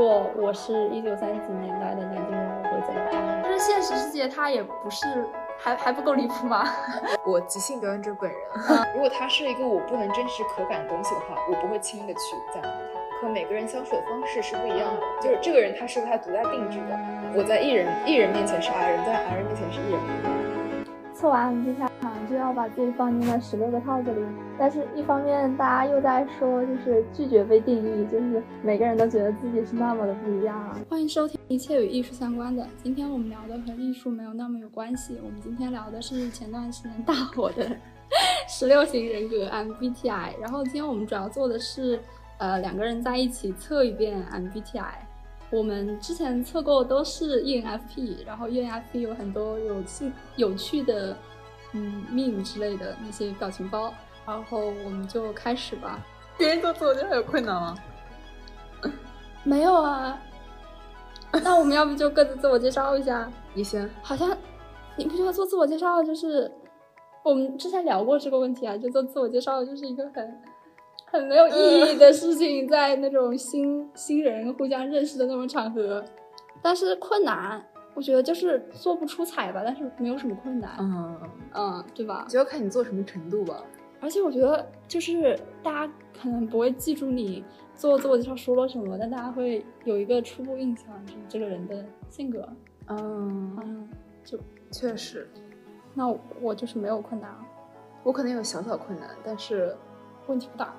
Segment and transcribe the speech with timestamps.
[0.00, 3.40] 果我是一九三几年代的南京人，我会怎么办？
[3.42, 5.06] 但是现实世界它也不是
[5.58, 6.64] 还还不够离谱吗？
[7.26, 8.40] 我即兴表演者本人，
[8.94, 13.20] 如果他是一个我不能真实可感的东西的话，我不会轻易的去赞同他。
[13.20, 16.98] 和每个人相处的方式是不一样的，就是这个人他是不是他独家定制的？
[17.36, 20.39] 我在艺人艺人面前是 I 人，在 I 人面前是艺人。
[21.20, 24.24] 测完 MBTI 就要把自己放进那十六个套子里，
[24.58, 30.74] 但是一方面大家又在说，就是拒绝被定义，就是每个人都觉得自己是那么的不一样。
[30.88, 32.66] 欢迎收听一切与艺术相关的。
[32.82, 37.70] 今天我们聊的和艺术没有那么有关系，我们今天聊的是前段时间大火的
[38.48, 40.40] 十六型人格 MBTI。
[40.40, 42.00] 然后今天我们主要做的是。
[42.38, 44.94] 呃，两个人在一起测一遍 MBTI。
[45.50, 51.16] 我们之前测过都是 ENFP，然后 ENFP 有很多有趣有趣的，
[51.72, 53.92] 嗯，meme 之类的那些表情包。
[54.26, 55.98] 然后我们就开始吧。
[56.38, 57.74] 别人做自我介绍有困难吗？
[59.42, 60.20] 没有啊。
[61.42, 63.28] 那我们要不就各自自我介绍一下？
[63.54, 63.90] 你先。
[64.02, 64.36] 好像
[64.96, 66.50] 你不觉得做自我介绍就是
[67.24, 68.76] 我们之前聊过这个问题啊？
[68.78, 70.40] 就做自我介绍就是一个很。
[71.10, 76.04] 很没有意义的事情，在那种新新人互相认识的那种场合，
[76.62, 77.60] 但是困难，
[77.94, 81.20] 我觉得就是做不出彩吧，但是没有什么困难，嗯
[81.54, 82.26] 嗯，对吧？
[82.28, 83.62] 就要看你做什么程度吧。
[84.00, 87.44] 而且我觉得，就是大家可能不会记住你
[87.74, 92.48] 做自我介绍说了什么，但大家会有一个初步印象，就是这个人的性格。
[92.86, 93.88] 嗯嗯，
[94.24, 94.38] 就
[94.70, 95.28] 确实。
[95.92, 96.08] 那
[96.40, 97.30] 我就是没有困难，
[98.04, 99.76] 我可能有小小困难，但是
[100.28, 100.74] 问题不大。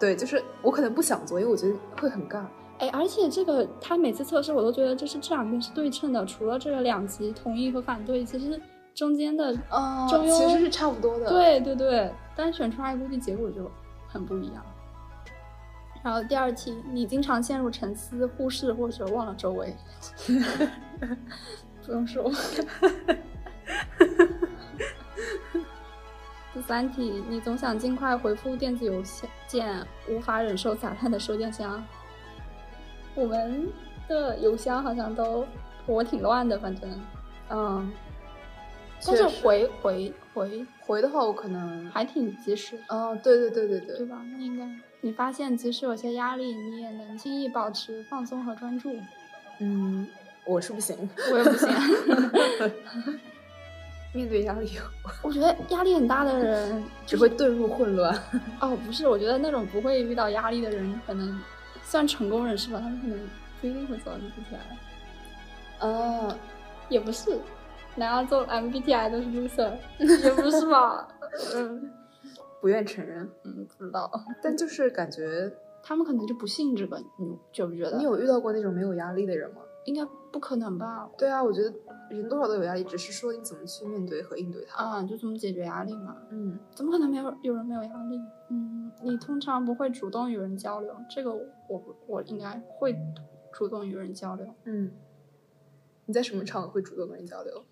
[0.00, 2.42] 对，就是我可能不想做，因为我觉得会很尬。
[2.78, 8.58] 哎，而且这个他每次测试我都觉得就是这两边是对称的，除了这个两极同意和反对，其实
[8.94, 11.28] 中间的呃中庸其实是差不多的。
[11.28, 13.70] 对对对，但选出来估计结果就
[14.08, 14.64] 很不一样。
[16.02, 19.76] 然后第二题，你经常陷入沉思、忽视或者忘了周围？
[21.84, 22.32] 不用说。
[26.60, 29.02] 第三题，你总想尽快回复电子邮
[29.46, 31.82] 件，无法忍受杂乱的收件箱。
[33.14, 33.66] 我们
[34.06, 35.46] 的邮箱好像都
[35.86, 37.00] 我挺乱的，反正，
[37.48, 37.90] 嗯，
[39.06, 42.78] 但是回回回回的话，我可能还挺及时。
[42.90, 44.22] 哦，对对对对对，对吧？
[44.30, 44.70] 那应该
[45.00, 48.94] 你发现即使有些压力，你也能轻易保持放松和专注。
[49.60, 50.06] 嗯，
[50.44, 51.70] 我是不行，我也不行。
[54.12, 54.70] 面对压力，
[55.22, 58.14] 我觉得压力很大的人 只会遁入混乱。
[58.60, 61.40] 哦，不是，我觉得那种不会遇到压力的人，可能
[61.84, 63.18] 算成功人士吧，他们可能
[63.60, 64.58] 不一定会做 MBTI。
[65.78, 66.36] 呃，
[66.88, 67.38] 也不是，
[67.96, 69.72] 难道做 MBTI 都是 loser？
[69.98, 71.06] 也不是吧？
[71.54, 71.90] 嗯，
[72.60, 73.30] 不愿承认。
[73.44, 74.10] 嗯，不知道。
[74.42, 75.50] 但就是感觉
[75.82, 77.96] 他们可能就不信这个，你觉不觉得？
[77.96, 79.62] 你有遇到过那种没有压力的人吗？
[79.84, 81.08] 应该不可能吧？
[81.16, 81.72] 对啊，我觉得
[82.10, 86.16] 人多少都有压力，只是说你怎么去面对和应对它啊，就怎么解决压力嘛。
[86.30, 88.20] 嗯，怎么可能没有有人没有压力？
[88.50, 92.96] 嗯，你通常不会主动与人交流，这个我我应该会
[93.52, 94.46] 主动与人交流。
[94.64, 94.92] 嗯，
[96.06, 97.64] 你在什么场合会主动跟人交流？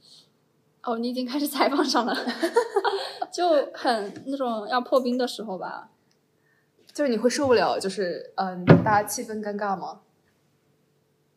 [0.85, 2.15] 哦，你已经开始采访上了，
[3.33, 5.91] 就很那种要破冰的时候吧，
[6.93, 10.01] 就是你会受不了，就是嗯，大家气氛尴尬吗？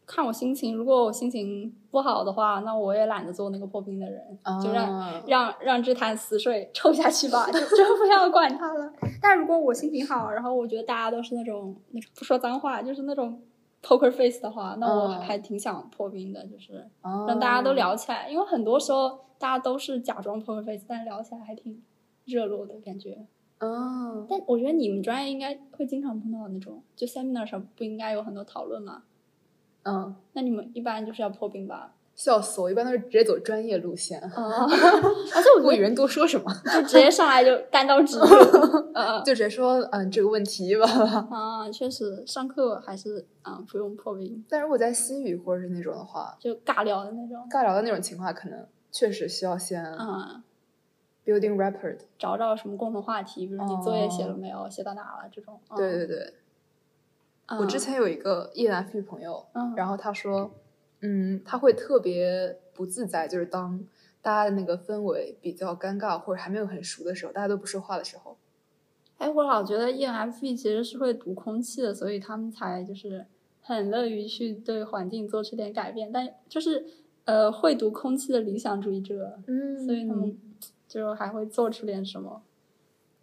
[0.05, 8.91] 看我心情，如果我心情不好的话，那我也懒得做那个破冰的人，就让让让这潭死水臭下去吧， 就就不要管他了。
[9.21, 13.41] 但如果我心情好，然后我觉得大家都是那种那种不说脏话，就是那种
[13.81, 16.85] poker face 的话，那我还挺想破冰的，就是
[17.27, 18.29] 让大家都聊起来。
[18.29, 21.81] 因为很多时候大家都是假装 poker face，但聊起来还挺
[22.25, 23.25] 热络的感觉。
[23.59, 29.03] 哦，但我觉得你们专业应该会经常碰到那种，就 seminar 上不应该有很多讨论吗？
[29.83, 31.93] 嗯，那你们一般就是要破冰吧？
[32.13, 32.69] 笑死我！
[32.69, 38.25] 一般都是直接走专业路线，啊 而且我不与人多说什么，就直接上来就单刀直入，
[39.25, 40.85] 就直接说嗯这个问题吧。
[41.31, 44.43] 啊，确实，上课还是啊不用破冰。
[44.49, 50.43] 但如果在西语或者是那种的话，就尬聊的那种，尬聊的那种情况，可能确实需要先嗯
[51.25, 55.59] building rapport，找找什么共同话题，比如你作业写了没有，写到哪了这种。
[55.75, 56.33] 对对对。
[57.59, 59.45] 我之前有一个 ENFP 朋友，
[59.75, 60.51] 然后他说，
[61.01, 63.83] 嗯，他会特别不自在，就是当
[64.21, 68.37] 大家的那个氛围比较尴尬或者还没有很熟的时候，大家都不说话的时候。
[69.17, 73.25] 哎，我老觉得 ENFP 其实是会读空气的，所以他们才就是
[73.61, 76.11] 很乐于去对环境做出点改变。
[76.11, 76.85] 但就是
[77.25, 80.35] 呃，会读空气的理想主义者，嗯，所以他们
[80.87, 82.41] 就还会做出点什么。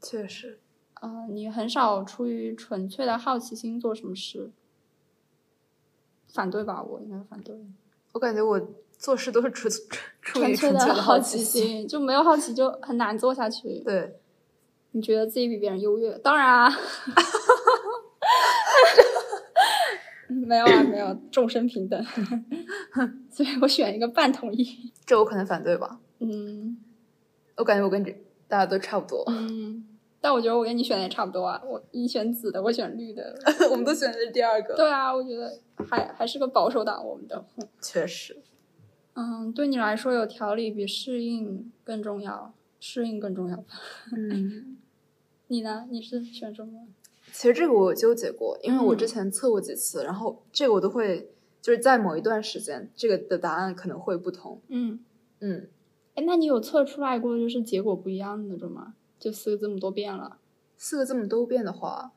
[0.00, 0.60] 确实。
[1.00, 4.50] 啊，你很少出于纯粹的好奇心做什么事。
[6.28, 7.56] 反对吧，我应该反对。
[8.12, 8.60] 我感觉我
[8.96, 9.78] 做事都是出 出
[10.40, 13.80] 纯粹纯粹好奇心，就没有好奇就很难做下去。
[13.80, 14.20] 对，
[14.92, 16.16] 你觉得自己比别人优越？
[16.18, 16.68] 当然啊，
[20.28, 22.04] 没有啊，没有，众生平等，
[23.30, 24.92] 所以我选一个半同意。
[25.06, 25.98] 这我可能反对吧。
[26.20, 26.76] 嗯
[27.56, 28.10] 我感觉我跟这
[28.46, 29.87] 大家都差不多，嗯，
[30.28, 33.34] 但我觉得我跟你选的也差不多啊，我你选紫的，我选绿的。
[33.70, 34.76] 我们都选的是第二个。
[34.76, 35.58] 对啊，我觉得
[35.88, 37.42] 还还是个保守党，我们的。
[37.80, 38.36] 确实，
[39.14, 43.64] 嗯，对你来说，有条理比适应更重要，适应更重要吧？
[44.14, 44.76] 嗯，
[45.48, 45.86] 你呢？
[45.90, 46.86] 你是选什么？
[47.32, 51.30] 其实这个我有纠结过，因为我嗯之前测过几次，然后这个我都会
[51.62, 54.60] 就是在某一段时间，这个的答案可能会不同。
[54.68, 55.00] 嗯，
[55.40, 55.68] 嗯，
[56.16, 58.92] 哎，那你有测出来过就是结果不一样的那种吗？
[59.18, 60.38] 就四个字母都变了。
[60.76, 62.12] 四个字母都变的话，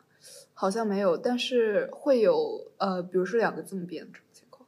[0.54, 4.68] 好像没有，但是会有呃，比如说两个字母变这种情况。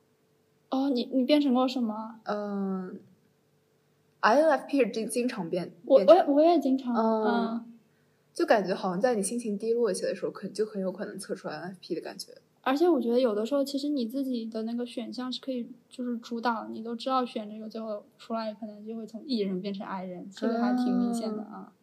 [0.69, 2.19] 哦，你你变成过什么？
[2.23, 2.99] 嗯、
[4.21, 7.73] i n f p 是经经常变，我我也我也经常，嗯嗯，
[8.33, 12.33] 就感觉好像在你心情低落一些的时候，可就很有可能测出 INFP 的感觉。
[12.65, 21.73] 而且我觉得有的时候，其实你自己的那个选项是可以就是主导，你都知道选这个，最后出来可能就会从 E 人变成 I 人，这个还挺明显的啊。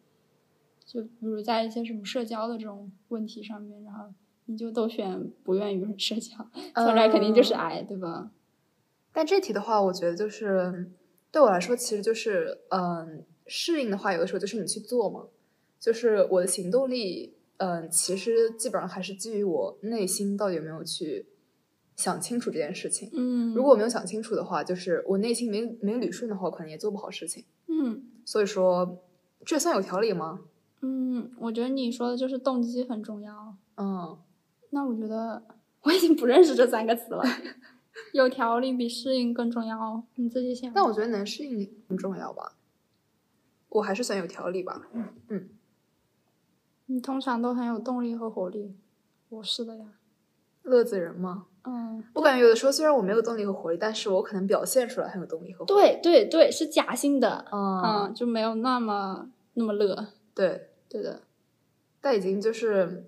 [0.91, 4.13] 就比如在一些什么社交的这种问题上面，然后
[4.47, 6.35] 你就都选不愿与人社交，
[6.75, 8.29] 测出来肯定就是嗯对吧？
[9.13, 10.91] 但这题的话，我觉得就是
[11.31, 15.27] 对我来说，其实就是嗯，适应的话，有的时候就是你去做嘛，
[15.79, 21.25] 就是我的行动力，嗯，其实基本上还是基于我内心到底有没有去
[21.95, 23.09] 想清楚这件事情。
[23.13, 27.45] 嗯，如果我没有想清楚的话，就是我内心没没捋顺的话，我可能也做不好事情。
[27.67, 29.03] 嗯所以说，
[29.45, 30.41] 这算有条理吗？
[30.81, 33.55] 嗯，我觉得你说的就是动机很重要。
[33.77, 34.17] 嗯，
[34.71, 35.43] 那我觉得
[35.81, 37.23] 我已经不认识这三个词了。
[38.13, 40.71] 有条理比适应更重要，你自己想。
[40.73, 42.53] 但我觉得能适应很重要吧。
[43.69, 44.87] 我还是选有条理吧。
[44.93, 45.07] 嗯。
[45.29, 45.49] 嗯
[46.87, 48.75] 你通常都很有动力和活力，
[49.29, 49.85] 我是的呀。
[50.63, 55.81] 乐子人嘛，嗯，我感觉有的时候虽然我没有动力和活力，但是我可能表现出来很有动力和活力。
[55.81, 60.07] 对对对，是假性的，嗯，嗯，就没有那么那么乐。
[60.35, 61.21] 对，对的，
[62.01, 63.05] 但已经就是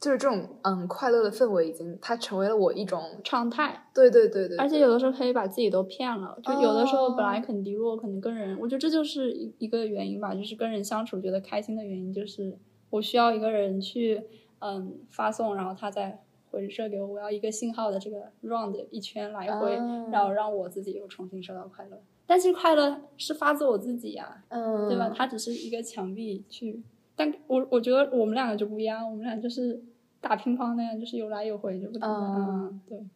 [0.00, 3.88] 就是这种嗯快乐的氛围，已经它成为了我一种常态。
[3.92, 12.56] 对对对对，而且有的时候可以把自己都骗了，就有的时候哦本来很低落，可能跟人，我觉得这就是一一个原因吧，就是跟人相处觉得开心的原因，就是
[12.90, 14.22] 我需要一个人去
[14.60, 21.98] 嗯发送，然后他再回射给我，我要一个信号的这个 round 一圈来回，哦然后让我自己又重新收到快乐。
[22.32, 25.12] 但是快乐是发自我自己呀、嗯对吧？
[25.14, 26.82] 它只是一个墙壁去，
[27.14, 29.78] 但我我觉得我们两个就不一样，我们俩就是
[30.18, 33.06] 打乒乓那样，就是有来有回，就不停的，嗯嗯，对。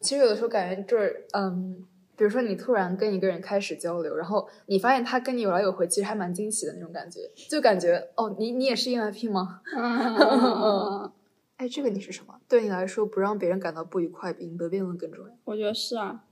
[0.00, 1.84] 其实有的时候感觉就是嗯。
[2.16, 9.60] 比如说，你突然跟一个人开始交流，然后你发现他跟你有来有回，其实还蛮惊喜的那种感觉，就感觉哦，你你也是 ENFP 吗？
[9.76, 11.10] 嗯，
[11.58, 12.38] 哎，这个你是什么？
[12.48, 15.34] 对你来说，不让别人感到不愉快比赢得辩论更重要。
[15.44, 16.24] 我觉得是啊，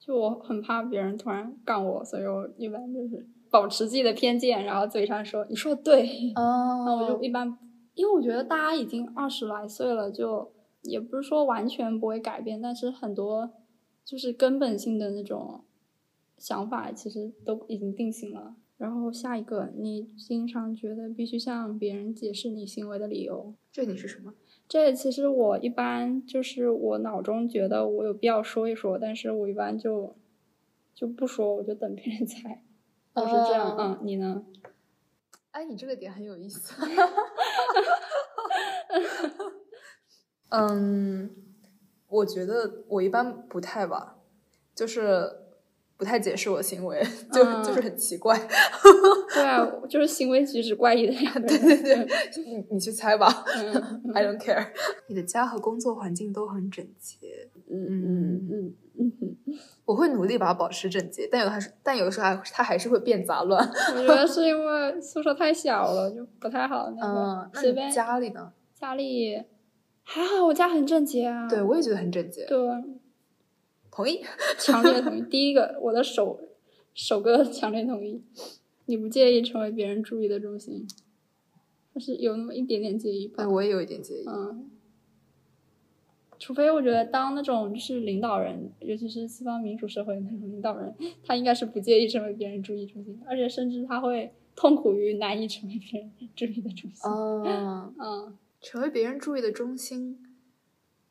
[0.00, 7.56] 就我很怕别人突然杠我，所以我一般就是保持自己的偏见，然后嘴上说你说的对，哦 那我就一般，
[7.94, 10.50] 因为我觉得大家已经二十来岁了，就
[10.82, 13.50] 也不是说完全不会改变，但是很多
[14.04, 15.64] 就是根本性的那种
[16.38, 18.56] 想法，其实都已经定型了。
[18.78, 24.32] 然后下一个，你经常觉得必须向别人解释你行为的理由，这你是什么？
[24.70, 30.14] 这其实我一般就是我脑中觉得我有必要说一说，但是我一般就
[30.94, 32.62] 就不说，我就等别人猜。
[33.14, 34.44] 我是这样，哦嗯，你呢？
[35.50, 36.72] 哎，你这个点很有意思。
[40.50, 41.34] 嗯，
[42.06, 44.18] 我觉得我一般不太吧，
[44.72, 45.39] 就是
[46.00, 46.98] 不太解释我行为，
[47.30, 48.34] 就、嗯就是很奇怪。
[49.34, 51.58] 对啊，就是行为举止怪异的两个对。
[51.58, 52.08] 对对，
[52.46, 54.68] 你你去猜吧嗯，I don't care。
[55.08, 59.12] 你的家和工作环境都很整洁，嗯嗯嗯嗯
[59.46, 59.54] 嗯，
[59.84, 63.62] 我会努力把它保持整洁，但有的还是，但有的时候还它还是会变杂乱。
[63.94, 68.50] 我觉得是因为宿舍太小了，就不太好那嗯个，那你家里呢？
[68.74, 69.36] 家里
[70.02, 71.46] 还好，我家很整洁啊。
[71.46, 72.58] 对我也觉得很整洁，对，
[74.00, 74.20] 同意。
[74.58, 75.22] 强烈同意。
[75.22, 76.40] 第一个，我的首
[76.94, 78.22] 首个强烈同意。
[78.86, 80.86] 你不介意成为别人注意的中心，
[81.94, 83.48] 但是有那么一点点介意吧，。
[83.48, 84.24] 我也有一点介意。
[84.26, 84.68] 嗯，
[86.38, 90.92] 除非我觉得当那种就是领导人，尤其是西方民主社会那种领导人，
[91.22, 97.02] 他应该是不介意成为别人注意中心，而且甚至他会痛苦于难以成为别人 注意的中心。
[97.46, 100.18] 嗯，嗯成为别人注意的中心，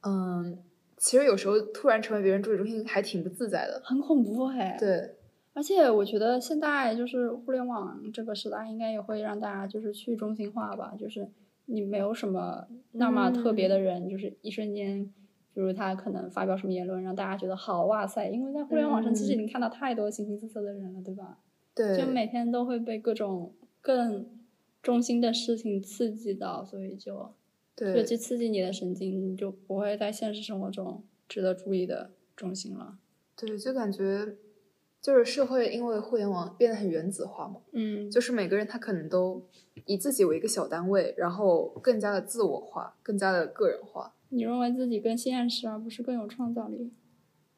[0.01, 0.60] 嗯，
[1.00, 3.82] 其实有时候突然成为别人注意中心还挺不自在的。
[3.84, 4.75] 很恐怖哎。
[4.79, 5.15] 对，
[5.53, 11.27] 而且我觉得现在就是互联网这个时代，应该也会让大家就是去中心化吧，就是
[11.65, 15.06] 你没有什么那么特别的人，就是一瞬间，
[15.53, 21.39] 比如他可能发表什么言论，让大家觉得好哇塞，因为在互联网上其实已经看到太多形形色色的人了，对吧？
[21.74, 24.27] 对，就每天都会被各种更
[24.82, 27.38] 中心的事情刺激到，所以就就
[27.88, 32.98] 对去刺激你的神经，你就不会在现实生活中值得注意的中心了。
[33.36, 34.36] 对，就感觉
[35.01, 39.48] 就是社会因为互联网变得很原子化嘛，嗯，就是每个人他可能都
[39.86, 44.13] 以自己为一个小单位，然后更加的自我化，更加的个人化。
[44.29, 46.91] 你认为自己更现实，而不是更有创造力？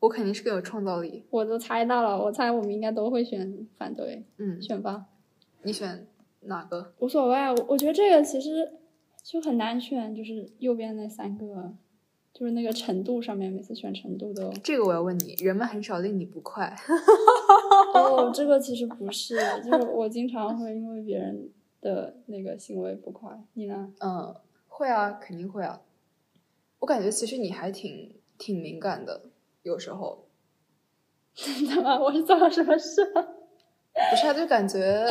[0.01, 1.25] 我肯定是更有创造力。
[1.29, 5.07] 我都猜到了，我猜我们应该都会选反对，嗯，选吧，
[5.63, 6.07] 你选
[6.41, 6.93] 哪个？
[6.99, 7.37] 无所谓。
[7.37, 8.71] 我我觉得这个其实
[9.23, 11.73] 就很难选，就是右边那三个，
[12.33, 14.51] 就是那个程度上面，每次选程度都。
[14.63, 16.75] 这个我要问你，人们很少令你不快。
[17.93, 21.49] 哦，这个其实不是，就是我经常会因为别人
[21.81, 23.39] 的那个行为不快。
[23.53, 23.93] 你呢？
[23.99, 24.35] 嗯，
[24.67, 25.81] 会啊，肯定会啊。
[26.79, 29.29] 我感觉其实你还挺挺敏感的，
[29.61, 30.25] 有时候
[31.35, 31.99] 真的吗？
[32.01, 33.05] 我是做了什么事？
[33.13, 35.05] 不是啊，就感觉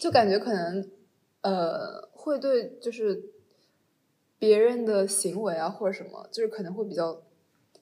[0.00, 0.90] 就感觉可能
[1.42, 3.32] 呃会对就是
[4.38, 7.22] 别人的行为啊或者什么，就是可能会比较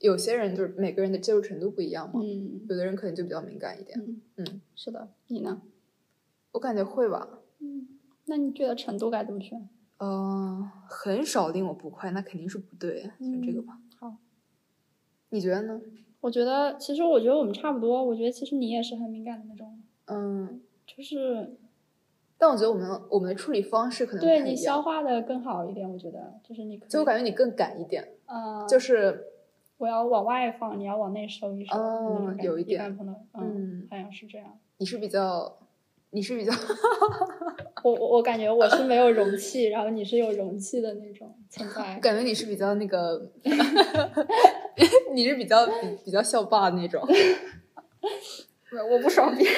[0.01, 3.99] 有些人就是每个人的接受程度不一样嘛，嗯有的人可能就比较敏感一点。
[4.01, 5.09] 嗯嗯，是的。
[5.29, 5.63] 你呢？
[6.53, 7.41] 我感觉会吧。
[7.59, 7.87] 嗯，
[8.27, 9.69] 那你觉得程度该怎么选？
[9.99, 13.79] 呃，很少令我不快，那肯定是不对，选这个吧。
[13.99, 14.17] 好，
[15.31, 15.81] 你觉得呢？
[16.21, 18.05] 我觉得其实我觉得我们差不多。
[18.05, 21.57] 我觉得其实你也是很敏感的那种，嗯，就是
[22.39, 25.91] 但我觉得我们我们的处理方式可能对你消化的更好一点。
[25.91, 29.25] 我觉得就是你就我感觉你更赶一点，嗯，就是
[29.79, 31.75] 我要往外放，你要往内收一收。
[31.77, 34.59] 哦那种感觉有一点嗯，嗯好像是这样。
[34.79, 35.59] 你是比较，
[36.11, 36.53] 你是比较，
[37.83, 41.95] 我我我感觉我是没有容器，然后你是有容器的那种存在。
[41.97, 43.31] 我感觉你是比较那个，
[45.15, 45.73] 你是比较比
[46.05, 47.03] 比较校霸那种，
[48.91, 49.55] 我不爽别人。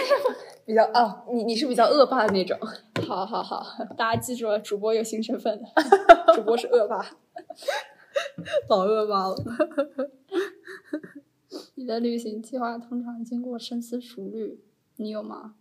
[0.69, 2.55] 比较哦，你你是比较恶霸的那种，
[3.09, 3.65] 好好好，
[3.97, 5.67] 大家记住了，主播有新身份的，
[6.37, 7.03] 主播是恶霸。
[8.69, 9.37] 老恶霸了。
[11.77, 14.61] 你的旅行计划通常经过深思熟虑，
[14.97, 15.55] 你有吗？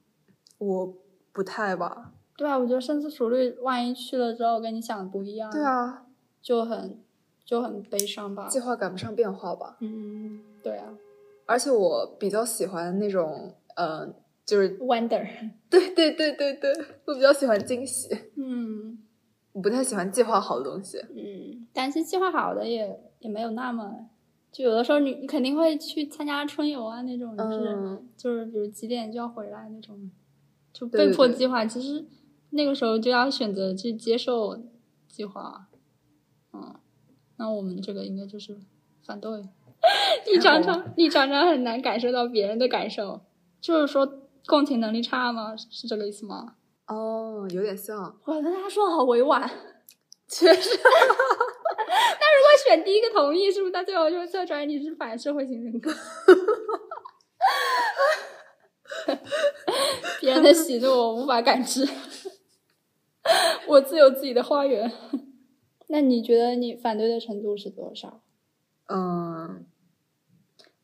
[0.58, 0.94] 我
[1.32, 6.06] 不太吧，对啊，我觉得深思熟虑，万一去了之后跟你想的不一样，对，啊，
[6.42, 7.00] 就很
[7.46, 8.50] 就很悲伤吧。
[8.50, 9.78] 计划赶不上变化吧。
[9.80, 10.90] 嗯，对啊
[11.46, 14.06] 而且我比较喜欢那种，呃，
[14.48, 15.28] 就是，wonder，
[15.70, 16.74] 对对对对对，
[17.06, 18.98] 我比较喜欢惊喜，嗯
[19.52, 20.98] 我不太喜欢计划好的东西。
[21.14, 24.08] 嗯，但是计划好的也也没有那么，
[24.54, 30.10] 就有的时候你你肯定会去参加春游啊那种，就是、嗯，就是比如几点就要回来那种，
[30.72, 31.66] 就被迫计划。
[31.66, 32.06] 其实
[32.52, 34.58] 那个时候就要选择去接受
[35.10, 35.68] 计划。
[36.54, 36.76] 嗯，
[37.36, 38.58] 那我们这个应该就是
[39.04, 39.30] 反对。
[40.32, 43.22] 你常常你常常很难感受到别人的感受，
[43.60, 45.56] 就是说共情能力差吗？
[45.56, 46.56] 是是这个意思吗？
[46.88, 49.50] 哦，有点像，我跟他说好委婉。
[50.30, 55.90] 确实， 那如果选第一个同意，是不是他最后就会测出来你是反社会型人格？
[60.20, 61.88] 别人的喜怒我无法感知，
[63.68, 64.92] 我自有自己的花园。
[65.88, 68.22] 那你觉得你反对的程度是多少？
[68.88, 69.66] 嗯，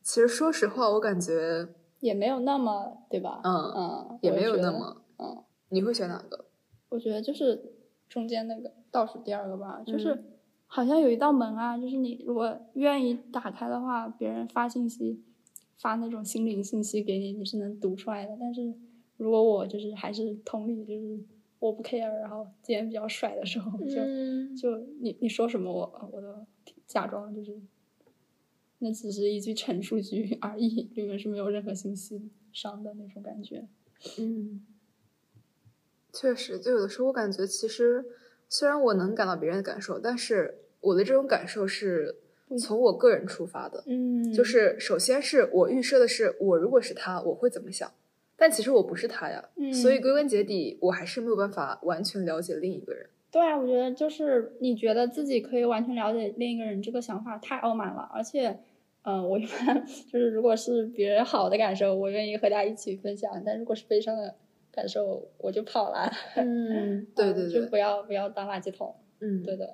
[0.02, 1.68] 其实说实话，我感觉，
[2.04, 3.40] 也没有那么，对吧？
[3.42, 6.44] 嗯，嗯，也没有那么，嗯，你会选哪个？
[6.90, 7.72] 我觉得就是
[8.10, 10.24] 中间那个倒数第二个吧，就是嗯
[10.66, 15.22] 好像有一道门啊，就是你如果愿意打开的话，别人发信息，
[15.78, 18.36] 发那种心灵信息给你，你是能读出来的。
[18.38, 18.74] 但是
[19.16, 21.18] 如果我就是还是同理，就是
[21.58, 26.28] 我不 care，然后今天比较甩的时候，就、嗯就你你说什么我我都
[26.86, 27.58] 假装就是，
[28.84, 33.66] 那只是一句陈述句 而已，里面是没有任何信息上的那种感觉。
[34.18, 34.64] 嗯，
[36.12, 38.04] 确实，就有的时候我感觉，其实
[38.48, 42.16] 虽然我能感到别人的感受，但是我的这种感受是
[42.60, 43.82] 从我个人出发的。
[43.86, 47.90] 嗯就是首先是我预设的是，我如果是他，我会怎么想？
[48.36, 53.08] 但其实我不是他呀，嗯所以归根结底，我还是没有办法完全了解另一个人。
[53.30, 58.60] 对啊，我觉得就是你觉得自己可以完全了解另一个人这个想法太傲慢了，而且，
[59.06, 64.34] 嗯、我一般就是如果是别人好的感受，我愿意和大家一起分享；但如果是悲伤的
[64.72, 66.10] 感受，我就跑了。
[66.36, 68.94] 嗯，对对对就不，要不要当垃圾桶。
[69.20, 69.72] 嗯，对的， 就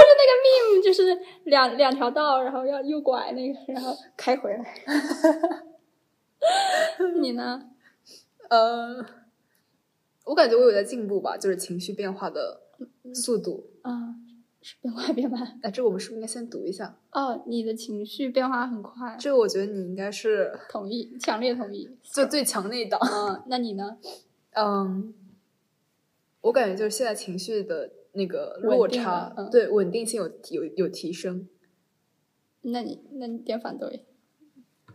[0.00, 4.64] 是那个 meme，就是两两条道，然后要右拐那个，然后 开回来。
[7.20, 7.70] 你呢？
[8.48, 9.04] 呃，
[10.24, 12.60] 我感觉我有在进步吧，就是情绪变化的
[13.12, 13.68] 速度。
[13.82, 14.25] 啊，是
[14.82, 15.58] 变化变慢。
[15.62, 16.98] 哎，这个我们是不是应该先读一下？
[17.12, 21.88] 哦，你的情绪变化很快，这个我觉得你应该是 同意，强烈同意。
[22.02, 23.00] 就最强那一档。
[23.00, 23.98] 嗯，那你呢？
[24.54, 25.14] 嗯，
[26.40, 31.48] 我感觉就是现在情绪的那个落差对稳定性有有有提升。
[32.62, 34.04] 那你那你点反对。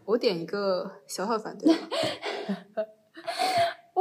[0.03, 2.85] 我点一个小小反对吧。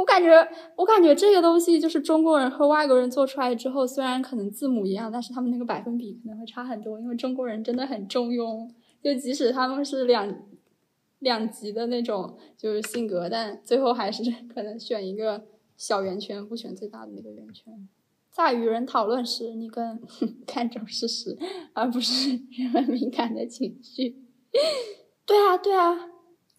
[0.01, 8.67] 我感觉，我感觉这个东西就是中国人和外国人做出来之后，虽然可能字母一样，但是他们那个百分比可能会差很多，因为中国人真的很中庸，
[9.03, 10.35] 就即使他们是两
[11.19, 15.45] 两极的那种就是性格，但最后还是可能选一个
[15.77, 17.87] 小圆圈，不选最大的那个圆圈。
[18.31, 20.01] 在与人讨论时，你更
[20.47, 21.37] 看重事实，
[21.73, 24.15] 而不是人们敏感的情绪。
[25.27, 26.09] 对啊，对啊，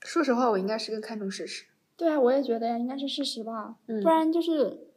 [0.01, 1.65] 说实话，我应该是更看重事实。
[2.03, 4.03] 对啊，我也觉得呀，应该是事实吧，嗯。
[4.03, 4.89] 不然就是，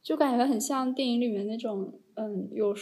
[0.00, 2.74] 就感觉很像电影里面那种，嗯，有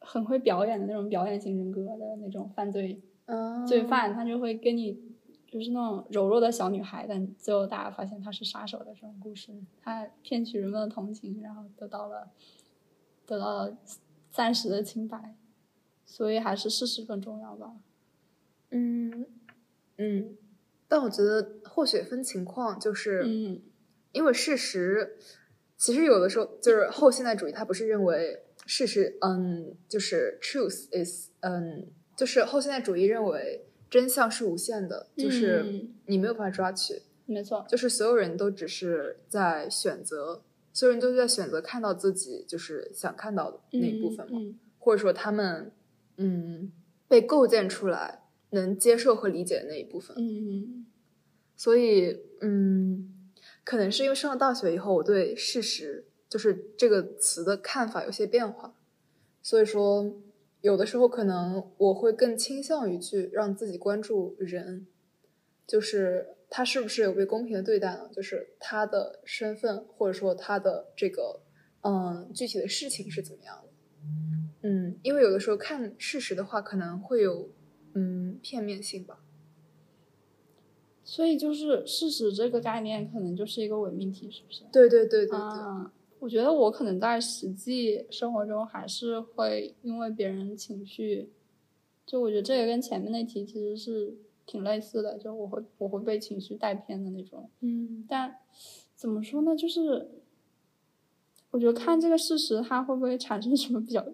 [0.00, 4.98] 很会表演的那种表演型人格的那种犯罪嗯罪犯，他就会跟你
[5.46, 12.30] 就是那种柔弱的小女孩，但最后大家发现她是杀手的这种故事，她骗取人们的同情，然后得到了
[13.26, 13.76] 得到了
[14.30, 15.36] 暂时的清白，
[16.06, 17.76] 所以还是事实更重要吧。
[18.70, 19.26] 嗯
[19.98, 20.36] 嗯，
[20.88, 23.62] 但我觉得或许分情况，就是嗯。
[24.12, 25.18] 因为事实，
[25.76, 35.94] 其实有的时候就是后现代主义，它不是认为事实，嗯，就是 truth is，嗯，就是后现代主义认为真相是无限的，就是嗯。
[36.06, 45.70] 你没有办法抓取，没错，就是所有人都只是在选择，所有人都在选择看到自己就是想看到的那一部分嘛，嗯或者说他们
[46.16, 46.72] 嗯
[47.06, 50.16] 被构建出来能接受和理解的那一部分。
[50.16, 50.86] 嗯嗯
[51.56, 53.12] 所以，嗯，
[53.64, 58.76] 可能是因为上了大学以后，我对事实就是这个词的看法有些变化，
[59.42, 60.20] 所以说
[60.60, 64.86] 有的时候可能我会更倾向于去让自己关注人，
[65.66, 68.08] 就是他是不是有被公平的对待呢？
[68.12, 71.40] 就是他的身份或者说他的这个
[71.82, 73.68] 嗯具体的事情是怎么样的？
[74.62, 77.50] 嗯，因为有的时候看事实的话，可能会有
[77.98, 79.20] 嗯片面性吧。
[81.02, 84.64] 所以就是事实这个概念，可能就是一个伪命题，是不是？
[84.70, 85.38] 对对对对对。
[85.38, 91.30] 啊，我觉得我可能在实际生活中还是会因为别人情绪，
[92.04, 97.48] 就我觉得这个跟前面那题其实是挺类似的，就我会我会被情绪带偏的那种。
[97.60, 98.36] 嗯但
[98.94, 99.56] 怎么说呢？
[99.56, 100.10] 就是
[101.50, 104.04] 我觉得看这个事实，它会不会产生什么比较，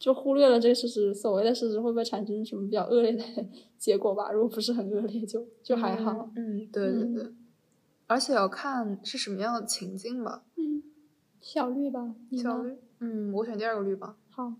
[0.00, 3.22] 就忽略了这个事实，所谓的事实会不会产生什么比较恶劣的
[3.76, 4.32] 结果吧？
[4.32, 6.30] 如果不是很恶劣，就就还好。
[6.34, 7.32] 嗯，对对对，
[8.06, 10.42] 而且要看是什么样的情境吧。
[10.56, 10.82] 嗯，
[11.40, 14.54] 小绿吧，小绿，嗯，我选第二个绿吧，好，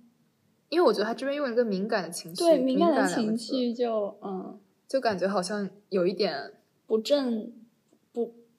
[0.69, 6.53] 因为我觉得他这边用一个敏感的情绪，对敏敏感的情绪就嗯就感觉好像有一点，
[6.87, 7.51] 不正，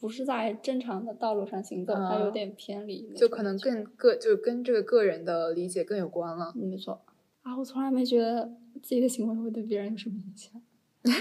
[0.02, 6.52] 不不是在正常的道路上行走，它有嗯点偏离就可能更个，就跟这个个人的理解更有关了。
[6.56, 7.02] 嗯没错
[7.44, 10.60] 啊，我从来没觉得自己的行为会对别人有什么影响。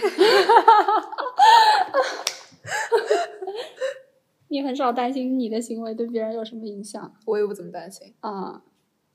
[4.48, 8.12] 你很少担心你的行为对别人有什么影响我也不怎么担心。
[8.20, 8.62] 啊？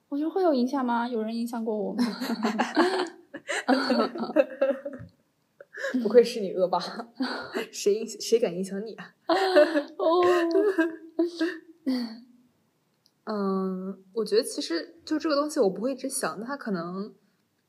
[0.10, 1.08] 我觉得会有影响吗？
[1.10, 2.04] 有人影响过我吗？
[6.04, 6.80] 不愧是你恶霸，
[7.72, 9.14] 谁影谁敢影响你啊？
[9.98, 10.22] 哦，
[13.26, 17.14] 嗯，我觉得其实就这个东西，我不会一直想，它可能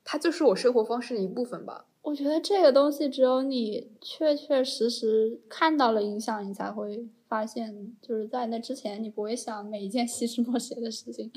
[0.04, 1.86] 它就是我生活方式的一部分吧。
[2.02, 11.28] 我觉得这个东西只有你确确实实看到了影响，你才会发现，就是在那之前，你不会想每一件细枝末节的事情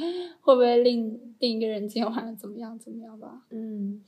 [0.41, 3.45] 会不会令另一个人今晚怎么样怎么样吧。
[3.49, 4.03] 嗯，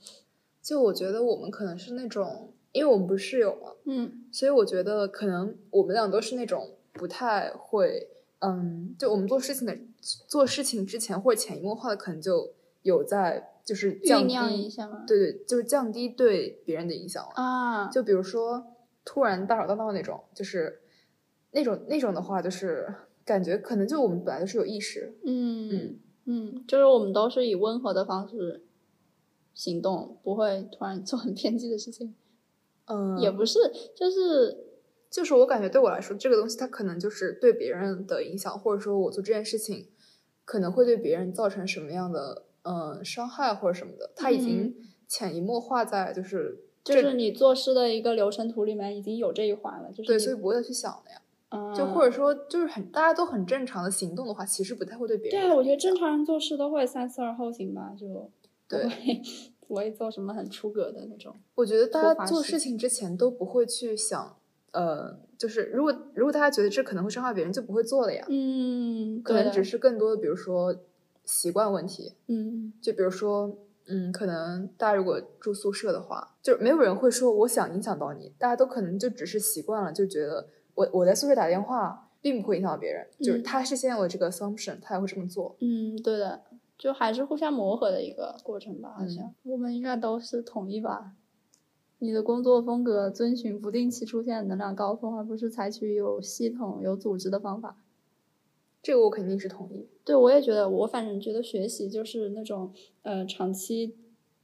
[0.62, 8.08] 就我觉得我们可能是那种，因为我们不是室友嘛，嗯所以我觉得可能我们俩都是那种不太会，
[8.40, 9.76] 嗯，就我们做事情的
[10.26, 17.30] 做事情之前或者潜移默化的，可能就有在就是降低，一下嘛对对，就是降低对别人的影响了。
[17.34, 18.64] 啊，就比如说
[19.04, 20.80] 突然大吵大闹那种，就是
[21.52, 22.92] 那种那种的话，就是
[23.24, 28.62] 感觉可能就我们本来就是有意识，嗯嗯嗯，就是我们都是以温和的方式
[29.54, 32.14] 行动，不会突然做很偏激的事情，
[32.92, 33.58] 嗯，也不是，
[33.96, 34.56] 就是
[35.10, 39.88] 就是我感觉对我来说，这个东西它可能就是对别人的影响，或者说我做这件事情
[40.44, 44.74] 可能会对别人造成什么样的嗯伤害或者什么的，它已经嗯。
[45.12, 51.20] 潜移默化在就是就是你做事的一个流程图里面已经有这一环了，就是对，所以不会再去想了呀。
[51.50, 51.74] 嗯。
[51.74, 58.30] 就或者说就是很大家都很正常的行动的话，其实不太会对别人对啊，我觉得正常人做事都会三思而后行吧，就
[58.66, 59.20] 对会
[59.72, 61.34] 不会做什么很出格的那种。
[61.54, 64.36] 我觉得大家做事情之前都不会去想，
[64.72, 68.22] 呃，就是如果如果大家觉得这可能会伤害别人，就不会做了呀。
[68.28, 70.76] 嗯，可能只是更多的，比如说
[71.24, 73.56] 习惯问题，嗯就比如说，
[73.86, 85.56] 嗯，可能大家如果住宿舍的话，就没有人会说我想影响到你，大家都可能就只是习惯了，就觉得我我在宿舍打电话并不会影响到别人，就是嗯他是先有这个 assumption，他才会这么做。
[85.60, 86.42] 嗯，对的，
[86.82, 91.12] 就还是互相磨合的一个过程吧，好像、嗯我们应该都是统一吧。
[92.00, 97.76] 你的工作风格遵循不定期出现的能量高峰，而不是采取有系统、有组织的方法。
[98.82, 99.86] 这个我肯定是同意。
[100.04, 103.94] 对，我也觉得，我反正觉得学习就是那种呃长期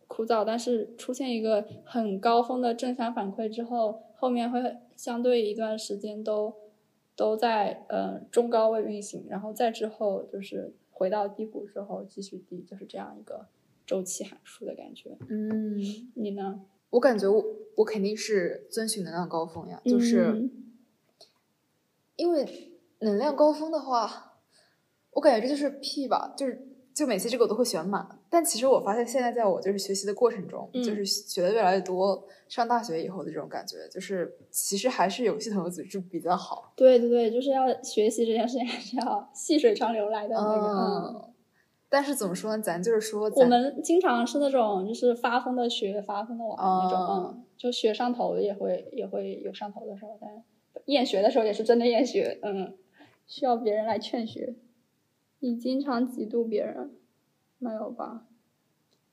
[0.06, 6.54] 枯燥，但是出现一个很高峰的正向反馈之后，后面会相对一段时间都
[7.16, 13.46] 都在呃中高位运行，然后再之后就是回到低谷之后继续低，就是这样一个
[13.86, 15.16] 周期函数的感觉。
[15.28, 15.78] 嗯，
[16.14, 16.60] 你呢？
[16.90, 17.44] 我感觉我
[17.76, 20.32] 我肯定是遵循能量高峰呀，就是。
[20.32, 20.64] 嗯
[22.16, 24.40] 因为能量高峰的话，
[25.12, 26.66] 我感觉这就是屁吧，就是
[26.98, 28.04] 就每次这个我都会选满。
[28.28, 36.72] 但其实我发现现在在我就是学习的过程中，嗯就是学的越来越多，上大学以后的这种感觉，就是其实还是有系统有组织比较好。
[36.74, 40.66] 对对对，就是要学习这件事情，还是要细水长流来的那个。
[40.66, 41.34] 嗯嗯，
[41.88, 42.60] 但是怎么说呢？
[42.62, 50.28] 咱就是说我，们经常是那种就是发疯的学，发疯的玩那种，哦嗯，就学上头也会也会有上头的时候，但
[50.86, 52.76] 厌学的时候也是真的厌学，嗯，
[53.28, 54.56] 需要别人来劝学。
[55.40, 56.90] 你经常嫉妒别人，
[57.58, 58.26] 没有吧？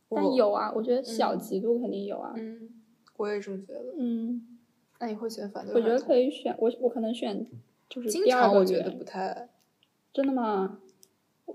[0.10, 2.70] 但有啊，我觉得小嗯嫉妒肯定有啊，嗯，
[3.18, 3.94] 我也这么觉得。
[3.98, 4.60] 嗯，
[5.00, 5.74] 那你会选反对？
[5.76, 7.46] 我觉得可以选，我我可能选
[7.90, 9.50] 就是第二个我觉得不太，
[10.14, 10.80] 真的吗？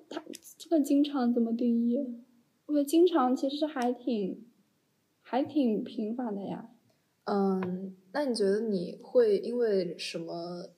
[0.09, 0.23] 他
[0.59, 2.23] 这个经常怎么定义？
[2.67, 4.45] 我觉得经常其实还挺
[5.23, 6.71] 还挺频繁的呀。
[7.25, 10.71] 嗯，那你觉得你会因为什么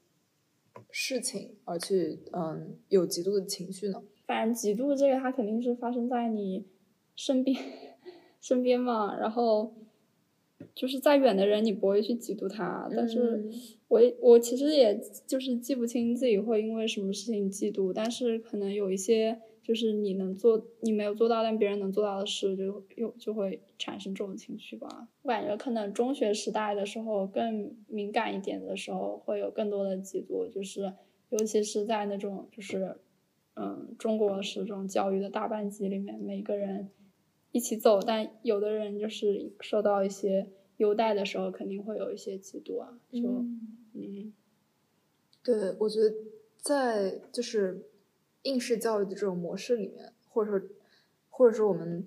[0.92, 4.02] 事情而去嗯有极度的情绪呢？
[4.26, 6.66] 反正嫉妒这个，它肯定是发生在你
[7.16, 7.56] 身边
[8.40, 9.16] 身边嘛。
[9.18, 9.74] 然后
[10.74, 12.88] 就是再远的人，你不会去嫉妒他。
[12.94, 13.52] 但是嗯
[13.88, 25.08] 我也我其实也就是记不清自己会因为什么事情嫉妒，但是可能有一些就是你能做你没有做到，但别人能做到的事，就又就会产生这种情绪吧。
[25.22, 30.92] 我感觉可能中学时代的时候更敏感一点的时候，会有更多的嫉妒，就是
[31.30, 32.96] 尤其是在那种就是
[33.54, 36.90] 嗯中国式这种教育的大班级里面，每个人
[37.52, 40.48] 一起走，但有的人就是受到一些
[40.78, 43.28] 优待的时候，肯定会有一些嫉妒啊，就
[43.94, 44.32] 嗯
[45.44, 46.12] 对，我觉得
[46.56, 47.84] 在就是
[48.42, 50.68] 应试教育的这种模式里面，或者说
[51.30, 52.06] 或者说我们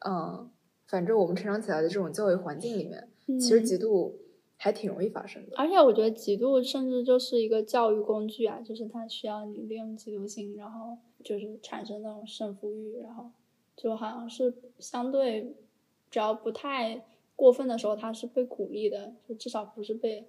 [0.00, 0.50] 嗯，
[0.86, 4.12] 反正我们成长起来的这种教育环境里面，其实嗯嫉妒
[4.56, 5.56] 还挺容易发生的。
[5.56, 13.30] 而且我觉得嫉妒甚至就是一个教育工具啊，就是它需要你利用嫉妒心，然后就是产生那种胜负欲，然后
[13.76, 15.54] 就好像是相对，
[16.10, 17.04] 只要不太
[17.36, 20.28] 过分的时候，它是被鼓励的，就至少不是被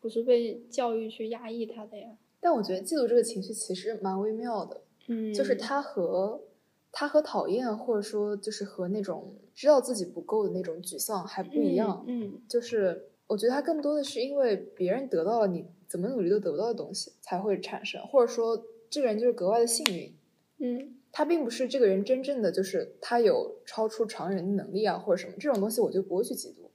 [0.00, 2.16] 不是被教育去压抑它的呀。
[2.40, 6.40] 但我觉得嫉妒这个情绪其实蛮微妙的，嗯就是他和
[6.92, 12.04] 他和讨厌，或者说就是和那种知道自己不够的那种沮丧还不一样。
[12.08, 20.14] 嗯就是我觉得他更多的是因为别人得到了你怎么努力都得不到的东西才会产生，或者说这个人就是格外的幸运。
[20.58, 26.65] 嗯他并不是这个人真正的就是他有超出常人的能力啊，或者什么这种东西，我就不会去嫉妒。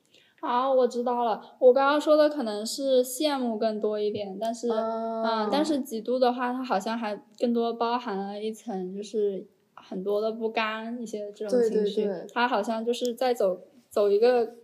[0.42, 1.40] 好，我知道了。
[1.60, 12.06] 我刚刚说的可能是羡慕更多一点，但是，啊嗯，但是嫉妒的话，它好像还更多包含了一层，就是很多的不甘，一些这种情绪。
[12.06, 14.56] 对对它好像就是在走走一个，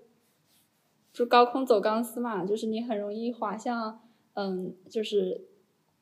[1.14, 4.02] 就高空走钢丝嘛，就是你很容易滑向，
[4.34, 5.46] 嗯，就是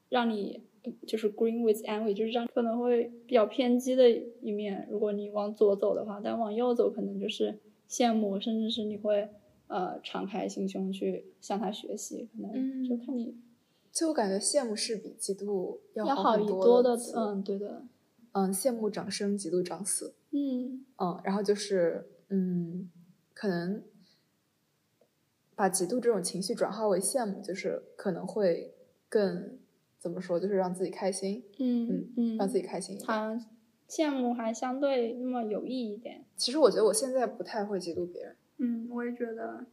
[0.07, 0.63] 让你
[1.05, 4.09] 就是 green with envy，就是让可能会比较偏激的
[4.39, 4.87] 一面。
[4.89, 7.59] 如果你往左走的话，但往右走可能就是
[7.89, 9.27] 羡慕，甚至是你会
[9.67, 13.35] 呃敞开心胸去向他学习，可能就看你
[13.91, 17.83] 就我感觉羡慕是比嫉妒要要好很多的的，嗯，对的，
[18.33, 20.13] 嗯，羡慕长生，嫉妒长死。
[20.31, 22.89] 嗯嗯，然后就是嗯，
[23.33, 23.81] 可能
[25.55, 28.73] 把嫉妒这种情绪转化为羡慕，就是可能会
[29.07, 29.57] 更
[29.97, 33.07] 怎么说，就是让自己开心，嗯嗯，让自己开心一点。
[33.07, 33.47] 他
[33.87, 36.25] 羡慕还相对那么有益一点。
[36.35, 39.65] 其实我觉得我现在不太会嫉妒别人，嗯，我也觉得，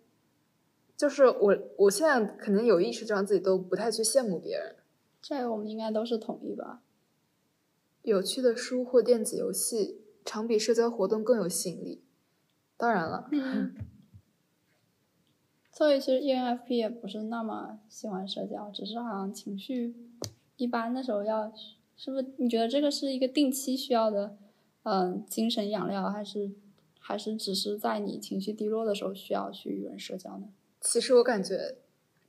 [0.96, 4.76] 就是我我现在可能有意识就让自己都不太去羡慕别人。
[5.20, 6.82] 这个我们应该都是统一吧。
[8.02, 12.02] 有趣的书或电子游戏，常比社交活动更有吸引力。
[12.76, 13.74] 当然了，嗯，
[15.70, 19.94] 所以其实 ENFP 也不是那么喜欢社交，只是好像情绪
[20.56, 21.52] 一般的时候要，
[21.96, 22.26] 是不是？
[22.38, 24.36] 你觉得这个是一个定期需要的，
[24.82, 26.50] 嗯，精神养料，还是
[27.04, 30.48] 还是只是在你情绪低落的时候需要去与人社交呢？
[30.80, 31.74] 其实我感觉，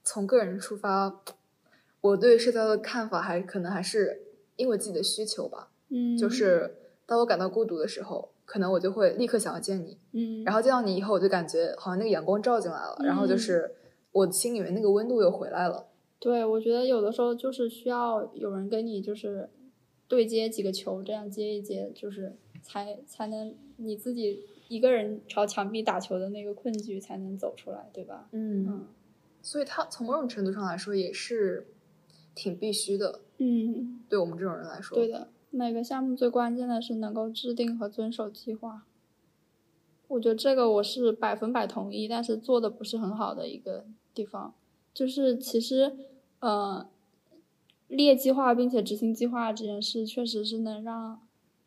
[0.03, 1.21] 从个人出发，
[2.01, 4.23] 我对社交的看法还可能还是
[4.55, 5.69] 因为自己的需求吧。
[5.89, 9.97] 嗯，就是当我感到孤独的时候，可能我就会立刻想要见你。
[10.11, 13.75] 嗯，然后见到你以后，我就感觉好像那个阳光照进来了，然后就是
[14.11, 15.87] 我心里面那个温度又回来了。
[16.19, 19.49] 对，我觉得有的时候就是需要有人跟你就是
[20.07, 28.27] 对接几个球，这样接一接，就是才才能你自己一个人朝墙壁打球的那个困局才能走出来，对吧？
[28.31, 28.87] 嗯，嗯
[29.41, 31.67] 所以他从某种程度上来说也是
[32.33, 34.95] 挺必须的，嗯，对我们这种人来说。
[34.95, 35.29] 对的。
[35.51, 38.85] 每个项目最关键的是能够制定和遵守计划。
[40.07, 44.53] 我觉得这个我是百分百同意，但是做的不是很好的一个地方，
[44.93, 45.95] 就是其实，
[46.39, 46.87] 呃，
[47.87, 51.19] 列计划并且执行计划这件事，确实是能让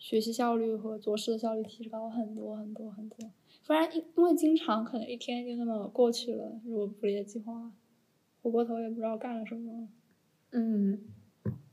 [0.07, 3.29] 学习效率和做事的效率提高很多很多很多。
[3.67, 7.73] 不然，因因为经常可能一天就那么过去了，如果不列计划，
[8.41, 9.89] 回过头也不知道干了什么。
[10.53, 11.01] 嗯，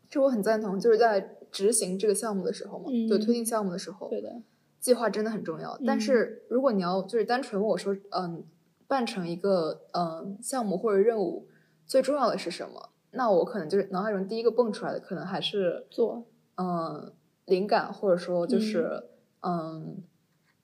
[0.09, 4.41] 这我很赞同，就是在执行这个项目的时候嘛，嗯就推进项目的时候，对的，
[4.79, 5.79] 计划真的很重要。
[5.85, 8.43] 但嗯是如果你要就是单纯问我说，嗯，
[8.87, 11.47] 办成一个嗯项目或者任务，
[11.85, 12.89] 最重要的是什么？
[13.11, 16.25] 那我可能就是脑海中第一个蹦出来的，可能还是做，
[16.57, 17.13] 嗯
[17.45, 19.03] 灵感，或者说就是
[19.41, 19.97] 嗯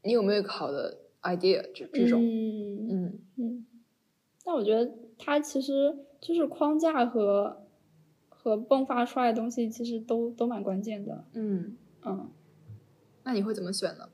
[0.04, 3.65] 你有没有一个好的 idea 这这种，嗯嗯嗯，
[4.46, 7.62] 但我觉得它其实就是框架和
[8.30, 11.26] 和迸发出来的东西，其实都都蛮关键的。
[11.34, 12.30] 嗯，嗯，
[13.24, 14.10] 那你会怎么选呢？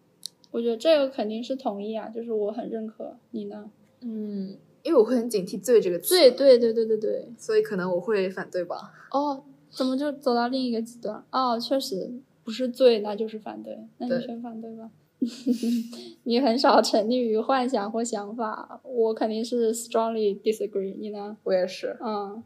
[0.51, 3.17] 我觉得这个肯定是同意啊，就是我很认可。
[3.31, 3.69] 你呢？
[4.01, 7.29] 嗯，因为我会很警惕“罪”这个词，对对对对对对。
[7.37, 8.93] 所以可能我会反对吧。
[9.11, 11.23] 哦，怎么就走到另一个极端？
[11.31, 12.13] 哦，确实
[12.45, 13.77] 不是罪，那就是反对。
[13.97, 14.89] 那你选反对吧。
[16.23, 20.95] 你很少沉溺于幻想或想法，我肯定是 strongly disagree。
[20.97, 21.35] 你呢？
[21.43, 22.43] 我也是，嗯，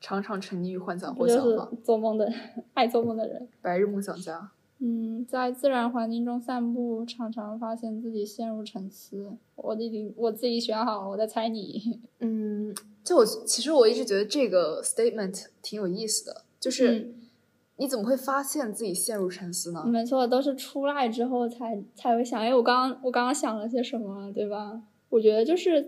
[0.00, 2.30] 常常沉溺于幻想或想法，做梦的
[2.74, 3.48] 爱做梦的人。
[3.62, 4.50] 白日梦想家。
[4.80, 9.32] 嗯，在自然环境中散步，常常发现自己陷入沉思。
[9.54, 12.00] 我已经我自己选好了，我在猜你。
[12.18, 12.74] 嗯，
[13.04, 17.14] 就我其实我一直觉得这个 statement 挺有意思的，就是嗯
[17.82, 19.82] 你怎么会发现自己陷入沉思呢？
[19.84, 24.80] 没错，都是出来之后才才会想，哎，我刚刚我刚刚想了些什么，对吧？
[25.08, 25.82] 我觉得就是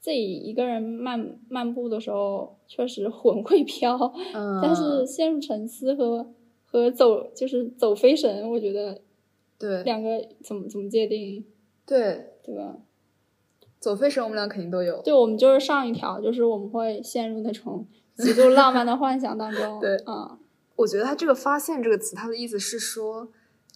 [0.00, 3.96] 自己一个人漫漫步的时候，确实魂会飘，
[4.34, 6.30] 嗯，但是陷入沉思和
[6.66, 9.00] 和走就是走飞神，我觉得
[9.58, 11.42] 对两个怎么怎么界定，
[11.86, 12.76] 对，对吧？
[13.80, 15.00] 走飞神我们俩肯定都有。
[15.00, 19.80] 对，我们就是上一条，就是我们会陷入那种极度浪漫的幻想当中。
[19.80, 20.38] 对嗯，
[20.76, 23.28] 我觉得他这个“发现”这个词，他的意思是说，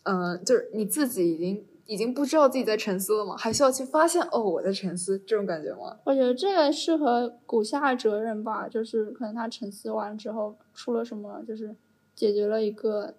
[0.02, 3.36] 呃，就是你自己已经已经不知道自己在沉思了吗？
[3.36, 5.98] 还需要去发现哦，我在沉思这种感觉吗？
[6.04, 11.74] 我觉得这个适合古下哲人吧，就是可能他沉思完之后出了什么，就是
[12.14, 13.14] 解决了一个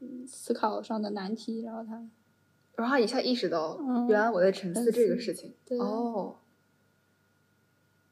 [0.00, 1.92] 嗯思考上的难题，然后他
[2.76, 5.52] 然后他一下意识到，嗯原来我在沉思这个事情。
[5.66, 6.36] 对哦，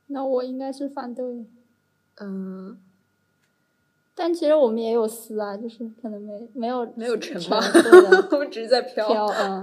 [0.08, 1.44] 那我应该是反对，
[2.16, 2.78] 嗯，
[4.22, 7.58] 但其实我们也有思啊，就是可能没没有没有沉沉吧
[8.32, 9.08] 我们只是在飘。
[9.08, 9.62] 飘，嗯，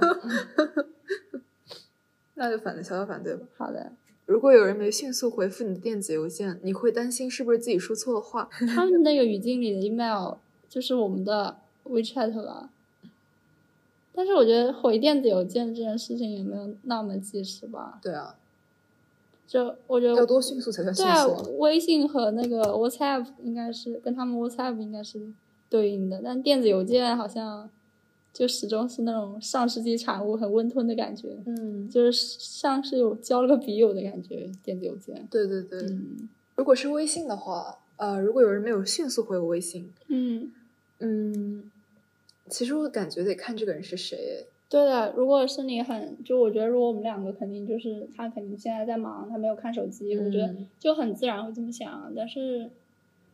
[2.33, 3.45] 那就反对，小小反对吧。
[3.55, 3.91] 好的。
[4.25, 8.49] 如果有人没迅速回复你的电子邮件，你会担心是不是自己说错了话？
[8.75, 10.33] 他们那个语境里的 email
[10.67, 12.71] 就是我们的 WeChat 了，
[14.13, 17.99] 但是我觉得回电子邮件这件事情也没有那么及时吧。
[18.01, 18.35] 对啊，
[19.47, 25.21] 就我觉得要多迅速才算迅速啊。，微信和那个 WhatsApp 应该是跟他们 WhatsApp 应该是
[25.69, 27.69] 对应的，但电子邮件好像
[28.33, 34.51] 就始终是那种上世纪产物，很温吞的感觉，嗯，就是像是有交了个笔友的感觉。
[34.61, 35.81] 电子邮件，对对对。
[35.83, 40.51] 嗯如果是微信的话，呃，如果有人没有迅速回我微信，嗯，
[40.97, 41.71] 嗯，
[42.49, 44.47] 其实我感觉得看这个人是谁。
[44.69, 45.13] 对的。
[45.15, 52.69] 如果是你很，就我觉得如果我们两个肯定就是他肯定现在在忙，他没有看手机，我觉得嗯就很自然会这么想，但是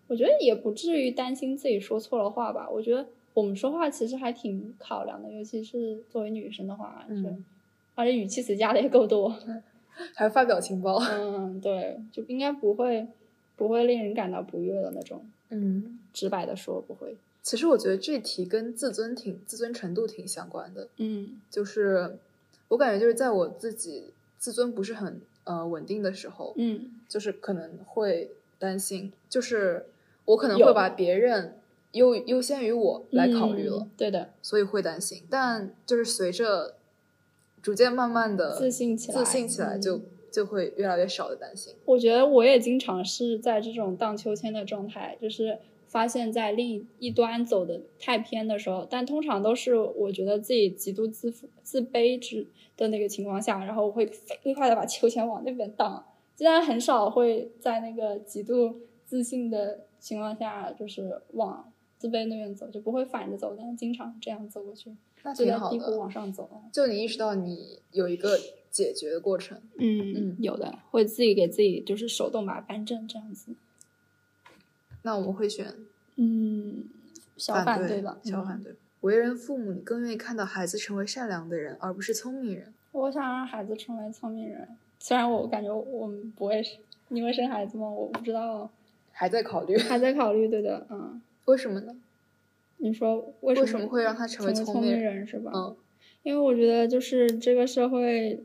[0.07, 2.69] 我觉得也不至于担心自己说错了话吧。
[2.69, 7.29] 我觉得我们说话其实还挺考量的，尤其是作为女生的话，嗯就
[7.95, 9.35] 而且语气词加的也够多。
[10.15, 10.97] 还发表情包。
[10.97, 13.05] 嗯，对，就应该不会
[13.55, 17.15] 不会令人感到不悦的那种，嗯，直白的说不会。
[17.43, 20.87] 其实我觉得这题跟自尊挺自尊程度挺相关的。
[20.97, 22.17] 嗯就是
[22.69, 24.05] 我感觉就是在我自己
[24.39, 29.85] 自尊不是很呃稳定的时候，嗯就是可能会担心，就是
[30.25, 31.59] 我可能会把别人
[31.91, 35.23] 优优先于我来考虑了，嗯对的，所以会担心。
[35.29, 36.75] 但就是随着
[37.61, 41.75] 逐渐慢慢的自信起来自信起来就，嗯就会越来越少的担心。
[41.85, 45.59] 我觉得我也经常是在这种荡秋千的状态，就是
[45.93, 56.03] 发现在另一端走的太偏的时候，但通常都是我觉得自己极度自负、自卑之的那个情况下，然后我会飞快的把秋千往那边荡，
[56.35, 66.49] 竟然很少会在那个极度自信的情况下，就是往自卑那边走，就不会反着走，但是经常这样走过去，那就在低谷，往上走。
[66.71, 68.39] 就你意识到你有一个
[68.71, 69.61] 解决的过程。
[69.77, 73.53] 嗯嗯有的会自己给自己就是手动把它扳正这样子。
[75.03, 75.73] 那我们会选
[76.17, 76.83] 嗯，
[77.37, 78.17] 小反反对吧？
[78.23, 78.73] 嗯小反对。
[79.01, 82.73] 为人父母，你更愿意看到孩子成为善良的人，而不是聪明人。
[82.93, 84.67] 我想让孩子成为聪明人，
[84.99, 86.77] 虽然我感觉我们不会是，
[87.09, 87.89] 你会生孩子吗？
[87.89, 88.69] 我不知道，
[89.11, 90.47] 还在考虑，还在考虑。
[90.47, 91.95] 对的，嗯，为什么呢？
[92.77, 95.51] 你说为为什什么会让他成为聪明人人是吧？
[95.53, 95.75] 嗯，
[96.23, 98.41] 因为我觉得就是这个社会，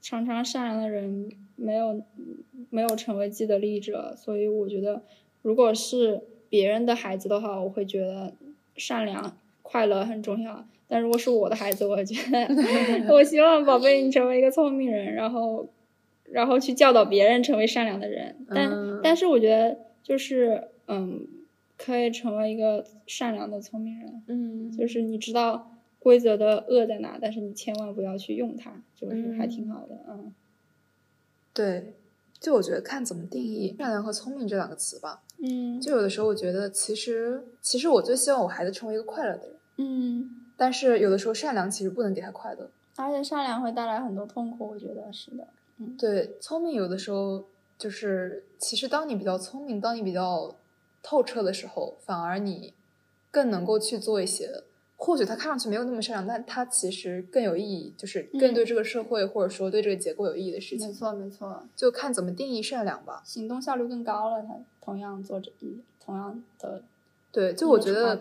[0.00, 2.00] 常常善良的人没有
[2.70, 5.02] 没有成为既得利益者，所以我觉得，
[5.46, 8.32] 如果是别人的孩子的话，我会觉得
[8.76, 10.66] 善良、快乐很重要。
[10.88, 15.68] 但如果是我的孩子，我觉得， 我希望宝贝你成为一个聪明人，然后，
[16.32, 18.34] 然后去教导别人成为善良的人。
[18.48, 21.24] 但、嗯但是我觉得就是嗯，
[21.78, 24.22] 可以成为一个善良的聪明人。
[24.26, 30.34] 嗯就是你知道规则的恶在哪，但是你千万不要去用它，就是还挺好的，嗯
[31.54, 31.94] 对，
[32.46, 35.20] 就我觉得看怎么定义善良和聪明这两个词吧。
[35.38, 35.80] 嗯。
[35.80, 42.70] 就有的时候我觉得，其实其实我最希望我孩子成为一个快乐的人，嗯，但是有的时候善良其实不能给他快乐。
[42.94, 45.44] 而且善良会带来很多痛苦，我觉得是的，
[45.78, 45.96] 嗯。
[45.98, 47.42] 对，聪明有的时候
[47.76, 50.54] 就是，其实当你比较聪明，当你比较
[51.02, 52.72] 透彻的时候，反而你
[53.32, 54.62] 更能够去做一些，
[54.96, 60.88] 或许他看上去没有那么善良，但他其实更有意义，就是更对这个社会、或者说对这个结构有意义的事情。
[60.88, 63.22] 没错没错，就看怎么定义善良吧。
[63.24, 66.82] 行动效率更高了，他同样做着一同样的
[67.30, 68.18] 对，就我觉得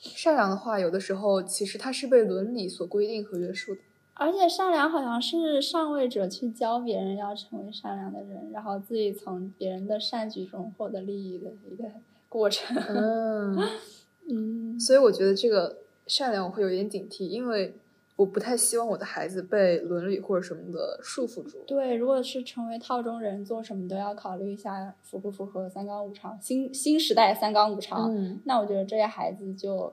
[0.00, 3.80] 善良的话，有的时候其实它是被伦理所规定和约束的。
[4.14, 11.84] 而且善良好像是上位者去教别人要成为善良的人，然后自己从别人的善举中获得利益的一个
[12.28, 12.76] 过程。
[12.88, 13.58] 嗯，
[14.28, 15.78] 嗯所以我觉得这个
[16.12, 17.74] 善良我会有点警惕，因为
[18.16, 21.64] 我不太希望我的孩子被伦理或者什么的束缚住。
[21.66, 28.14] 对，如果是成为套中人，做什么都要考虑一下符不符合三纲五常，新新时代三纲五常。
[28.14, 29.90] 嗯，那我觉得这些孩子就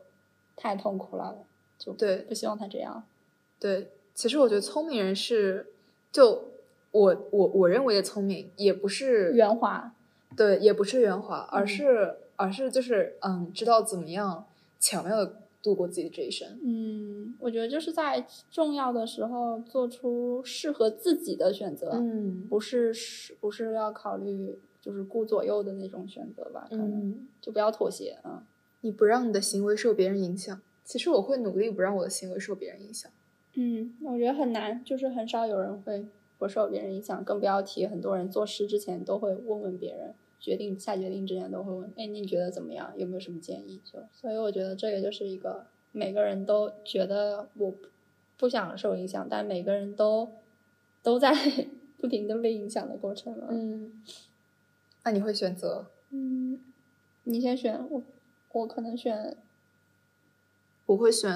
[0.57, 1.37] 太痛苦了，
[1.77, 3.01] 就对不希望他这样。
[3.57, 5.67] 对，其实我觉得聪明人是，
[6.11, 6.49] 就
[6.91, 9.93] 我我我认为的聪明，也不是圆滑，
[10.35, 14.45] 对，也不是圆滑，而嗯是、而是就是嗯，知道怎么样
[14.81, 16.47] 巧妙的度过自己的这一生。
[16.63, 26.67] 嗯，我觉得就是在重要的时候做出适合自己的选择，嗯不是是不是要考虑就是顾左右的那种选择吧？
[26.69, 28.45] 可能嗯，就不要妥协啊。
[28.81, 33.11] 你不让你的行为受别人影响，其实我会努力不让我的行为受别人影响。
[33.55, 36.05] 嗯，我觉得很难，就是很少有人会
[36.37, 42.93] 不受别人影响，更不要提很多人做事之前都会问问别人，决定下决定之前都会问，哎，你觉得怎么样？
[42.97, 43.81] 有没有什么建议？
[43.83, 47.87] 就所以我觉得这个就是一个每个人都觉得我不
[48.37, 50.31] 不想受影响，但每个人都
[51.03, 51.33] 都在
[51.99, 53.47] 不停的被影响的过程了。
[53.51, 54.01] 嗯，
[55.03, 55.87] 那你会选择？
[56.11, 56.59] 嗯，
[57.23, 58.03] 你先选，我
[58.53, 59.35] 我可能选，
[60.85, 61.31] 我会选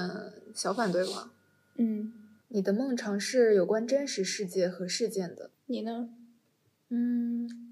[0.54, 1.30] 小反对吧。
[1.76, 2.12] 嗯，
[2.48, 5.50] 你的梦尝是有关真实世界和事件的。
[5.66, 6.08] 你呢？
[6.88, 7.63] 嗯，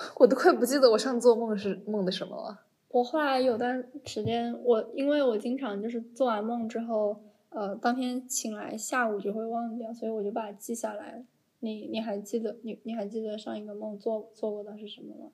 [0.16, 2.64] 我都快不记得我上次做梦是梦的什么了。
[2.90, 7.20] 我后来有段时间，我因为我经常就是做完梦之后，
[7.50, 11.22] 呃，当天醒来下午就会忘掉，所以我就把它记下来了。
[11.60, 15.32] 你你还记得你你还记得上一个梦做做过的是什么吗？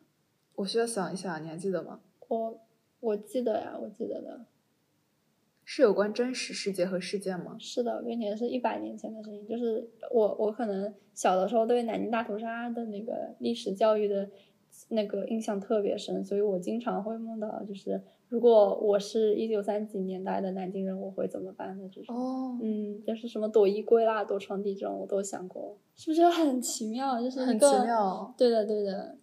[0.56, 2.00] 我需要想一下，你还记得吗？
[2.28, 2.60] 我
[3.00, 4.46] 我记得呀，我记得的，
[5.64, 7.56] 是有关真实世界和事件吗？
[7.60, 9.46] 是的，并且是一百年前的事情。
[9.46, 14.28] 就是我我可能小的时候对南京大屠杀的那个历史教育的
[14.89, 22.16] 那个印象特别深，所以我经常会梦到，就是如果我是一九三几年代的南京人，我会怎么办的这种。
[22.16, 27.20] 哦，嗯，就是什么躲衣柜啦、躲床底这种，我都想过，是不是很奇妙？
[27.22, 29.16] 就是很奇妙，对的，对的，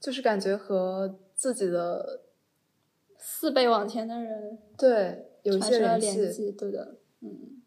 [0.00, 2.22] 就是感觉和自己的
[3.18, 7.60] 四倍往前的人对有一些联联系，对的，嗯。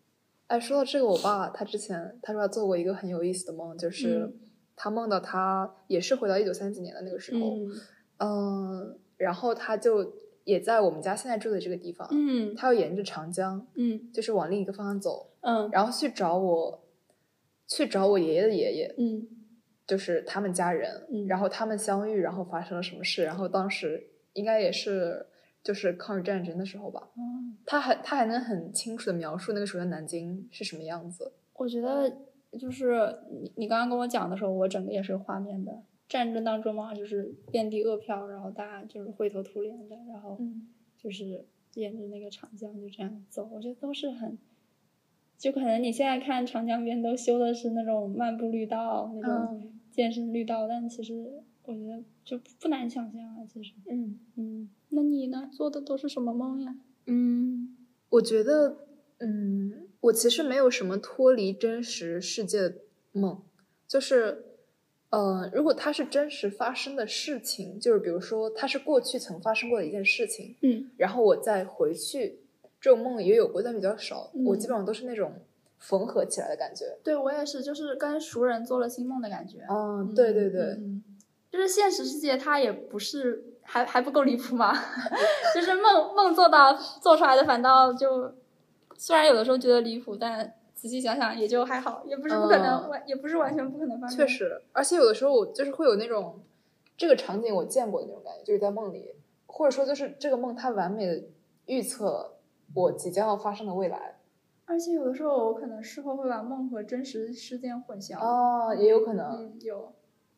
[0.48, 4.34] 哎，说到这个，我爸他之前他说他做过一个很有意思的梦，就是嗯
[4.78, 7.72] 他梦到他也是回到一九三几年的那个时候，嗯。
[8.20, 10.14] 嗯，然后他就
[10.44, 15.70] 也在我们家现在住的这个地方，嗯他要沿着长江，嗯就是往另一个方向走，嗯。
[15.72, 16.84] 然后去找我，
[17.68, 19.28] 去找我爷爷的爷爷，嗯
[19.86, 25.26] 就是他们家人，嗯然后他们相遇，然后发生了什么事，然后当时应该也是
[25.64, 32.12] 就是抗日战争的时候吧，嗯，他还他还能很清楚的描述那个时候的南京是什么样子，我觉得
[32.52, 35.84] 就是你你刚刚跟我讲的时候，我整个也是有画面的。
[36.08, 40.68] 战争当中嘛，就是遍地饿殍，然后大家就是灰头土脸的，然后嗯
[40.98, 44.38] 就是沿着那个长江就这样走，我觉得都是很，
[45.38, 51.14] 就可能你现在看长江边都修的是那种漫步绿道那种嗯健身绿道，但其实
[51.66, 55.50] 我觉得就不难想象啊，其实，嗯嗯，那你呢？
[55.52, 56.74] 做的都是什么梦呀？
[57.08, 57.76] 嗯，
[58.12, 58.88] 我觉得，
[59.18, 62.74] 嗯，我其实没有什么脱离真实世界的
[63.12, 63.42] 梦，
[63.88, 64.46] 就是，
[65.10, 72.40] 呃，如果它是真实发生的事情，就是比如说它是过去曾发生过的一件事情，嗯然后我再回去，
[72.80, 74.32] 这种梦也有过，但比较少。
[74.46, 75.34] 我嗯基本上都是那种
[75.78, 76.98] 缝合起来的感觉。
[77.04, 79.66] 对我也是，就是跟熟人做了新梦的感觉。
[79.70, 81.04] 嗯，对对对，嗯，
[81.52, 84.74] 就是现实世界它也不是还还不够离谱吗？
[85.54, 88.34] 就是梦梦做到做出来的反倒就，
[88.98, 94.18] 虽然有的时候觉得离谱，但仔细想想也就还好，也不是不可能也不是完全不可能发生。
[94.18, 96.42] 确，实，而且有的时候我就是会有那种
[96.98, 99.14] 这个场景我见过的那种感觉，就是在梦里，
[99.46, 101.24] 或者说就是这个梦它完美的
[101.68, 102.38] 预测
[102.74, 104.16] 我即将要发生的未来。
[104.66, 108.20] 而且有的时候我可能事后会把梦和真实事件混淆。
[108.20, 109.32] 哦，也有可能。
[109.32, 109.94] 嗯，有，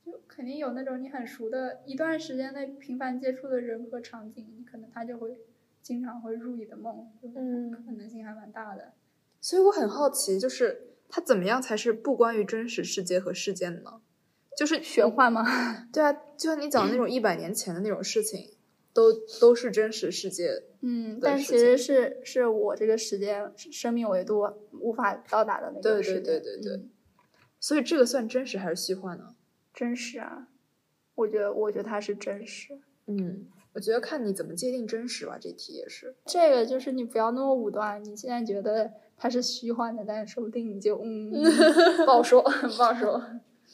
[0.05, 5.39] 就肯定有那种你很熟的一段时间内频繁接触的人和场景，你可能他就会
[5.82, 8.93] 经常会入你的梦，嗯可能性还蛮大的。
[9.41, 14.01] 所以我很好奇，就是它怎么样才是不关于真实世界和事件呢？
[14.57, 15.43] 就是玄幻吗？
[15.93, 18.57] 对啊，就像你讲的那种一百年前的那种事情，
[18.93, 20.63] 都都是真实世界。
[20.82, 24.41] 嗯，但其实是是我这个时间生命维度
[24.73, 26.19] 无法到达的那对对个。
[26.21, 26.89] 对对对嗯
[27.61, 29.36] 所以这个算真实还是虚幻呢？
[29.73, 30.47] 真实啊，
[31.15, 32.80] 我觉得我觉得它是真实。
[33.05, 33.47] 嗯，
[33.80, 36.13] 我觉得看你怎么界定真实吧，这题也是。
[36.25, 41.32] 这个就是你不要那么武断，你现在觉得它是虚幻的，但是说不定你就嗯
[42.05, 43.23] 不好说，不好说。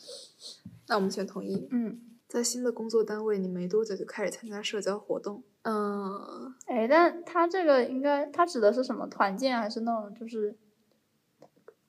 [0.87, 1.67] 那我们选同意。
[1.71, 5.41] 嗯，在新的工作单位，你没多久就开始参加社交活动。
[5.63, 10.55] 嗯，哎，但他这个应该他指的是什么团建还是那种就是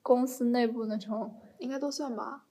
[0.01, 1.35] 公司内部那种？
[1.59, 2.45] 应该都算吧，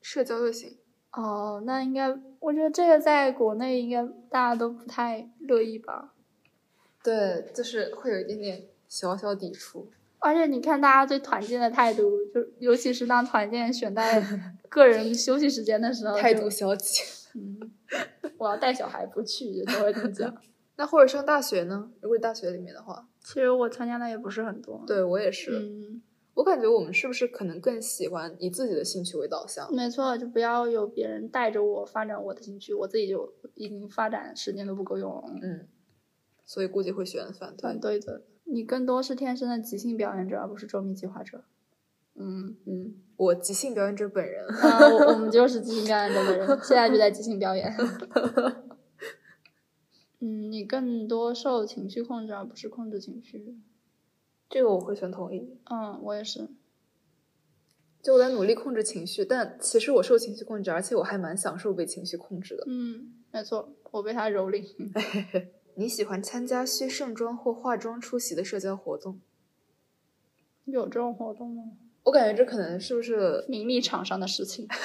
[0.00, 0.79] 社交就行。
[1.12, 6.14] 哦，那应该我觉得这个在国内应该大家都不太乐意吧。
[7.02, 9.90] 对，就是会有一点点小小抵触。
[10.18, 12.02] 而且你看大家对团建的态度，
[12.34, 14.22] 就尤其是当团建选在
[14.68, 17.02] 个人休息时间的时候，态度消极。
[17.34, 17.58] 嗯，
[18.36, 20.36] 我要带小孩不去，都会这么讲。
[20.76, 21.90] 那或者上大学呢？
[22.00, 25.58] 如果大学里面的话，其实我参加的也不是很多。，对我也是。
[25.58, 26.02] 嗯，
[26.34, 29.68] 我感觉我们是不是可能更喜欢以自己的兴趣为导向？
[29.74, 35.24] 没错，就不要有别人带着我发展我的兴趣，我自己就已经发展时间都不够用了。
[35.42, 35.68] 嗯，
[36.46, 37.62] 所以估计会选反对。
[37.62, 41.44] 反对的，你更多是天生的即兴表演者，而不是周密计划者。
[42.14, 44.46] 嗯，嗯，我即兴表演者本人。
[44.46, 47.74] 啊，我我们就是即兴表演者本人，现在就在即兴表演。
[50.20, 53.56] 嗯，你更多受情绪控制，而不是控制情绪。
[54.50, 55.56] 这个我会选同意。
[55.70, 56.48] 嗯，我也是。
[58.02, 62.64] 就我在努力控制情绪，但其实我受情绪控制，而且我还蛮享受被情绪控制的。
[62.66, 64.64] 嗯，没错，我被他蹂躏。
[65.76, 69.20] 你喜欢参加需盛装或化妆出席的社交活动？
[70.64, 71.62] 有这种活动吗？
[72.04, 73.44] 我感觉这可能是不是？
[73.48, 74.66] 名利场上的事情。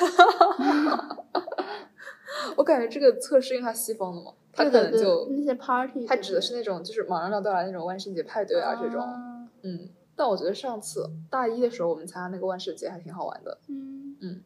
[2.57, 9.01] 我感觉这个测试因为它西方的嘛，它可能就那些 party，它指的是那种就是马上要到来那种万圣节派对啊这种。
[9.01, 9.31] 啊
[9.65, 14.43] 嗯，但我觉得上次大一的时候我们参加那个万圣节还挺好玩的，嗯，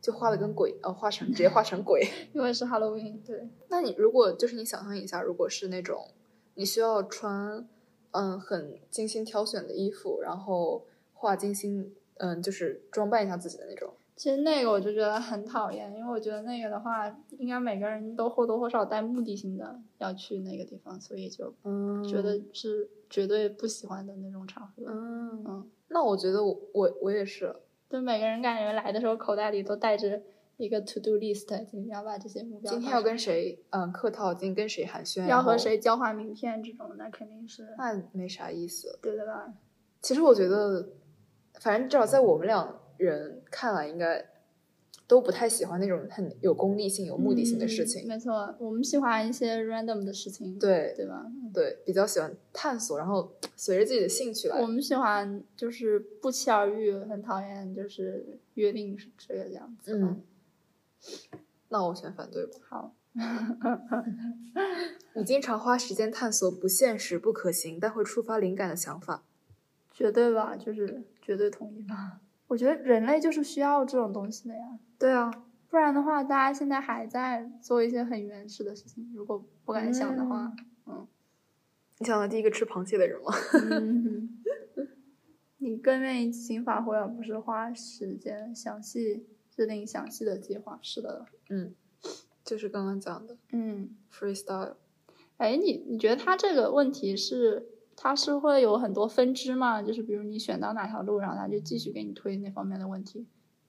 [0.00, 2.08] 就画的跟鬼，呃，画成直接画成鬼。
[2.32, 3.50] 因为是 Halloween，对。
[3.68, 6.08] 那你如果就是你想象一下，如果是那种
[6.54, 7.68] 你需要穿
[8.12, 17.08] 嗯很精心挑选的衣服，然后画精心嗯就是装扮一下自己的那种，其实那个我就觉得很讨厌，因为我觉得那个的话，
[17.38, 24.84] 应该每个人都或多或少带目的性的要去那个地方，所以就嗯觉得是绝对不喜欢的那种场合。
[24.88, 27.56] 嗯嗯，那我觉得我我我也是，
[27.88, 30.20] 就每个人感觉来的时候口袋里都带着
[30.58, 38.98] 一个 to do list，今天要把这些目标今天要跟谁嗯客套，今天跟谁寒暄，要和谁交换名片这种，那肯定是那没啥意思。
[39.00, 39.50] 对的吧？
[40.02, 40.90] 其实我觉得，
[41.54, 44.24] 反正至少在我们两人看来，应该
[45.06, 48.08] 都不太喜欢那种很有功利性、有目的性的事嗯情。
[48.08, 51.26] 没错，我们喜欢一些 random 的事情，对对吧？
[51.52, 54.66] 对，比较喜欢探索，然后随着自己的兴趣来我。
[54.66, 59.98] 们喜欢就是不期而遇，很讨厌就是约定是这个样子。
[59.98, 60.22] 嗯，
[61.70, 62.52] 那我选反对吧。
[62.68, 62.94] 好，
[65.14, 69.24] 你经常花时间探索不现实、不可行但会触发灵感的想法。
[69.92, 72.20] 绝对吧，就是绝对同意吧。
[72.50, 75.30] 我觉得人类就是需要这种东西的呀，对啊，
[75.68, 80.52] 不然的话，大家现在还在做一些很原始的事情，如果不敢想的话，
[80.86, 81.06] 嗯
[81.98, 83.32] 你想到第一个吃螃蟹的人吗？
[83.70, 84.42] 嗯，
[85.58, 90.76] 你更愿意即兴发挥，而不是花时间详细制定详细的计划。
[90.82, 91.72] 是的，嗯，
[92.44, 94.74] 就是刚刚讲的嗯，freestyle。
[95.36, 97.68] 哎，你你觉得他这个问题是，
[98.02, 99.82] 他是会有很多分支嘛？
[99.82, 103.26] 就是比如你选到哪条路，然后它就继续给你推那方面的问题，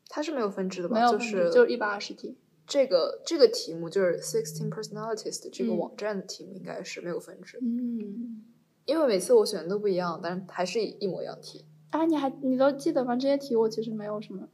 [0.07, 0.95] 它是没有分支的吧？
[0.95, 2.37] 没有分支，就是就一百二十题。
[2.65, 8.45] 这个这个题目就是 Sixteen Personalities 的这个嗯网站的题目，应该是没有分支，嗯，
[8.85, 11.65] 因为每次我选的都不一样，但是还是一模一样题。
[11.89, 13.17] 啊，你还你都记得吗？
[13.17, 14.47] 这些题我其实没有什么。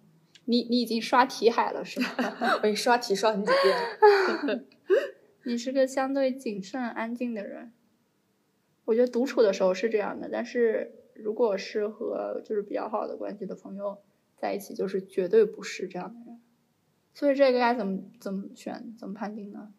[0.46, 2.08] 你你已经刷题海了是吗？
[2.64, 4.66] 我已经刷题刷很几遍。
[5.46, 7.74] 你是个相对谨慎、安静的人。
[8.88, 13.98] 我觉得独处的时候是这样的，但是如果是和就是比较好的关系的朋友
[14.38, 16.40] 在一起，就是绝对不是这样的人。
[17.14, 19.74] 所以这个该怎么怎么选，怎么判定呢？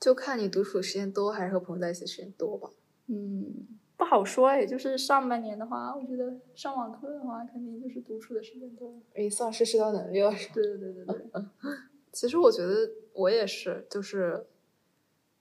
[0.00, 2.70] 就看你独处时间多还是和朋友在一起的时间多吧。
[3.08, 3.66] 嗯，
[3.98, 4.64] 不好说哎。
[4.64, 8.94] 就是上半年的话，我觉得上网课的话，肯定就是独处的时间多。
[9.14, 10.30] 诶，丧失社交能力了？
[10.54, 11.44] 对对对对对。
[12.12, 14.46] 其实我觉得我也是，就是，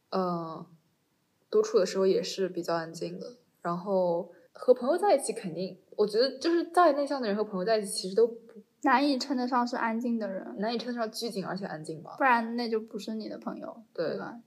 [0.09, 0.65] 嗯、
[1.55, 3.25] 独处的时候也是比较安静的。
[3.61, 8.35] 然后和朋友在一起，肯定我觉得就是再内向的人和朋友在一起，其实都不
[8.81, 12.25] 难以称得上是安静的人，难以称得上拘谨而且安静吧不。
[12.25, 14.41] 然那就不是你的朋友，对对吧？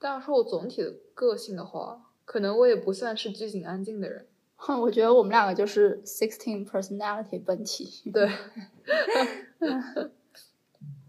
[0.00, 4.26] 但要说我总体的个性的话，可能我也不算是拘谨安静的人。
[4.56, 8.10] 哼，我觉得我们两个就是 sixteen personality 本体。
[8.10, 8.28] 对，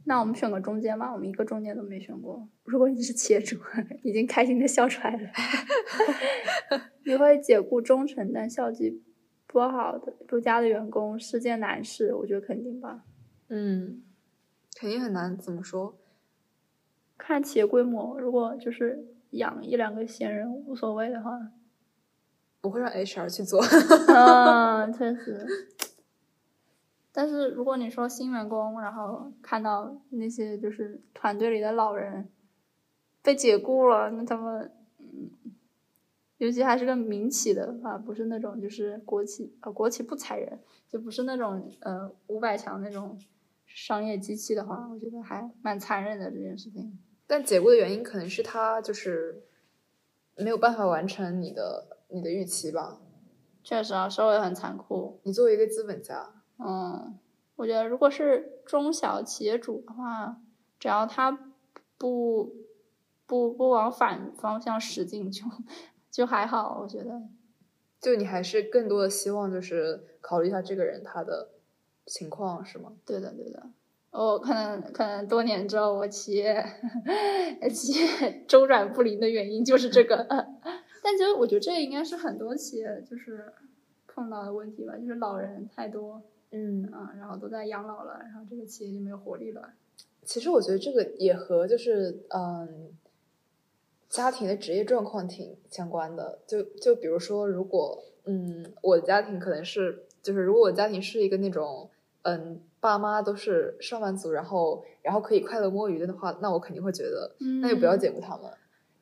[0.10, 2.50] 那我们选个中间吧，我们一个中间都没选过。
[2.64, 3.56] 如果你是企业主，
[4.02, 5.30] 已经开心的笑出来了。
[7.06, 9.04] 你会解雇忠诚但效绩
[9.46, 13.06] 不好的不佳的员工是件难事，我觉得肯定吧。
[13.50, 14.02] 嗯，
[14.76, 15.38] 肯定很难。
[15.38, 15.96] 怎么说？
[17.16, 21.40] 看企业规模，如果就是养一两个闲人无所谓的话，
[22.62, 23.64] 不会让 HR 去做。
[24.08, 25.46] 嗯，确实。
[27.12, 32.30] 但是如果你说新员工，然后看到那些就是团队里的老人
[33.22, 35.32] 被解雇了，那他们，嗯，
[36.38, 43.20] 尤其还是个民企的话，不是那种就是国企，呃，国企不裁人，就不是那种呃五百强那种
[43.66, 46.98] 商业机器的话，我觉得还蛮残忍的这件事情。
[47.26, 49.44] 但解雇的原因可能是他就是
[50.36, 53.02] 没有办法完成你的你的预期吧。
[53.64, 57.18] 确实啊，社会很残酷，你作为一个资本家，嗯，
[57.56, 60.38] 我觉得如果是中小企业主的话，
[60.80, 61.32] 只要他
[61.98, 62.54] 不
[63.26, 65.44] 不不往反方向使劲就，
[66.12, 66.80] 就还好。
[66.82, 67.22] 我觉得，
[68.02, 71.50] 就你还是更多的希望就是考虑一下这个人他的
[72.06, 72.94] 情况是吗？
[73.06, 73.68] 对的对的。
[74.12, 76.66] 我可能可能多年之后，我企业
[77.72, 80.18] 企业周转不灵的原因就是这个。
[81.02, 83.54] 但其实我觉得这应该是很多企业就是
[84.08, 86.22] 碰到的问题吧，就是老人太多，
[86.52, 89.74] 嗯，嗯，然后都在养老了，然后这个企业就没有活力了。
[90.24, 92.92] 其实我觉得这个也和就是嗯
[94.10, 96.40] 家庭的职业状况挺相关的。
[96.46, 101.90] 就就比如说，如果嗯我的家庭可能是就是如果我家庭是一个那种
[102.24, 108.52] 嗯爸妈都是上班族，然后然后可以快乐摸鱼的话，那我肯定会觉得那就不要解雇他们。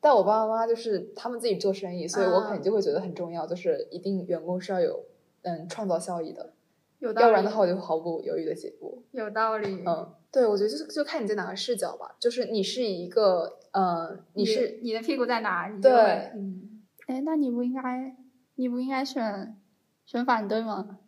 [0.00, 5.04] 但我爸爸妈妈就是他们自己做生意，所以我肯定就会觉得很重要，就是一定员工是要有
[5.42, 6.52] 嗯创造效益的，
[6.98, 9.04] 有道理，要不然的话我就毫不犹豫的解雇。
[9.12, 9.82] 有道理。
[9.86, 15.72] 嗯，对，我觉得就是就看你在哪个视角吧，就是你是一个呃，你是你的屁股在哪儿？
[15.72, 15.92] 你对
[16.34, 18.16] 嗯，哎，那你不应该，
[18.56, 19.56] 你不应该选
[20.04, 20.98] 选反对吗？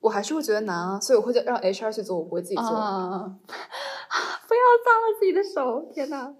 [0.00, 2.64] 我还是会觉得难啊，所以我会叫让 HR 去做，我不会自己做。
[2.64, 3.38] 啊！
[4.46, 5.90] 不要脏了自己的手！
[5.92, 6.34] 天呐，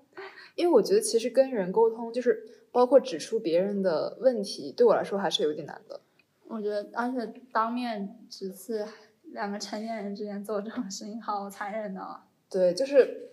[0.55, 6.01] 因为我觉得其实跟人沟通，就是包括指出别人的问题，对我来说还是有点难的。
[6.49, 8.87] 我觉得，而且当面指刺
[9.33, 12.23] 两个成年人之间做这种事情，好残忍的。
[12.51, 13.31] 对，就是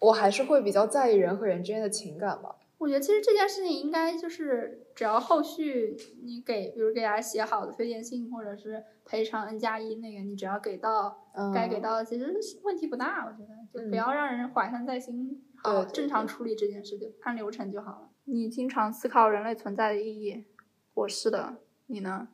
[0.00, 2.56] 我还是会比较在意人和人之间的情感吧。
[2.78, 13.24] 我觉得其实这件事情应该就是，只要后续你给，比如给他写好的推荐信，或者是赔偿 N 加一那个，你只要给到嗯，该给到的，其实问题不大。
[13.24, 18.10] 我觉得就不要让人怀恨在心，好对对正常处理这件事，就按流程就好了。
[18.24, 20.44] 你经常思考人类存在的意义，
[20.92, 21.56] 我是的，
[21.86, 22.28] 你呢？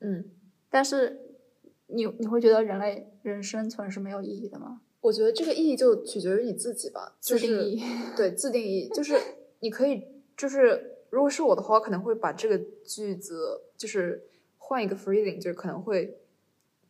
[0.00, 0.30] 嗯，
[0.68, 1.20] 但是
[1.86, 4.80] 你你会觉得人类人生存是没有意义的吗？
[5.00, 7.82] 我觉得这个意义就取决于你自己吧，就是自定义。
[8.16, 9.16] 对自定义，就是
[9.60, 10.02] 你可以，
[10.36, 14.26] 就是如果是我的话，我可能会把这个句子就是
[14.58, 16.18] 换一个 phrasing，就是可能会，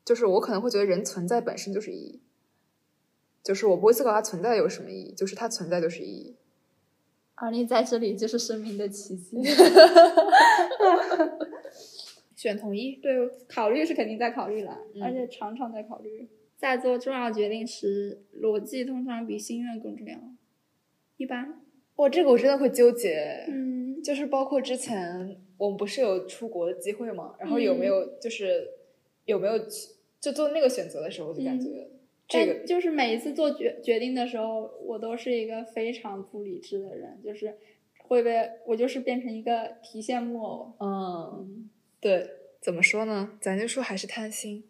[0.04, 2.22] 就是我可能会觉得人存在本身就是意义，
[3.42, 6.36] 就是我不会思考它存在有什么意义，就是它存在就是意义。
[7.34, 9.36] 而你在这里就是生命的奇迹。
[12.36, 16.28] 选同意，对，考虑是肯定在考虑了，嗯而且常常在考虑。
[16.56, 20.18] 在做重要决定时，逻辑通常比心愿更重要。
[21.18, 21.60] 一般，
[21.96, 23.44] 哇，这个我真的会纠结。
[23.48, 27.34] 嗯，就是包括之前我们不是有出国的机会吗？
[27.38, 28.68] 然后有没有就是
[29.26, 31.88] 有没有去就做那个选择的时候，就感觉
[32.26, 37.54] 这个但就是每一次做决决定的时候，我都是一个非常不理智的人，就是
[37.98, 40.72] 会被我就是变成一个提线木偶。
[40.80, 41.68] 嗯，
[42.06, 42.30] 对，
[42.60, 43.36] 怎么说呢？
[43.40, 44.62] 咱就说还是贪心。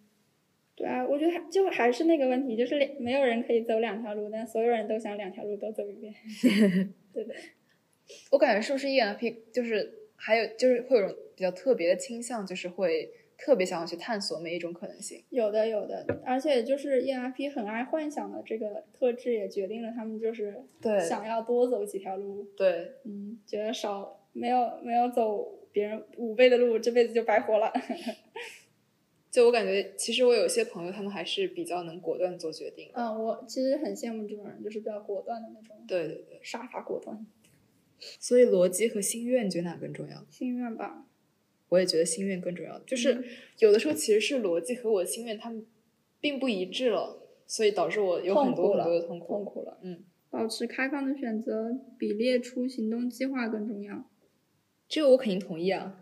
[0.75, 6.15] 对啊，我觉得还就还是那个问题，就是两没有人可以走两条路，但所有人都想两条路都走一遍。
[7.13, 7.35] 对的，
[8.31, 15.23] 我感觉是不是 ENFP 就是还有就是会有种比较特别的倾向，就是会特别想要去探索每一种可能性。
[15.29, 22.45] 有的有的，而且就是 ENFP 很爱幻想的这个特质，也决定了他们就是对想要多走几条路。
[22.57, 27.71] 对，嗯，觉得少没有没有走别人五倍的路，这辈子就白活了。
[29.31, 32.91] 就我感觉，其实我有些朋友他们还是比较能果断做决定。
[32.95, 37.27] 嗯，我其实很羡慕这种人，就是比较果断的那种，对对对，杀伐果断。
[38.19, 40.25] 所以逻辑和心愿，你觉得哪更重要？
[40.31, 41.05] 心愿吧，
[41.69, 42.79] 我也觉得心愿更重要。
[42.87, 43.25] 就是嗯
[43.59, 45.67] 有的时候其实是逻辑和我的心愿他们
[46.19, 49.27] 并不一致了，所以导致我有很多很多的痛苦。
[49.27, 49.77] 痛苦了。
[49.83, 54.09] 嗯，保持开放的选择比列出行动计划更重要。
[54.89, 56.01] 这个我肯定同意啊。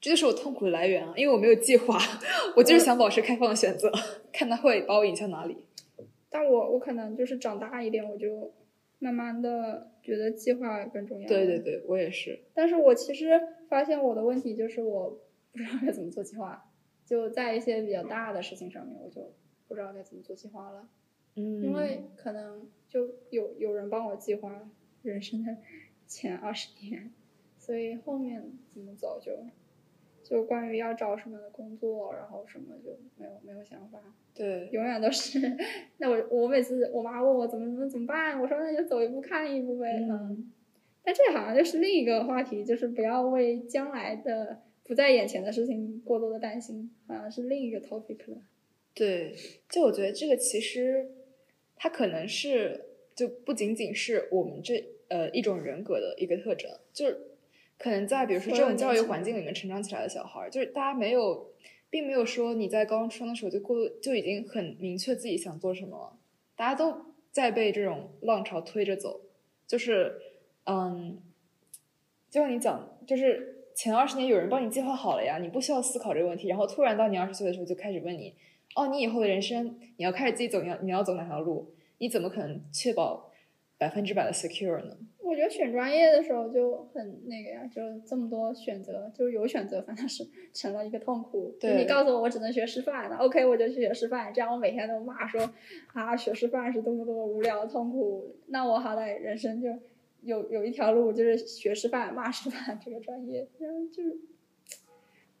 [0.00, 1.96] 这就是我痛苦的来源啊，因为我没有计划，
[2.56, 3.90] 我就是想保持开放的选择，
[4.32, 5.56] 看它会把我引向哪里。
[6.28, 8.52] 但我我可能就是长大一点，我就
[8.98, 11.28] 慢慢的觉得计划更重要。
[11.28, 11.58] 对对。
[11.60, 12.40] 对，我也是。
[12.52, 15.20] 但是我其实发现我的问题就是我
[15.52, 16.68] 不知道该怎么做计划，
[17.06, 19.32] 就在一些比较大的事情上面，我就
[19.68, 20.88] 不知道该怎么做计划了。
[21.36, 24.68] 嗯因为可能就有有人帮我计划
[25.02, 25.56] 人生的
[26.08, 27.12] 前二十年，
[27.62, 28.42] 所以后面
[28.74, 29.30] 怎么走就
[30.24, 34.00] 就关于要找什么样的工作，然后什么就没有没有想法，
[34.34, 35.38] 对永远都是。
[35.98, 39.86] 那我我每次我妈问我怎么怎么怎么办，我说那就走一步看一步呗。
[40.10, 40.50] 嗯
[41.04, 48.38] 但这好像就是另一个话题，就是不要为将来的不在眼前的事情过多的担心，好像是另一个 topic 了。
[48.94, 49.34] 对，
[49.68, 51.10] 就我觉得这个其实
[51.76, 52.84] 它可能是
[53.14, 57.31] 就不仅仅是我们这呃一种人格的一个特征，就是
[57.78, 61.50] 可能在比如说这种教育环境里面成长起来的小孩，就是大家没有，
[61.90, 66.18] 并没有说你在高中、初中的时候就过就已经很明确自己想做什么了，
[66.54, 69.22] 大家都在被这种浪潮推着走，
[69.66, 70.20] 就是
[70.64, 71.20] 嗯，
[72.30, 78.34] 就像你讲，就是前二十年有人帮你计划好了呀，你不需要思考这个问题，然后突然到你二十岁的时候就开始问你，
[78.76, 81.74] 哦，你以后的人生你要开始自己走，你要你要走哪条路？
[81.98, 83.31] 你怎么可能确保
[83.82, 84.96] 百分之百的 secure 呢？
[85.18, 91.52] 我觉得选专业的时候就很那个呀，就这么多选择，就是有选择反正是成了一个痛苦。
[91.58, 95.52] 就对你告诉我我只能学师范，那 OK 我就去学师范，这样我每天都骂说
[95.94, 99.68] 啊学师范是多么多么无聊痛苦，那我好歹人生就
[100.20, 104.16] 有有一条路就是学师范骂师范这个专业，然后就是。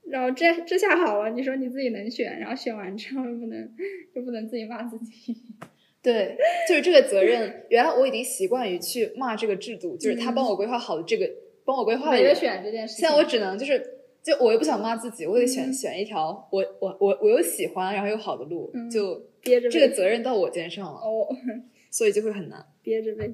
[0.04, 3.72] 然后这这下好了，你说你自己能选，然后选完之后又不能
[4.14, 5.36] 又不能自己骂自己，
[6.02, 6.36] 对，
[6.68, 7.64] 就是这个责任。
[7.70, 11.30] 原来我已经习惯于去骂这个制度，就是他帮我规划好的这个，
[11.64, 12.34] 帮我规划的人没得。
[12.34, 13.00] 选这件事情。
[13.02, 13.80] 现在我只能就是，
[14.22, 21.28] 就我又不想骂自己，我得选、嗯选一条我我我我又喜欢，然后又好的路，嗯就憋着这个责任到我肩上了，哦，
[21.90, 22.66] 所以就会很难。
[22.82, 23.32] 憋着呗。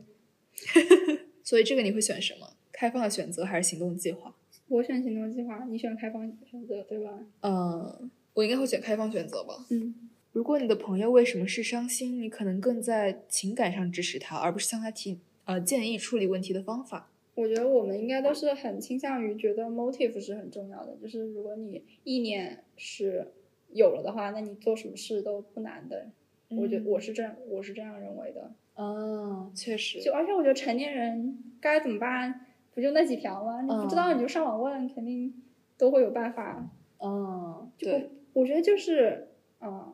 [1.42, 2.46] 所以这个你会选什么？
[2.70, 4.34] 开放的选择还是行动计划？
[4.68, 7.18] 我选行动计划，你选开放选择，对吧？
[7.42, 9.54] 嗯，我应该会选开放选择吧。
[9.70, 9.94] 嗯，
[10.38, 17.10] 如果你的朋友为什么是伤心，你可能更在情感上支持他，而不是向他提呃建议处理问题的方法。
[17.34, 23.32] 我觉得我们应该都是很倾向于觉得 motive 是很重要的，就是如果你意念是
[23.72, 26.06] 有了的话，那你做什么事都不难的。
[26.50, 28.52] 我觉得我是这样，我是这样认为的。
[28.76, 33.60] 嗯，确实，就而且我觉得成年人该怎么办，不就那几条吗？
[33.62, 35.34] 你不知道你就上网问，肯定
[35.76, 36.70] 都会有办法。
[37.00, 39.26] 嗯，就对，我觉得就是，
[39.60, 39.92] 嗯，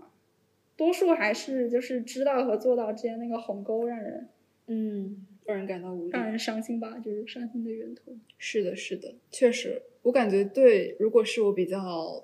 [0.77, 4.29] 多数还是就是知道和做到之间那个鸿沟让人
[4.66, 6.11] 嗯，让人感到无力。
[6.11, 8.12] 让人伤心吧，就是伤心的源头。
[8.39, 11.79] 是的，是的，确实，我感觉对，如果是我比较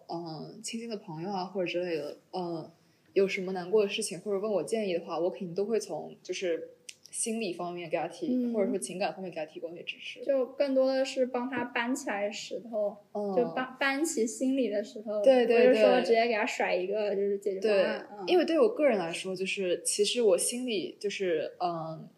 [0.09, 2.73] 嗯、呃亲近的朋友啊或者之类的，呃，
[3.13, 6.71] 有什么难过的事情或者问我建议的话，我肯定都会从就是
[7.11, 10.25] 心理方面给他提，嗯或者说情感方面给他提供一些支持。
[10.25, 18.09] 就更多的是帮他搬起来石头，嗯就搬搬起心里的石头，对对不是说对直接给他甩一个就是解决方对案。
[18.13, 22.09] 嗯、，因为对我个人来说，就是其实我心里就是嗯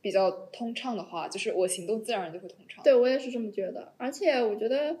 [0.00, 2.82] 比较通畅的话，就是我行动自然而然就会通畅。
[2.82, 4.96] 对我也是这么觉得，而且我觉得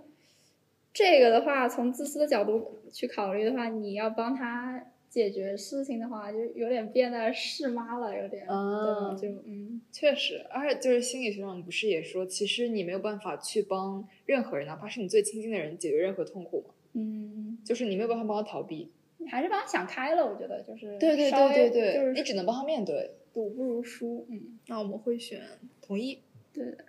[0.92, 9.16] 这个的话，从自私的角度去考虑的话，你要帮他解决事情的话，就有点变得是妈了，有点，嗯？
[9.16, 18.90] 就嗯，确实，而且就是心理学上不是也说，其实你没有办法去帮任何人，哪怕是你最亲近的人解决任何痛苦嘛，嗯，就是你没有办法帮他逃避。
[19.18, 23.12] 你还是帮他想开了，我觉得就是对对对对对，就是你只能帮他面对。
[23.32, 25.40] 赌不如输，嗯，那我们会选
[25.82, 26.20] 同意，
[26.52, 26.84] 对的。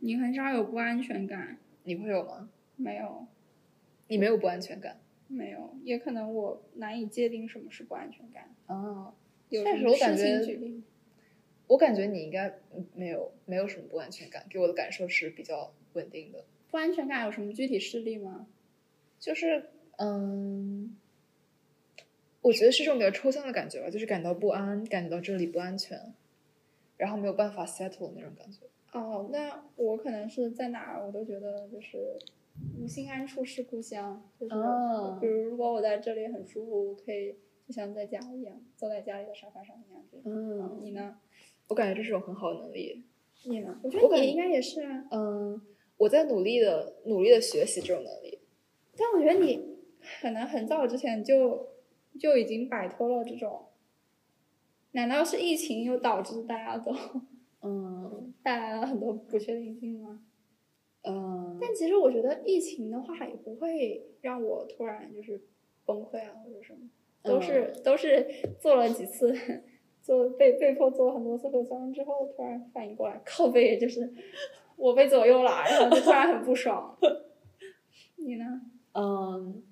[0.00, 2.48] 你很少有不安全感，你会有吗？
[2.76, 3.26] 没有，
[4.08, 4.98] 你没有不安全感
[5.28, 8.54] 没有，也可能我难以界定什么是不安全感。
[8.66, 9.14] 啊？
[9.50, 10.82] 有确实什么事我感觉？
[11.66, 16.44] 我感觉你应该嗯没有没有什么不安全感，给我的感受是比较稳定的。
[16.70, 18.46] 不安全感有什么具体事例吗？
[19.20, 20.96] 就是嗯，
[22.42, 26.12] 我觉得是这种比较抽象的感觉吧，就是感到不安，感觉到这里不安全，
[26.96, 28.60] 然后没有办法 settle 那种感觉。
[28.92, 32.16] 哦，那我可能是在哪儿，我都觉得就是
[32.78, 37.32] 无心安处是故乡，就是、哦比如如果我在这里很舒服，我可以
[37.66, 40.02] 就像在家一样，坐在家里的沙发上一样。
[40.10, 41.16] 这种嗯你呢？
[41.68, 43.04] 我感觉这是种很好的能力。
[43.44, 43.80] 你呢？
[43.82, 45.60] 我觉得你应该也是啊，嗯，
[45.96, 48.38] 我在努力的努力的学习这种能力。
[48.96, 49.76] 但我觉得你
[50.20, 51.68] 可能很早之前就
[52.18, 53.66] 就已经摆脱了这种。
[54.92, 56.94] 难道是疫情又导致大家都
[57.62, 60.24] 嗯带来了很多不确定性吗？
[61.06, 65.40] 嗯，但其实我觉得疫情的话也不会让我突然就是
[65.84, 66.88] 崩溃啊或者什么，
[67.22, 68.26] 都是、都是
[68.58, 69.34] 做了几次，
[70.02, 74.12] 做被被迫做了很多次核酸之后，突然反应过来，靠背就是
[74.76, 76.96] 我被左右了，然后就突然很不爽。
[78.16, 78.62] 你呢？
[78.94, 79.62] 嗯，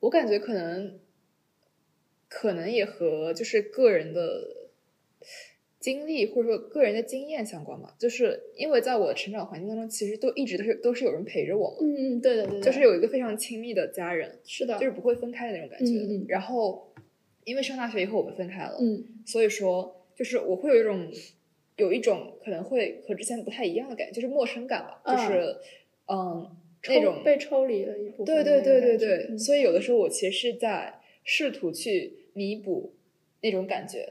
[0.00, 0.98] 我感觉可能
[2.28, 4.53] 可能也和就是个人的
[5.84, 7.94] 经历或者说个人的经验相关吧。
[7.98, 15.92] 就是因为在我的成长环境当中，其实都一直都是都是有人陪着我嘛，嗯，对的对的，就是有一个非常亲密的家人，是的，就是不会分开的那种感觉。
[15.92, 16.90] 嗯嗯然后
[17.44, 21.12] 因为上大学以后我们分开了，嗯所以说就是我会有一种
[21.76, 25.16] 有一种可能会和之前不太一样的感觉，就是陌生感吧，嗯。
[25.16, 25.56] 就是。
[26.06, 26.56] 嗯
[26.86, 29.38] 那种被抽离了一部分对对对对对，嗯。
[29.38, 32.92] 所以有的时候我其实是在试图去弥补
[33.40, 34.06] 那种感觉，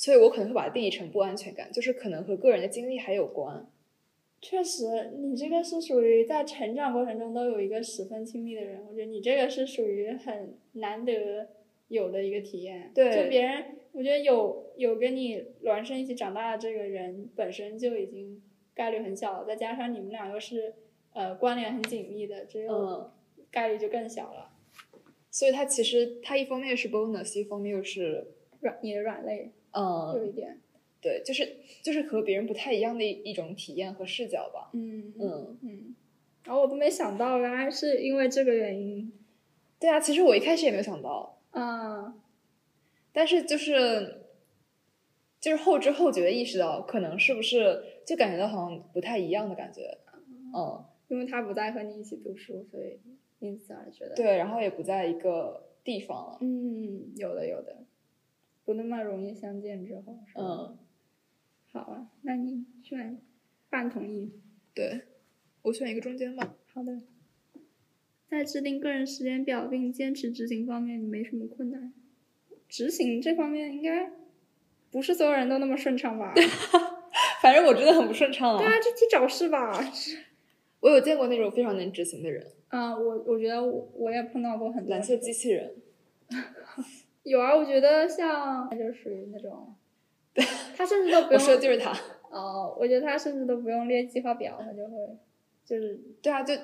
[0.00, 3.70] 所以我可能会把它定义成不安全感，就是可能和个人的经历还有关。
[4.40, 11.48] 确实，你这个是属于在成长过程中都有一个十分亲密的人，我觉得你这个是属于很难得
[11.88, 12.90] 有的一个体验。
[12.94, 18.42] 对就别人，我觉得有有跟你孪生一起长大的这个人本身就已经
[18.74, 20.76] 概率很小了，再加上你们俩又是
[21.12, 23.10] 呃关联很紧密的，只有嗯
[23.50, 24.48] 概率就更小了。
[25.30, 28.28] 所以它其实它一方面是 bonus，一方面又是
[28.60, 30.60] 软，你的软肋有一嗯，点，
[31.00, 34.70] 对，就是就是和别人不太一样的一一种体验和视角吧。
[34.72, 35.94] 嗯嗯，嗯。
[36.44, 39.12] 然后我都没想到，原来是因为这个原因。
[39.78, 42.14] 对啊，其实我一开始也没有想到，啊，
[43.12, 44.22] 但是就是
[45.40, 49.98] 就是后知后觉的意识到，可能是不是就感觉到好像不太一样的感觉。
[50.54, 52.98] 嗯，因为他不再和你一起读书，所以
[53.38, 56.38] 因此而觉得，对，然后也不在一个地方了。
[56.40, 57.76] 嗯，有的有的，
[58.70, 60.78] 不那么容易相见之后，嗯，
[61.72, 63.20] 好啊，那你选
[63.68, 64.30] 半同意，
[64.72, 65.00] 对，
[65.62, 66.54] 我选一个中间吧。
[66.72, 67.00] 好的。
[68.28, 71.92] 在制定个人时间表并坚持执行方面，你没什么困难。
[72.68, 74.12] 执行这方面应该
[74.92, 76.32] 不是所有人都那么顺畅吧？
[77.42, 78.62] 反正我真的很不顺畅啊。
[78.64, 79.72] 啊，这题找事吧。
[80.78, 85.74] 我有见过那种非常能执行的人，啊、我我觉得我我也碰到过很多蓝色机器人。
[87.22, 89.74] 有啊，我觉得像他就属于那种，
[90.76, 91.92] 他甚至都不我用说的就是他。
[92.30, 95.18] 哦，我觉得他甚至都不用列计划表，他就会
[95.64, 96.00] 就是。
[96.22, 96.54] 对啊，就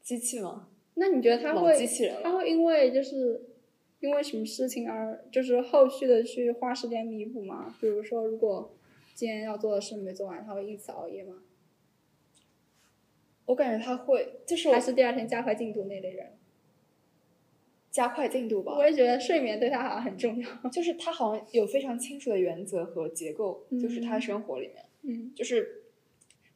[0.00, 2.16] 机器嘛，那你觉得他会机器人。
[2.22, 3.42] 他会因为就是
[4.00, 7.74] 因为什么事情而就是后续的去花时间弥补吗？
[7.80, 8.74] 比如说，如果
[9.14, 11.42] 今天要做的事没做完，他会因此熬夜吗？
[13.46, 16.32] 我感觉他会，就是我还是第二天加快进度那类人？
[17.92, 18.84] 加快进度吧我。
[18.84, 20.48] 也觉得睡眠对他好像很重要。
[20.72, 25.82] 就是他好像有非常清楚的原则和结构，就是他嗯生活里面，嗯，就是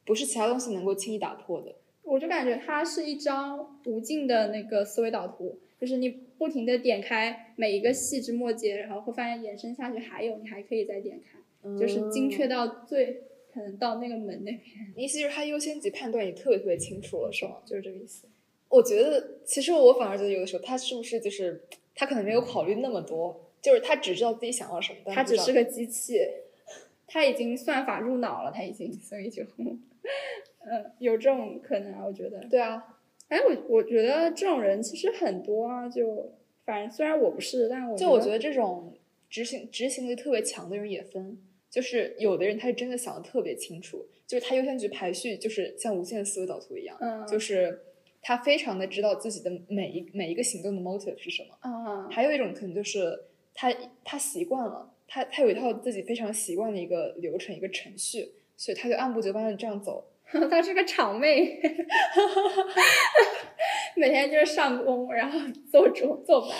[0.03, 1.73] 不是其他东西能够轻易打破的。
[2.03, 12.49] 我就感觉它是一张无尽的那个思维导图，就是你不停的点开每一个细枝末节，然后会发现延伸下去还有，你还可以再点开，就是精确嗯。
[12.49, 13.23] 到最
[13.53, 14.59] 可能到那个门那边，
[14.95, 17.57] 意思就是他优先级判断也特别特别清楚了，是吗？
[17.65, 18.25] 就是这个意思。
[18.69, 21.61] 我觉得，其实我反而觉得有的时候他是不是就是
[21.95, 26.19] 他可能没有考虑那么多，就是他只知道自己想要什么，但不知道它只是个机器，
[27.07, 32.39] 他已经算法入脑了，他已经，所以就，嗯，有这种可能啊，我觉得。
[32.49, 32.99] 对啊，
[33.29, 36.33] 哎，我我觉得这种人其实很多啊，就
[36.65, 38.93] 反正虽然我不是，但我就我觉得这种
[39.29, 41.37] 执行执行力特别强的人也分，
[41.69, 47.81] 就是有的人他是真的想的特别清楚，就是他优先级排序就是像无限思维导图一样，嗯，就是
[48.21, 51.57] 他非常的知道自己的每一每一个行动的 motive 是什么。
[51.61, 60.03] 啊，还有一种可能就是他他习惯了，他他有一套自己非常习惯的一个流程一个程序，所以他就按部就班的这样走。
[60.51, 61.57] 他是个场妹，
[63.95, 65.39] 每天就是上工，然后
[65.71, 66.51] 做钟做班，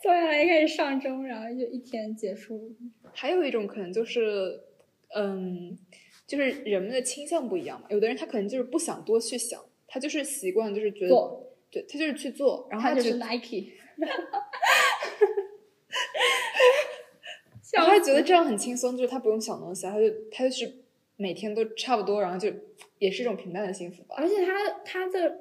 [0.00, 2.72] 做下来开始上钟，然后就一天结束。
[3.12, 4.60] 还有一种可能就是，
[5.12, 5.76] 嗯，
[6.24, 7.88] 就是人们的倾向不一样嘛。
[7.90, 9.60] 有的人他可能就是不想多去想，
[9.94, 11.14] 他就是习惯就是觉得，
[11.70, 13.70] 对他就是去做，然后他就是他觉得 Nike，
[17.72, 20.68] 然后他觉得这样很轻松，就是他不用想东西，他就他就是
[21.14, 22.52] 每天都差不多，然后就
[22.98, 24.16] 也是一种平淡的幸福吧。
[24.18, 25.38] 而且他他的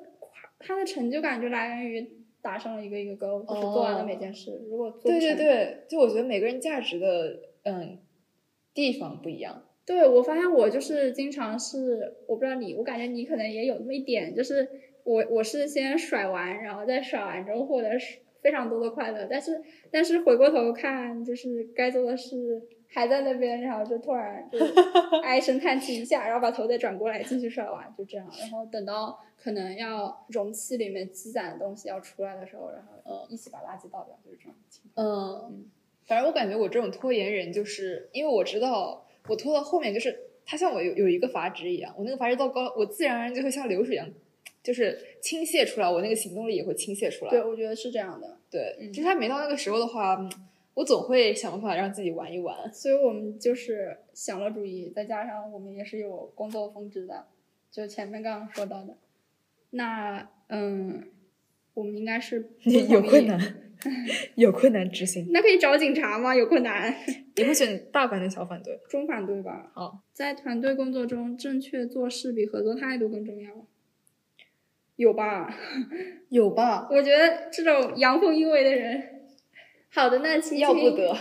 [0.59, 2.11] 他的成就感就来源于
[2.43, 4.61] 达成了一个一个 goal，就是做完了每件事。
[4.69, 7.97] 如果对对对，就我觉得每个人价值的嗯
[8.71, 9.63] 地方不一样。
[9.85, 14.67] 对，我发现我就是经常是，我不知道你，我感觉你可能也有那么一点，就是
[15.03, 17.89] 我我是先甩完，然后再甩完之后获得
[18.41, 19.61] 非常多的快乐，但是
[19.91, 24.57] 但是回过头看，就是该做的事还在那边，然后就突然就
[25.23, 35.05] 唉声叹气一下，然后把头再转过来继续甩完，就这样，然后等到可能要容器里面积攒的东西要出来的时候，然后呃一起把垃圾倒掉，就是这种情况。
[35.05, 35.65] 嗯，
[36.05, 44.09] 反正我感觉我这种拖延人，就是因为我知道我拖到后面，就是它像我有有一个阀值一样，我那个阀值到高，我自然而然就会像流水一样，
[44.61, 47.31] 就是倾泻出来，我那个行动力也会倾泻出来。
[47.31, 48.37] 对，我觉得是这样的。
[48.49, 50.31] 对，嗯就是它没到那个时候的话，嗯
[50.75, 52.73] 我总会想办法让自己玩一玩。
[52.73, 57.27] 所以我们就是享乐主义，再加上我们也是有工作峰值的，
[57.71, 58.97] 就前面刚刚说到的。
[59.69, 61.03] 那嗯，
[61.75, 63.27] 我们应该是不同 意，
[64.35, 65.27] 有困难执行。
[65.31, 66.35] 那可以找警察吗？
[66.35, 66.93] 有困难，
[67.35, 68.79] 你会选大反对小反对？
[68.89, 69.71] 中反对吧。
[69.73, 73.51] 好，在团队工作中，正确做事比合作态度更重要。
[74.95, 75.53] 有吧？
[76.29, 76.87] 有吧？
[76.91, 79.01] 我觉得这种阳奉阴违的人，
[79.89, 81.15] 好的，那请要不得。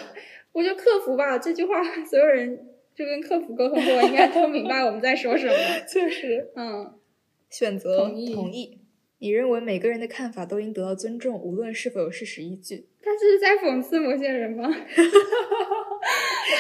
[0.53, 5.55] 我就客服吧，这句话所有人就跟客服沟通过，应该都明白我们在说什么。
[5.89, 6.93] 确实，嗯，
[7.49, 8.82] 选择同意同意。
[9.23, 12.89] 你认为每个人的看法都应得到尊重，无论是否有事实依据。
[13.01, 14.69] 他这是在讽刺某些人吗？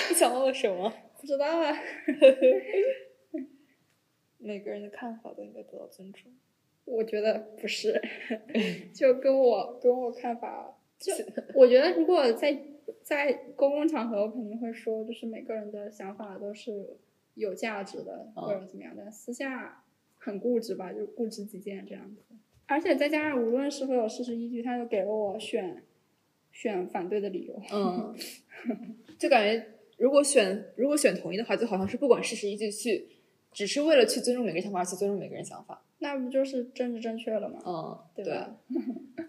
[0.09, 0.89] 你 想到了什么？
[1.21, 1.77] 不知道啊。
[4.39, 6.31] 每个人的看法都应该得到尊重。
[6.85, 8.01] 我觉得不是，
[8.95, 11.13] 就跟我跟我看法，就
[11.57, 12.57] 我觉得如果在
[13.03, 16.97] 在公共场合，我肯定会说，就是每个人的想法都是
[17.35, 19.11] 有价值的，嗯或者怎么样的。
[19.11, 19.83] 私下
[20.17, 22.23] 很固执吧，就固执己见这样子。
[22.73, 25.83] 而且再加上，无论是否有事实依据，他就给了我选
[26.51, 27.61] 选反对的理由。
[27.73, 28.15] 嗯，
[29.19, 29.65] 就感觉
[29.99, 33.09] 如果选如果选同意的话，就好像是不管事实依据去，
[33.53, 35.85] 只是为了去尊重每个人想法，而去尊重每个人想法。
[35.99, 37.61] 那不就是政治正确了吗？
[37.65, 38.59] 嗯，对吧？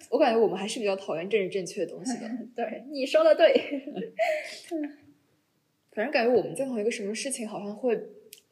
[0.10, 2.28] 我感觉我们还是比较讨厌政治正确的东西的。
[2.56, 3.54] 对，你说的对。
[5.92, 8.02] 反正感觉我们赞同一个什么事情，好像会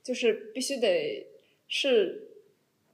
[0.03, 1.25] 就是必须得
[1.67, 2.30] 是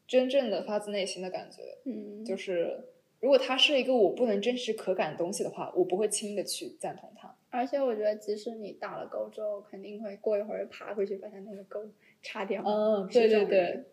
[0.08, 1.78] 真正的发自内心的感觉。
[1.86, 2.86] 嗯，就是
[3.20, 7.36] 如果它是一个我不能真实可感的东西的话，我不会轻易的去赞同它。
[7.50, 11.90] 而且我觉得，即使你打了勾之后，肯定会过一会儿爬回去把它那个勾
[12.24, 12.64] 擦掉。
[12.66, 13.84] 嗯对对对。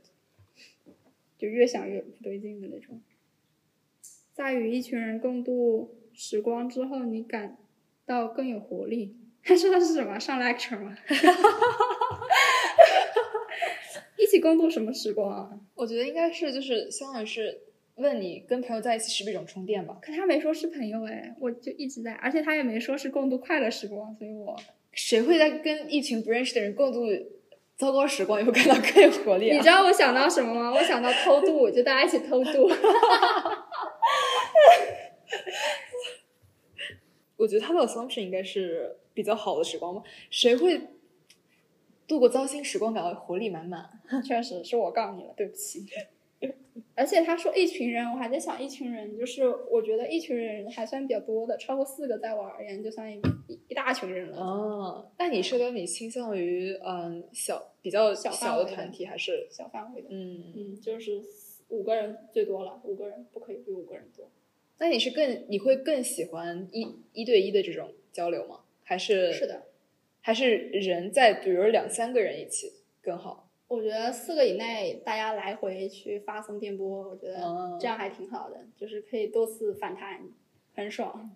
[1.37, 3.01] 就越想越不对劲的那种。
[4.33, 7.57] 在与一群人共度时光之后，你感
[8.07, 9.17] 到更有活力。
[9.43, 10.19] 他 说的是什么？
[10.19, 10.97] 上 lecture 吗？
[14.25, 15.51] 一起共度什么时光啊？
[15.75, 17.61] 我觉得应该是就是相当于是
[17.97, 19.99] 问你跟朋友在一起是不是一种充电吧？
[20.01, 24.57] 可他没说是朋友哎，我就一直在，而且他也没说是共度快乐时光，所以我
[24.93, 27.01] 谁会在跟一群不认识的人共度
[27.77, 29.57] 糟糕时光以后感到更有活力、啊？
[29.57, 30.72] 你知道我想到什么吗？
[30.72, 32.68] 我想到偷渡，就大家一起偷渡。
[37.37, 40.03] 我觉得他的 assumption 应该是比较好的时光吧？
[40.31, 40.81] 谁会
[42.07, 43.89] 度过糟心时光感到活力满满？
[44.25, 45.85] 确实是我告你了，对不起。
[46.97, 54.37] 而且他说一群人，我还在想一群人，就是我觉得一群人还算比较多的，超过四个在我而言就算一一一大群人了。
[54.37, 60.53] 哦，那你社交你倾向于嗯小比较小小的的团体还是小范围的，嗯？
[60.55, 61.23] 嗯，就是
[61.69, 64.29] 五个人最多了，五个人不可以比五个人多。
[64.79, 68.61] 那你是更你会更喜欢一一对一的这种交流吗？
[68.83, 69.63] 还是是的，
[70.27, 72.72] 还是人在比如两三个人一起
[73.03, 73.51] 更好？
[73.68, 80.22] 我觉得四个以内，大家来回去发送电波，我觉得嗯这样还挺好的，就是可以多次反弹，
[80.75, 81.31] 很爽。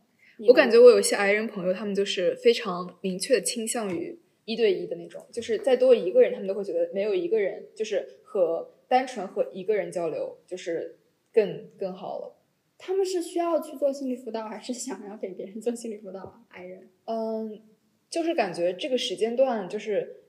[0.47, 10.97] 我感觉我有一些 i 人朋友，他们就是非常明确的倾向于一对一的那种，就是再多一个人，他们都会觉得没有一个人就是和单纯和一个人交流就是
[11.31, 12.35] 更更好了。
[12.79, 16.41] 他们是需要去做心理辅导，还是想要给别人做心理辅导啊？
[16.49, 17.61] 爱人，嗯，
[18.11, 20.21] 就是感觉这个时间段就是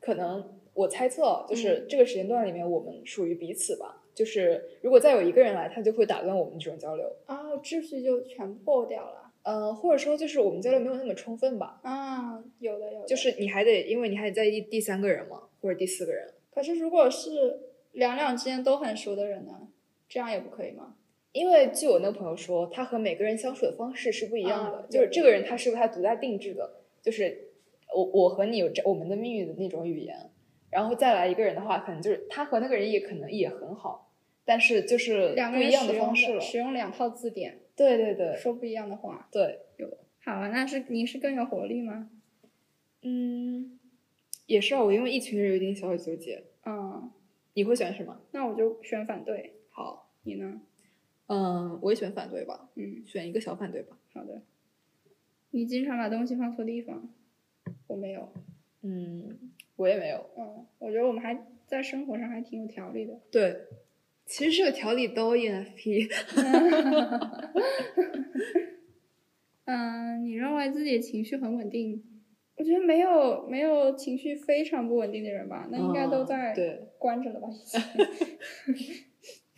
[0.00, 4.02] 可能我猜测就是这个时间段里面我们属于彼此吧。
[4.14, 7.04] 就是如果再有一个人来，他就会打断我们这种交流。
[7.26, 9.32] 哦，秩序就全破掉了。
[9.42, 11.80] 嗯，或者说就是我们交流没有那么充分吧。
[11.82, 13.06] 啊，有的有的。
[13.06, 16.32] 就是你还得，因为你还得在意第三个人嘛，或者第四个人。
[16.52, 17.58] 可是如果是
[17.90, 19.66] 两两之间都很熟的人呢，
[20.08, 20.94] 这样也不可以吗？
[21.34, 24.78] 因为据我那个朋友说，他和每个人相处的方式是不一样的。
[24.78, 27.50] 啊就是这个人他是有他独家定制的，就是
[27.92, 30.30] 我我和你有这我们的命运的那种语言。
[30.70, 34.12] 然后再来一个人的话，可能就是他和那个人也可能也很好，
[34.44, 36.40] 但是就是两个不一样的方式了。
[36.40, 39.28] 使用两套字典，对对对说不一样的话。
[39.32, 39.88] 对，有
[40.24, 42.10] 好啊，那是你是更有活力吗？
[43.02, 43.80] 嗯，
[44.46, 44.84] 也是啊。
[44.84, 46.44] 我因为一群人有点小小纠结。
[46.64, 47.10] 嗯，
[47.54, 48.20] 你会选什么？
[48.30, 49.54] 那我就选反对。
[49.70, 50.60] 好，你呢？
[51.26, 53.96] 嗯，我也选反对吧，嗯，选一个小反对吧。
[54.12, 54.42] 好的。
[55.50, 57.08] 你经常把东西放错地方，
[57.86, 58.28] 我没有。
[58.82, 59.38] 嗯，
[59.76, 60.28] 我也没有。
[60.36, 63.18] 嗯，我觉得我们还在生活上还挺有条理的。
[63.30, 63.56] 对，
[64.26, 66.04] 其实这个条理都 ENFP。
[69.66, 72.02] 嗯，你认为自己情绪很稳定？
[72.56, 77.48] 我觉得没有没有情绪非常不稳定的人吧，那应该都嗯在对关着了吧？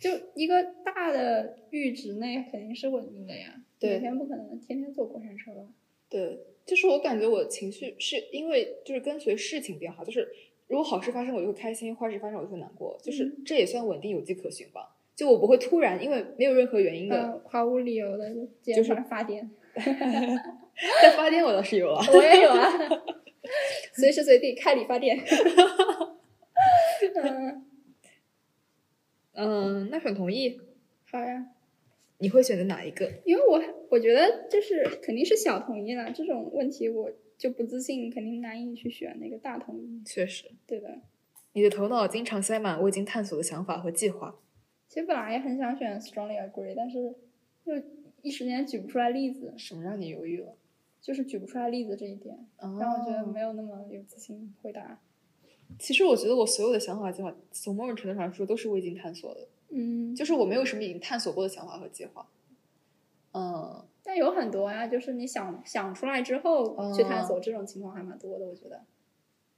[0.07, 5.67] 就一个大的阈值内肯定是稳定的呀，对每天不可能天天坐过山车吧？
[6.09, 10.27] 对，就是我感觉我情绪是因为就是跟随事情变化，就是
[10.67, 14.95] 如果好事发生我就会开心，坏事发生我就会难过，就是嗯这也算稳定有迹可循吧。
[15.15, 19.49] 就我不会突然因为没有任何原因的嗯， 毫无理由的就就是发 发癫，
[21.01, 21.99] 在发癫，我倒是有了。
[22.13, 22.71] 我也有啊，
[23.93, 25.17] 随时随地开理发店。
[27.15, 27.65] 嗯，
[29.37, 30.59] 嗯，那很同意。
[31.09, 31.53] 好呀。
[32.19, 33.07] 你会选择哪一个？
[33.25, 33.61] 因为我
[33.91, 40.01] 我觉得就是肯定是小同意了，这种问题我就不自信，肯定难以去选那个大同意。
[40.03, 40.99] 确实，对的，
[41.53, 44.39] 你的头脑经常塞满未经探索的想法和计划。
[44.87, 47.13] 其实本来也很想选 strongly agree，但是
[47.63, 47.73] 就
[48.23, 50.57] 一时间举不出来例子，什么让你犹豫了？
[50.99, 54.99] 就是举不出来例子这一点，让让我觉得没有那么有自信回答。
[55.79, 62.27] 其实我觉得我所有的想法计划，从某种程度上说都是未经探索的，嗯，就是我没有什么已经探索过的想法和计划。
[63.33, 68.81] 嗯，但有很多呀，就是你想想出来之后去探哦索，这种情况还蛮多的，我觉得。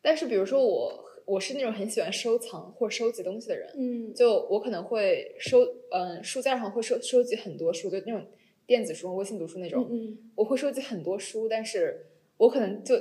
[0.01, 5.59] 但是比如说我，我是那种很喜欢收藏或收集东西的人，嗯，就我可能会收，
[5.91, 8.25] 嗯，书架上会收收集很多书，就那种
[8.65, 12.07] 电子书、微信读书那种，嗯我会收集很多书，但是
[12.37, 12.95] 我可能就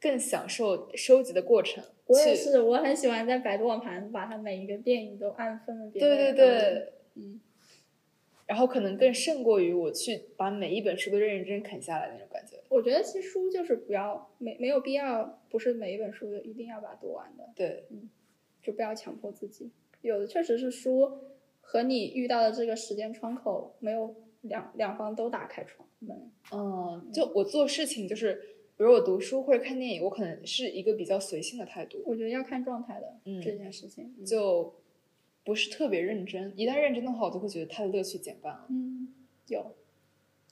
[0.00, 1.82] 更享受收集的过程。
[2.14, 6.16] 去我也是，我很喜欢在百度网盘把它每一个电影都按分门别类。
[6.16, 7.40] 对对对，嗯，
[8.46, 12.56] 然后可能更胜过于我去把每一本书都认认真真啃下来那种感觉。
[12.68, 17.84] 我觉得其实书就是不要没没有必要，不是每一本书一定要把它读完的，对，
[18.62, 19.70] 就不要强迫自己。
[20.02, 21.18] 有的确实是书
[21.60, 26.30] 和你遇到的这个时间窗口没有两两方都打开窗门。
[26.52, 28.42] 嗯，就我做事情就是，
[28.80, 34.14] 比如我读书或者看电影，我可能是一个比较随性的态度，我觉得要看状态的、嗯这件事情。
[34.18, 34.74] 嗯就
[35.44, 36.50] 不是特别认真。
[36.56, 38.66] 一旦认真的话，我就会觉得它的乐趣减半了。
[38.70, 39.08] 嗯，
[39.48, 39.76] 有。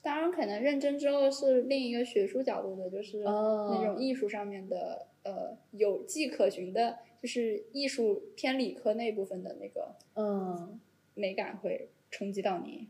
[0.03, 10.79] 当然，可能认真之后是另一个学术角度的，就是哦那种艺术上面的，呃，有迹可循的，就是艺术偏理科那部分的那个嗯，
[11.15, 12.89] 美感会冲击到你。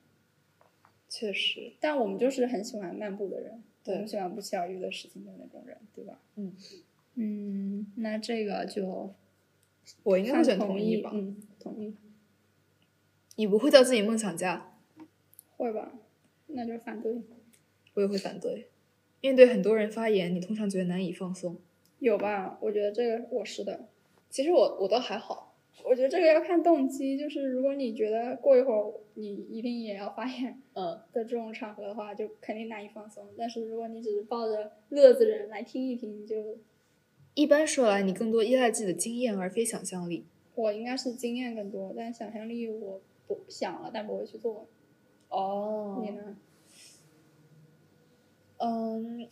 [1.07, 6.19] 确实，但我们就是很喜欢漫步的人，对我们喜欢不期而遇的事情的那种人，对吧？
[6.35, 6.53] 嗯
[7.15, 9.13] 嗯，那这个就
[10.03, 11.11] 我应该会选同意吧。
[11.13, 11.95] 嗯，同意，
[13.35, 14.77] 你不会叫自己梦想家，
[15.57, 15.91] 会吧？
[16.47, 17.21] 那就反对。
[17.95, 18.69] 我也会反对。
[19.21, 21.57] 面对很多人发言，你通常觉得难以放松。
[21.99, 22.57] 有吧？
[22.61, 23.89] 我觉得这个我是的。
[24.29, 25.48] 其实我我倒还好，
[25.83, 33.27] 我觉得这个要看动机，就是如果你觉得过一会儿你一定也要发言嗯，的这种场合的话，就肯定难以放松。
[33.37, 36.57] 但是如果你只是抱着乐子人来听一听，就
[37.33, 40.25] 一般说来，你更多依赖自己的经验而非想象力。
[40.55, 44.67] 我应该是经验更多，但想象力我不想了，但不会去做。
[45.29, 46.37] 哦你呢？
[48.57, 49.25] 嗯，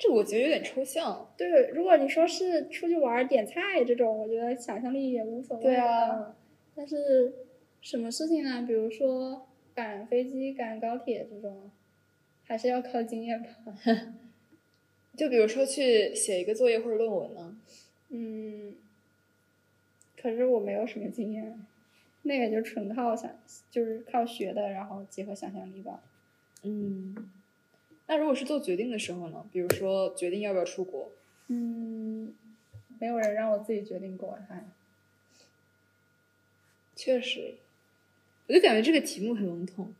[0.00, 1.30] 这个我觉得有点抽象。
[1.36, 5.62] 对，如果你说是出去玩儿点菜这种，我觉得想象力也无所谓。
[5.62, 6.34] 对啊嗯
[6.74, 7.34] 但是
[7.82, 8.64] 什么事情呢？
[8.66, 11.70] 比如说赶飞机、赶高铁这种，
[12.44, 13.50] 还是要靠经验吧。
[15.14, 17.54] 就比如说去写一个作业或者论文呢，
[18.08, 18.74] 嗯，
[20.16, 21.66] 可是我没有什么经验，
[22.22, 23.30] 那个就纯靠想，
[23.70, 26.02] 就是靠学的，然后结合想象力吧。
[26.62, 27.14] 嗯，
[28.10, 29.46] 那如果是做决定的时候呢？
[29.52, 31.12] 比如说决定要不要出国，
[31.46, 32.34] 嗯，
[32.98, 34.64] 没有人让我自己决定过，哎
[36.96, 37.54] 确实，
[38.48, 39.94] 我就感觉这个题目很笼统。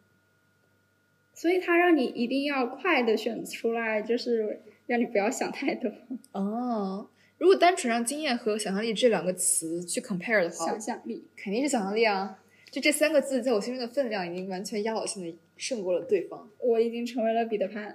[1.35, 5.89] 所以他让你一定要快的选出来，就是让你不要想太多，
[6.33, 7.07] 哦，
[7.39, 11.23] 如果单纯让经验和想象力这两个词去 compare 的话想，象力。
[11.37, 12.41] 肯定是想象力啊。
[12.71, 16.49] 就这三个字在我心中的分量已经完全压倒性的胜过了对方。
[16.59, 17.95] 我已经成为了彼得潘，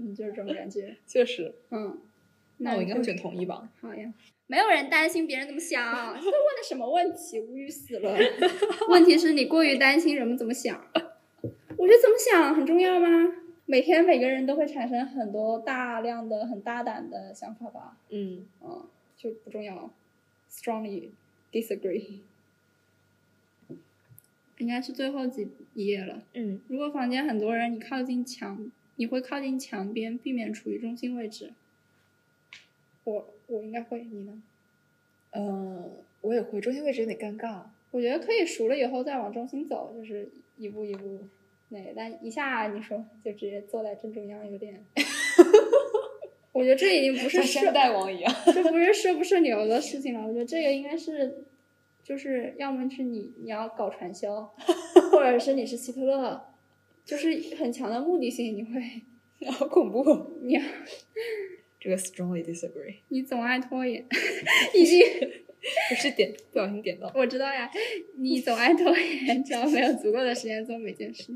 [0.00, 0.96] 你就是这种感觉。
[1.06, 1.98] 确实，嗯，
[2.58, 3.68] 那我应该会选同意吧。
[3.80, 4.12] 好呀。
[4.48, 7.40] 没有人担心别人怎么想，这问的什么问题？
[7.40, 8.16] 无语死了。
[8.88, 10.86] 问题是你过于担心人们怎么想。
[11.76, 13.08] 我觉得怎么想很重要吗？
[13.64, 17.96] 每天每个人都会产生很多大量的、很大胆的想法吧？
[18.10, 18.86] 嗯，嗯，
[19.16, 19.90] 就不重要。
[20.48, 21.08] Strongly
[21.50, 22.20] disagree。
[24.58, 26.22] 应该是最后几页了。
[26.34, 31.52] 嗯，如果房间很多人，你靠近墙，你会靠近墙边，避免处于中心位置。
[33.04, 34.42] 我我应该会，你呢？
[35.30, 35.90] 呃，
[36.22, 37.62] 我也会，中心位置有点尴尬。
[37.90, 41.20] 我觉得可以熟了以后再往中心走，就是一步一步
[41.68, 44.84] 那个，但一下你说就直接坐在正中央，有点。
[46.52, 48.34] 我觉得这已经不是像顺山大王一样。
[48.46, 51.44] 这不是社不社牛的事情了，我觉得这个应该是，
[52.06, 54.44] 就是要么是你你要搞传销，
[55.10, 56.40] 或者是你是希特勒，
[57.04, 58.70] 就是很强的目的性，你会
[59.50, 60.38] 好恐怖！
[60.42, 60.56] 你
[61.80, 64.06] 这个 strongly disagree， 你总爱拖延，
[64.72, 65.00] 已经
[65.88, 67.68] 不是点不小心点到，我知道呀，
[68.16, 71.32] 你总爱拖延，只要没有足够的时间做每件事。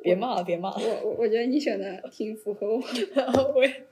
[0.00, 0.76] 别骂了，别骂了。
[0.78, 2.80] 我我我觉得你选的挺符合我
[3.16, 3.86] 的，我也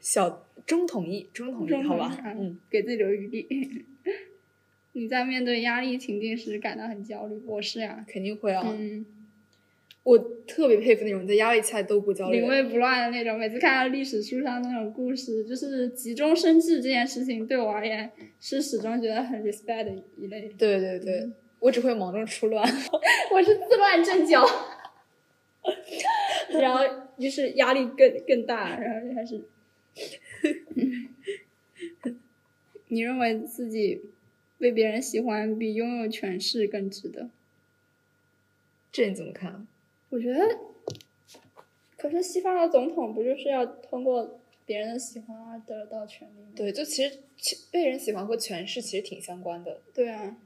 [0.00, 2.16] 小中统一，中统一，好吧？
[2.24, 3.84] 嗯嗯，，给自己留余地。
[4.94, 8.62] 你在面对压力情境时感到很焦虑，我是呀，肯定会啊。
[8.78, 9.04] 嗯，
[10.02, 12.40] 我特别佩服那种在压力下都不焦虑。
[12.40, 13.38] 临危不乱的那种。
[13.38, 20.48] 每次看到历史书上那种故事，就是急中生智这件事情，对我而言是始终觉得很 respect 的一类。
[20.58, 22.62] 对对对，我只会忙中出乱。
[23.32, 24.44] 我是自乱阵脚，
[26.60, 26.80] 然后
[27.18, 29.40] 就是压力更更大，然后还是，
[32.88, 34.02] 你认为自己
[34.58, 37.30] 被别人喜欢比拥有权势更值得？
[38.92, 39.66] 这你怎么看？
[40.10, 40.58] 我觉得，
[41.96, 46.48] 可是西方的总统不就是要通过别人的喜欢而得到权利吗？
[46.54, 47.18] 对，就其实
[47.70, 49.80] 被人喜欢和权势其实挺相关的。
[49.94, 50.36] 对啊，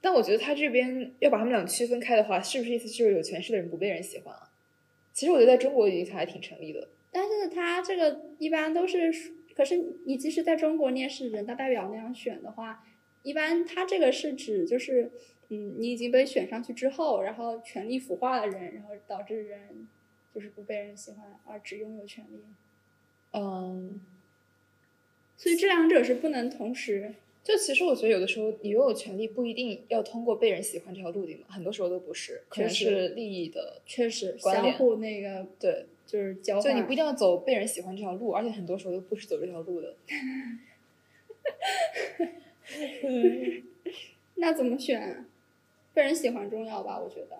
[0.00, 4.50] 但我觉得他这边要把他们俩区分开的话，是不是意思就是有权势的人不被人喜欢啊？
[5.12, 6.88] 其实我觉得在中国语境下还挺成立的。
[7.16, 9.10] 但是他这个一般都是，
[9.54, 12.84] 可是你即使在中国你也是人大代表那样选的话，
[13.22, 15.10] 一般他这个是指就是，
[15.48, 19.88] 嗯，你已经被选上去之后，然后权力腐化的人，然后导致人
[20.34, 22.44] 就是不被人喜欢，而只拥有权利。
[23.32, 23.98] 嗯，
[25.38, 27.14] 所以这两者是不能同时。
[27.42, 33.80] 就其实我觉得有的时候你拥有权利不一定要通过被人喜欢这条路径嘛，很多时候都不是，可能是利益的。
[33.86, 39.94] 确实相互那个对，就是交换，就你不一定要走被人喜欢这条路，而且很多时候都不是走这条路的。
[44.36, 45.24] 那怎么选？
[45.92, 46.98] 被人喜欢重要吧？
[46.98, 47.36] 我觉得。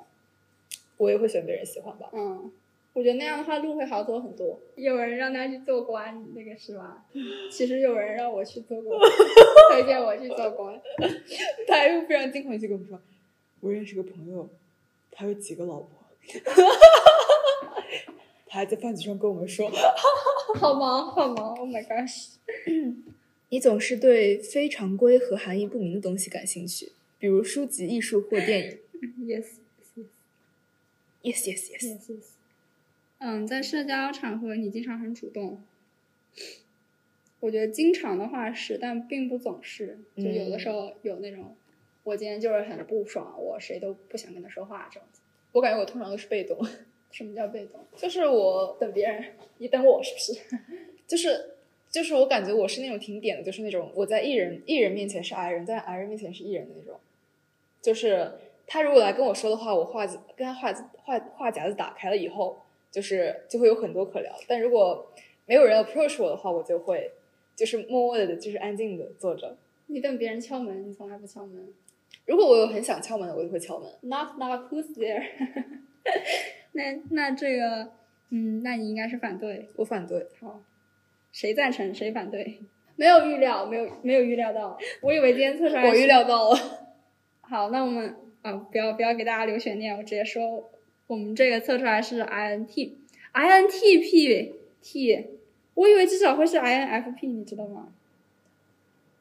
[0.96, 2.08] 我也会选被人喜欢吧。
[2.12, 2.50] 嗯，
[2.94, 4.58] 我觉得那样的话路会好走很多。
[4.76, 7.04] 有人让他去做官，那个是吧？
[7.52, 8.98] 其实有人让我去做官，
[9.72, 10.80] 推荐我去做官。
[11.68, 12.98] 他又非常惊恐地跟我们说
[13.60, 14.48] ：“我认识个朋友，
[15.10, 15.90] 他有几个老婆。”
[18.46, 19.70] 他还在饭局上跟我们说
[20.58, 22.34] ：“好忙，好忙！”Oh my gosh！
[23.50, 28.78] 你总是对非常规和含义不明的东西感兴趣，比如书籍、艺术或电影。
[29.26, 29.46] Yes。
[31.22, 31.82] Yes, yes, yes.
[31.82, 32.24] yes, yes.
[33.18, 35.60] 嗯，在社交场合你经常很主动。
[37.40, 39.98] 我觉得经常的话是，但并不总是。
[40.16, 41.56] 就有的时候有那种，
[42.04, 45.20] 我今天就是很不爽，我谁都不想跟他说话这样子。
[45.52, 46.56] 我感觉我通常都是被动。
[47.16, 47.80] 什么叫被动？
[47.96, 49.24] 就是我等别人，
[49.56, 50.38] 你等我是不是？
[51.06, 51.54] 就是
[51.90, 57.00] 就是我感觉我是那种挺点的，就是那种我在艺人艺人面前是 I 人，在 I 人面前是艺人的那种。
[57.80, 58.32] 就是
[58.66, 60.70] 他如果来跟我说的话，我话跟他话
[61.04, 62.58] 话话匣子打开了以后，
[62.90, 64.30] 就是就会有很多可聊。
[64.46, 65.10] 但如果
[65.46, 67.12] 没有人 approach 我的话，我就会
[67.54, 69.56] 就是默默的，就是安静的坐着。
[69.86, 71.72] 你等别人敲门，你从来不敲门。
[72.26, 73.90] 如果我有很想敲门的，我就会敲门。
[74.02, 75.24] Knock knock, who's there？
[76.76, 77.90] 那那这个，
[78.30, 79.68] 嗯，那你应该是反对。
[79.76, 80.26] 我反对。
[80.38, 80.62] 好，
[81.32, 82.60] 谁赞成谁反对？
[82.94, 84.78] 没有预料，没有没有预料到。
[85.00, 86.56] 我以为今天测出来，我预料到了。
[87.42, 90.70] 好，那我们啊，不要不要给大家留悬念，我直接说，
[91.06, 92.92] 我们这个测出来是 INT，INTP
[94.82, 95.26] T，
[95.74, 97.92] 我以为至少会是 INFP，你知道吗？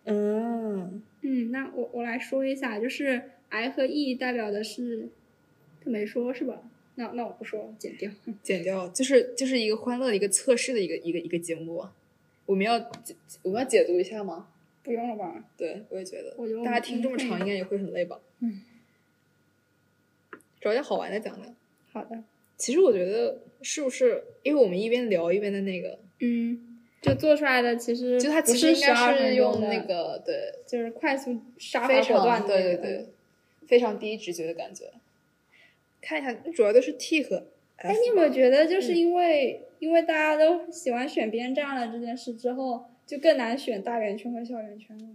[0.05, 5.09] 嗯嗯，那我我来说一下，就是 I 和 E 代表的是，
[5.83, 6.61] 他没说是吧？
[6.95, 8.09] 那那我不说，剪掉。
[8.43, 11.93] 剪掉，就是就是一个欢乐的一个测试的一个一个一个节目啊。
[12.45, 14.47] 我们要解我们要解读一下吗？
[14.83, 15.43] 不用了吧？
[15.57, 16.33] 对，我也觉得。
[16.37, 18.19] 我觉得大家听这么长，应该也会很累吧？
[18.39, 18.61] 嗯。
[20.61, 21.55] 找点好玩的讲讲。
[21.91, 22.23] 好的。
[22.57, 33.05] 其实我觉得是不是，因为我们一边聊一边的那个，嗯，就做出来的其实就它其实应该是用那个对，就是快速杀非伐果断的，对对对，
[33.67, 34.91] 非常第一直觉的感觉。
[36.05, 37.47] 看一下，主要都是 T 和。
[37.77, 45.07] 哎，你有没有觉得，就是因为、嗯、因为大家都喜欢选边站了这件事之后，就更难选大圆圈和小圆圈了？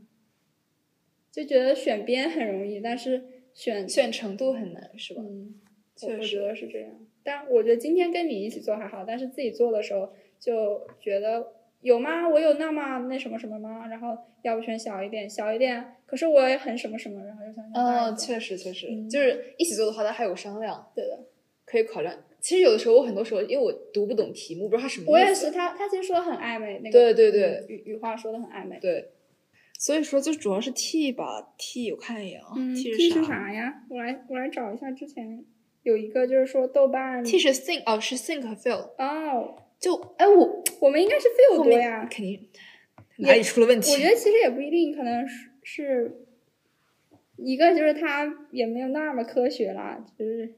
[1.31, 5.23] 就觉得选边很容易，但是选选程度很难，是吧？
[5.25, 5.55] 嗯，
[6.03, 6.91] 我我觉得是这样。
[7.23, 11.53] 但我觉得今天跟你一起做还好，但是自己做的时候就觉得
[11.83, 12.29] 有吗？
[12.29, 13.87] 我有那么那什么什么吗？
[13.87, 15.95] 然后要不选小一点，小一点。
[16.11, 21.17] 可是我也很什么什么，然后就想嗯，确实确实，嗯、就是一起做的话，他还有商量，对的，
[21.65, 22.13] 可以考量。
[22.41, 25.13] 其实有的时候，我很多时候因为我读不懂题目，不知道他什么意思。
[25.13, 28.77] 我也是，他他其实说的很暧昧，那个对对对，语语话说的很暧昧。
[28.81, 29.11] 对，
[29.79, 33.23] 所以说就主要是 T 吧，T 我看一眼啊、嗯、，T 是啥？
[33.23, 33.83] 啥呀？
[33.89, 35.45] 我来我来找一下之前
[35.85, 42.49] 有一个就是说豆瓣 T 是 think 哦，是 think 和 feel 哦，就哎我我们应该是 feel 多呀，肯定
[43.19, 43.93] 哪里出了问题？
[43.93, 46.27] 我觉得其实也不一定，可能是是
[47.37, 50.55] 一个就是它也没有那么科学啦，就是。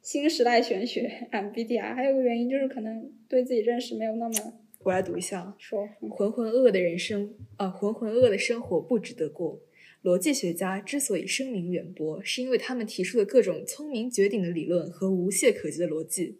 [0.00, 4.54] 新时代玄学 MBTI，还有个原因就是可能对自己认识没有那么。
[4.78, 9.60] 我来读一下，说浑浑噩噩的人生啊，浑浑噩噩的生活不值得过。
[10.02, 16.38] 逻辑学家之所以声名远播，是因为他们提出的各种聪明绝顶的理论和无懈可击的逻辑。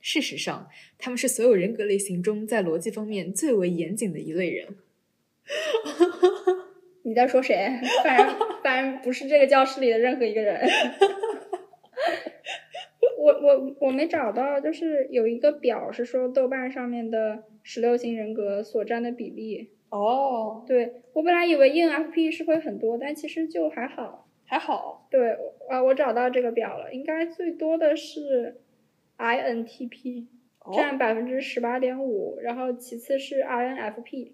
[0.00, 4.76] 事实上，他们是所有人格类型中在逻辑方面最为严谨的一类人。
[7.08, 7.56] 你在说谁？
[8.04, 10.60] 反正反正不是这个教室里的任何一个人。
[13.18, 19.70] 我我我没找到，就是有一个表是说豆瓣上面的十六型人格所占的比例。
[19.88, 25.08] 哦，对我本来以为 ENFP 是会很多，但其实就还好，还好。
[25.10, 25.34] 对
[25.70, 28.60] 啊，我找到这个表了，应该最多的是
[29.16, 30.26] INTP，
[30.74, 34.32] 占百分之十八点五，然后其次是 INFP。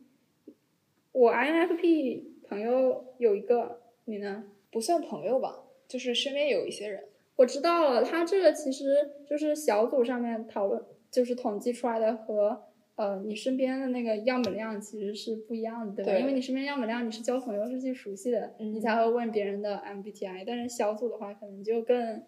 [1.13, 2.25] 我 INFP
[2.55, 4.45] 朋友有一个，你呢？
[4.71, 7.03] 不算朋友吧，就是身边有一些人。
[7.35, 12.63] 我知道了，他这个其实就是小组上面讨论，就是统计出来的和
[12.95, 16.13] 呃你身边的那个样本量其实是不一样的，对吧？
[16.13, 22.23] 对因为你身边样本量你是交朋友是最熟悉的，嗯你才会问别人的 MBTI，但是小组的话可能就更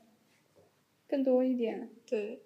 [1.08, 1.88] 更多一点。
[2.04, 2.40] 对，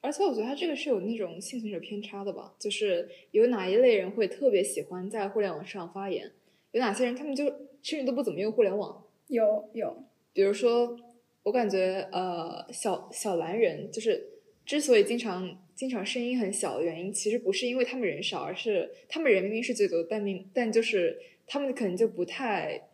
[0.00, 6.32] 而且我觉得他这个是有那种幸存者偏差的吧，就是有哪一类人会特别喜欢在互联网上发言，
[6.72, 7.44] 有哪些人他们就
[7.82, 10.96] 甚至都不怎么用互联网，有有，比如说。
[11.42, 14.28] 我感觉，呃，小小蓝人就是
[14.66, 22.90] 之所以经常经常声音很小的原因，其实不是因为他们人少，而是他们人明明是最多，但明但就是他们可能就不太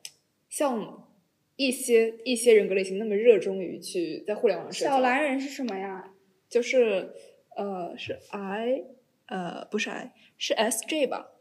[0.48, 1.10] 像
[1.56, 4.88] 一些一些人格类型那么热衷于去在互联网上。
[4.88, 6.14] 小蓝人是什么呀？
[6.48, 7.12] 就是
[7.56, 8.84] 呃是 I
[9.26, 11.32] 呃不是 I 是 SJ 吧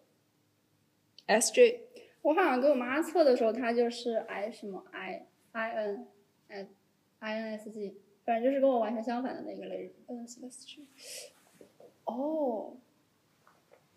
[1.28, 1.82] ？SJ
[2.26, 6.08] 我好像给我妈测的时候，她就是 I 什么 I I N
[6.48, 6.70] S
[7.20, 10.80] I N S G，反正就是跟我完全相反的那个类嗯 SJ
[12.06, 12.78] 哦，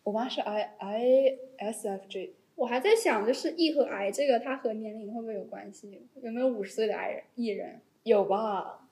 [0.03, 2.35] 我妈是 I I S F G。
[2.55, 6.07] 我还在想，就是 E 和 I 这个，它和年龄会不会有关系？
[6.21, 7.81] 有没有五十岁的 I 人 E 人？
[8.03, 8.91] 有吧，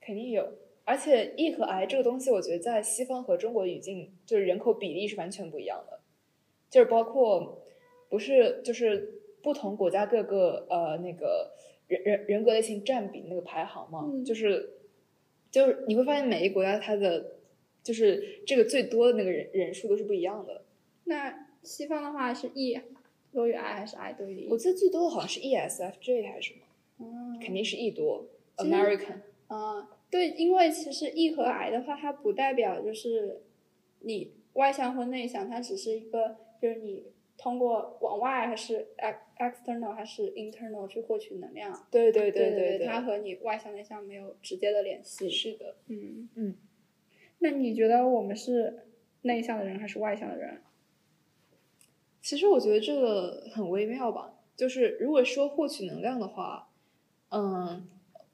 [0.00, 0.48] 肯定有。
[0.84, 5.98] 而且 E 和 I 这个东西，我觉得在西方和中国语境，就是人口比例是完全不一样的。
[6.70, 7.62] 就是包括
[8.08, 11.52] 不是就是不同国家各个呃那个
[11.88, 14.70] 人人人格类型占比那个排行嘛，嗯就是
[15.50, 17.36] 就是你会发现每一个国家它的
[17.82, 20.62] 就是这个最多的那个人人数都是不一样的。
[21.04, 22.80] 那西方的话是 E
[23.32, 24.48] 多于 I 还是 I 多于 E？
[24.50, 26.60] 我记得最多的好像是 ESFJ 还是什么，
[27.00, 28.26] 嗯肯定是 E 多
[28.56, 29.20] ，American。
[29.48, 33.42] 啊，对，因为其实 E 和 I 的话，它不代表就是
[34.00, 37.04] 你外向或内向，它只是一个就是你
[37.38, 41.86] 通过往外还是 ex external 还是 internal 去获取能量。
[41.90, 45.28] 对对对对它和你外向内向没有直接的联系。
[45.28, 45.76] 是的。
[45.88, 46.56] 嗯嗯。
[47.38, 48.86] 那你觉得我们是
[49.22, 50.62] 内向的人还是外向的人？
[52.22, 56.70] 其实我觉得这个很微妙吧，就是如果说获取能量的话，
[57.28, 57.86] 嗯，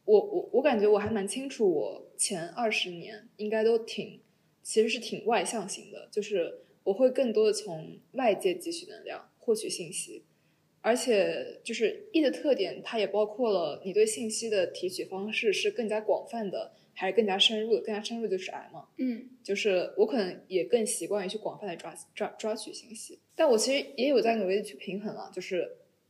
[0.05, 4.20] 我我我感觉我还蛮清楚，我前二十年应该都挺，
[4.62, 10.24] 其实是挺外向型的，就是我会更多的从外界汲取能量，获取信息，
[10.80, 17.80] 而且就是 E 的特点，它也包括了你对信息的提取方式是更加广泛的，还是更加深入的？
[17.82, 19.28] 更加深入就是 I 嘛，嗯。
[19.42, 25.68] 就是我可能也更习惯于去广泛的抓抓抓取信息，但我其实也有在努力的去平衡了，就是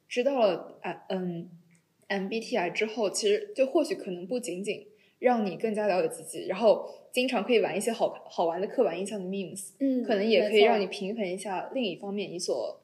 [0.09, 1.49] 知道了哎嗯
[2.09, 4.87] MBTI 之后，其实就或许可能不仅仅
[5.23, 12.81] 让你更加了解自己，然后经常可以玩一些好好玩的刻板印象的 memes，嗯可能也可以让你平衡一下另一方面你所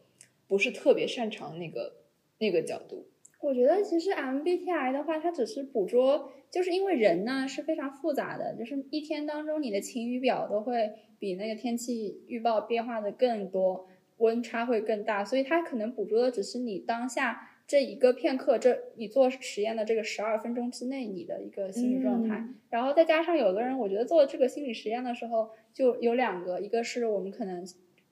[0.46, 1.92] 不是特别擅长的那个
[2.38, 3.08] 那个角度。
[3.40, 13.86] 我觉得其实 MBTI 的话，它只是捕捉，就是因为人呢是非常复杂的，就是一天当中你的晴雨表都会比那个天气预报变化的更多，
[14.18, 27.62] 温差会更大，所以它可能捕捉的只是你当下这一个片刻，这你做实验的这个十二分钟之内你的一个心理状态，嗯然后再加上有的人，我觉得做这个心理实验的时候就有两个，一个是我们可能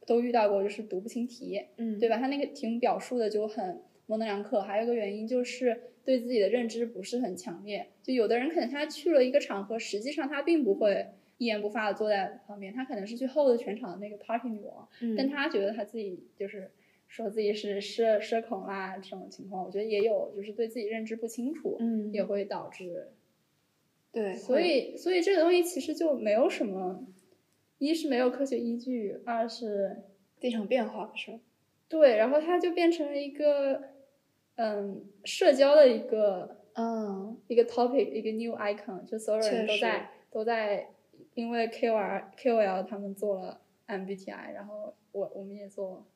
[0.06, 2.18] 都遇到过，就是读不清题，嗯对吧？
[2.18, 7.86] 他那个题目表述的就很模棱两可，还有一个原因就是对自己的认知不是很强烈。
[8.02, 11.06] 就有的人可能他去了一个场合，实际上他并不会
[11.38, 16.70] 一言不发的坐在旁边，他可能是去 hold 全场的那个 party 女王，嗯但他觉得他自己就是
[17.08, 23.12] 说自己是社社恐啦这种情况，我觉得也有，就是对自己认知不清楚，嗯也会导致。
[24.12, 27.06] 对，所以，所以这个东西其实就没有什么，
[27.78, 30.04] 一是没有科学依据，二是
[30.40, 31.38] 这场变化是吧？
[31.88, 33.82] 对，然后它就变成了一个，
[34.56, 40.88] 嗯，社交的一个嗯一个 topic，一个 new icon，就所有人都在都在，
[41.34, 46.06] 因为 KOL KOL 他们做了 MBTI，然后我我们也做，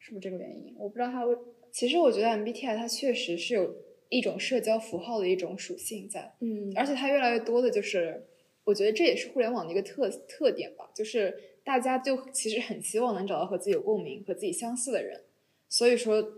[0.00, 0.74] 是不是这个原因？
[0.76, 1.36] 我不知道他为
[1.70, 3.76] 其实我觉得 MBTI 它确实是有
[4.08, 8.26] 一种社交符号的一种属性在，嗯而且它越来越多的就是，
[8.64, 11.32] 我觉得这也是互联网的一个特特点吧，就是
[11.62, 15.22] 大家就其实很希望能找到和自己有共鸣、和自己相似的人，
[15.68, 16.32] 所以说，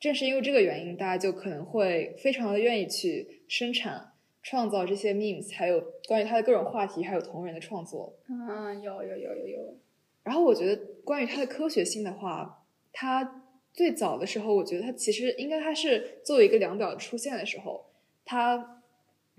[0.00, 8.16] 正是因为这个原因，大家就可能会非常的愿意去生产、创造这些 memes，还有关于它的各种话题，还有同人的创作。
[8.48, 9.76] 啊，有有有有有，
[10.22, 17.86] 然后我觉得关于它的科学性的话，它最早的时候，我觉得它其实应该它是作为一个量表出现的时候，
[18.24, 18.82] 它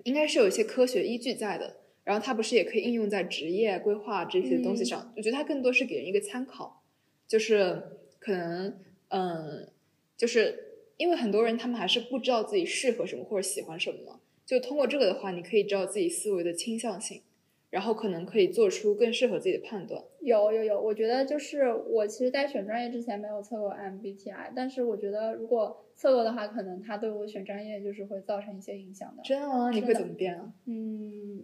[0.04, 1.78] 应该是有一些科学依据在的。
[2.06, 5.14] 然后它不是也可以应用在职业规划这些东西上？
[5.16, 6.82] 我觉得它更多是给人一个参考，
[7.28, 7.84] 就是
[8.18, 9.70] 可能嗯，
[10.18, 17.22] 就是因为很多人他们还是不知道自己适合什么或者喜欢什么嘛，就通过这个的话，你可以知道自己思维的倾向性。
[17.70, 20.04] 然后可能可以做出更适合自己的判断。
[20.22, 29.24] 有有有，我觉得就是我其实，在选专业之前没有测过 MBTI，但是我觉得如果测过的话，可能它对我选专业就是会造成一些影响的。
[29.24, 29.70] 真的吗？
[29.72, 30.54] 你会怎么变啊？
[30.66, 31.44] 嗯，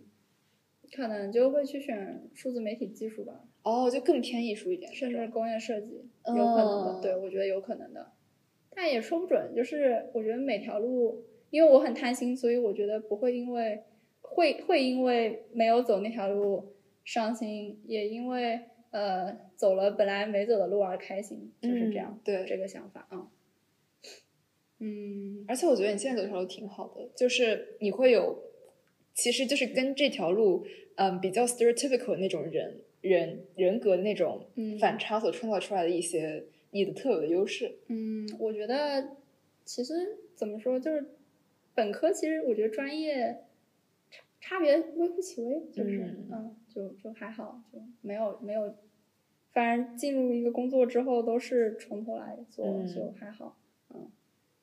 [0.96, 6.92] 可能就会去选数字媒体技术吧，哦，就更偏艺术一点，甚至是工业设计，有可能的。
[6.92, 8.12] 哦对，我觉得有可能的，
[8.76, 9.54] 但也说不准。
[9.56, 13.84] 就是我觉得每条路，因为我很贪心，所以我觉得不会因为
[14.36, 16.76] 会会因为没有走那条路
[17.06, 18.60] 伤心，也因为
[18.92, 22.12] 呃走了本来没走的路而开心，就是这样。
[22.12, 23.32] 嗯对这个想法啊。
[24.80, 28.44] 嗯，而且我觉得你现在走这条路挺好的，就是你会有，
[29.14, 34.46] 其实就是跟这条路，嗯，比较 stereotypical 那种人人人格的那种
[34.80, 37.78] 反差所创造出来的一些你的特有的优势。
[37.88, 39.16] 嗯，我觉得
[39.64, 39.94] 其实
[40.36, 41.06] 怎么说，就是
[41.74, 43.44] 本科其实我觉得专业
[44.46, 48.76] 差差别微乎其微，就是嗯，就就还好，就没有没有。
[49.52, 53.58] 反正进入一个工作之后都是从头来做，就还好。
[53.90, 54.12] 嗯，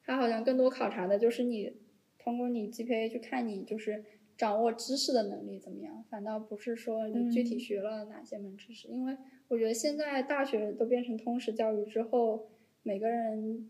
[0.05, 1.75] 他好像更多考察的就是你
[2.19, 4.05] 通过你 GPA 去看你就是
[4.37, 8.87] 掌握知识的能力怎么样，反倒不是说你具体学了哪些门知识。
[8.89, 9.17] 因为
[9.49, 12.51] 我觉得现在大学都变成通识教育之后，
[12.83, 13.69] 每个人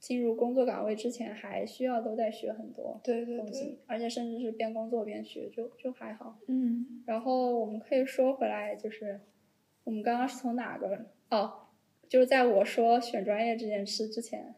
[0.00, 6.40] 进入工作岗位之前还需要都在学很多对对对，而且甚至是边工作边学，就就还好。
[6.48, 9.20] 嗯，然后我们可以说回来就是。
[9.82, 11.06] 我们刚刚是从哪个？
[11.30, 11.68] 哦，
[12.06, 14.54] 就是在我说选专业这件事之前，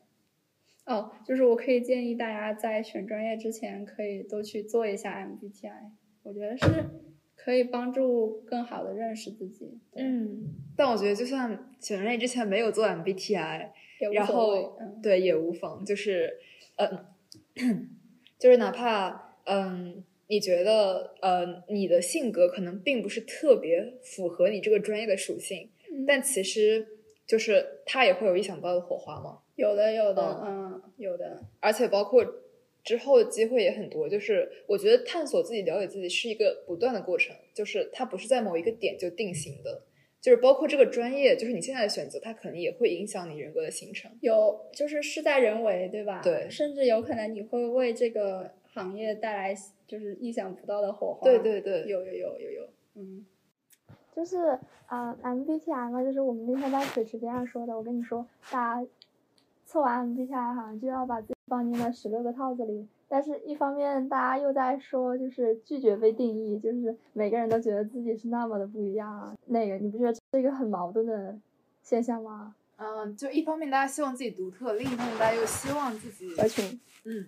[0.85, 5.93] 哦，就是我可以建议大家在选专业之前，可以都去做一下 MBTI，
[6.25, 6.67] 我觉得是
[7.37, 9.79] 可以帮助更好的认识自己。
[9.95, 10.43] 嗯，
[10.77, 13.71] 但我觉得就算选专业之前没有做 MBTI，
[14.11, 16.39] 然后对也无妨，就是
[16.77, 17.07] 嗯，
[18.39, 20.05] 就是哪怕嗯。
[20.29, 25.69] 你觉得，呃，你的性格可能并不是特别符合你这个专业的属性，
[26.07, 26.87] 但其实
[27.27, 29.41] 就是他也会有意想不到的火花吗？
[29.57, 31.43] 有的，有的，嗯，有的。
[31.61, 32.25] 而且包括
[32.83, 34.09] 之后的机会也很多。
[34.09, 39.83] 就是我觉得探索自己、了解自己是一个不断的过程，就是它不是在某一个点就定型的。
[40.23, 44.11] 就是包括这个专业，就是你现在的选择，它可能也会影响你人格的形成。
[44.23, 46.23] 有，就是事在人为，对吧？
[46.23, 48.53] 对，甚至有可能你会为这个。
[48.75, 49.55] 行业带来
[49.87, 53.27] 就是意想不到的火花，对对对，有有有有有，嗯，
[54.17, 57.77] 就是啊，MBTI 嘛，就是我们那天在水池边上说的。
[57.77, 58.89] 我跟你说，大家
[59.67, 69.37] 测完 MBTI 好像就要把自己放进了十六个套子里，但是一方面大家又在说，就是拒绝被定义，就是每个人都觉得自己是那么的不一样啊。
[69.49, 71.37] 那个你不觉得是一个很矛盾的
[71.83, 72.55] 现象吗？
[72.79, 77.27] 嗯，就一方面大家希望自己独特，另一方面大家又希望自己合群，嗯。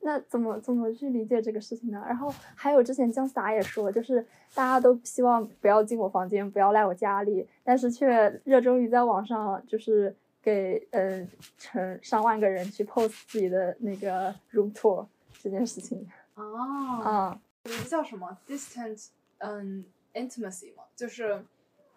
[0.00, 2.04] 那怎么怎么去理解这个事情呢？
[2.06, 4.20] 然后还有之前姜思达也说，就是
[4.54, 10.14] 大家都希望不要进我房间，不要来我家里，但是却热衷于在网上就是
[10.48, 15.06] 给呃成上万个人去 post 自己的那个 room tour
[15.42, 16.10] 这件事情。
[16.34, 17.40] 哦，啊，
[17.88, 19.08] 叫什么 distant
[19.38, 19.84] 嗯
[20.14, 21.44] intimacy 嘛，就是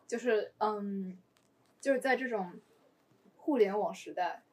[0.07, 1.18] 就是嗯
[1.80, 2.52] 就是在这种
[3.38, 4.44] 互联网时代，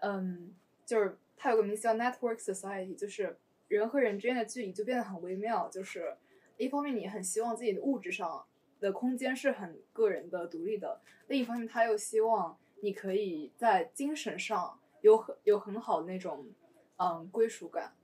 [0.00, 0.54] 嗯
[0.84, 1.16] 就是。
[1.38, 3.36] 它有个名字叫 Network Society，就是
[3.68, 5.68] 人和人之间的距离就变得很微妙。
[5.68, 6.16] 就是
[6.56, 8.42] 一方面你很希望自己的物质上
[8.80, 16.46] 的空间是很个人的、独立的；另一方面他又希望你可以在精神上有很有很好的那种
[16.96, 17.94] 嗯归属感。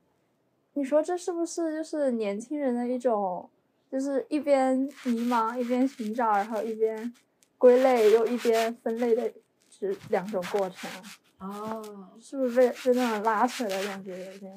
[0.75, 3.51] 你说这是不是就是年轻人的一种，
[3.91, 7.13] 就是一边迷茫一边寻找，然后一边
[7.59, 9.33] 归类又一边分类的
[9.69, 10.91] 是两种过程？
[11.39, 14.57] 哦，是不是被被那种拉扯的感觉有点？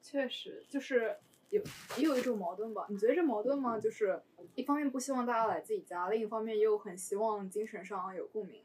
[0.00, 1.16] 确实，就是
[1.52, 1.62] 有
[1.96, 2.86] 也有一种矛盾吧？
[2.88, 3.78] 你觉得这矛盾吗？
[3.78, 4.20] 就是
[4.54, 8.60] 一方面不希望大家来自己家，另一方面又很希望精神上有共鸣。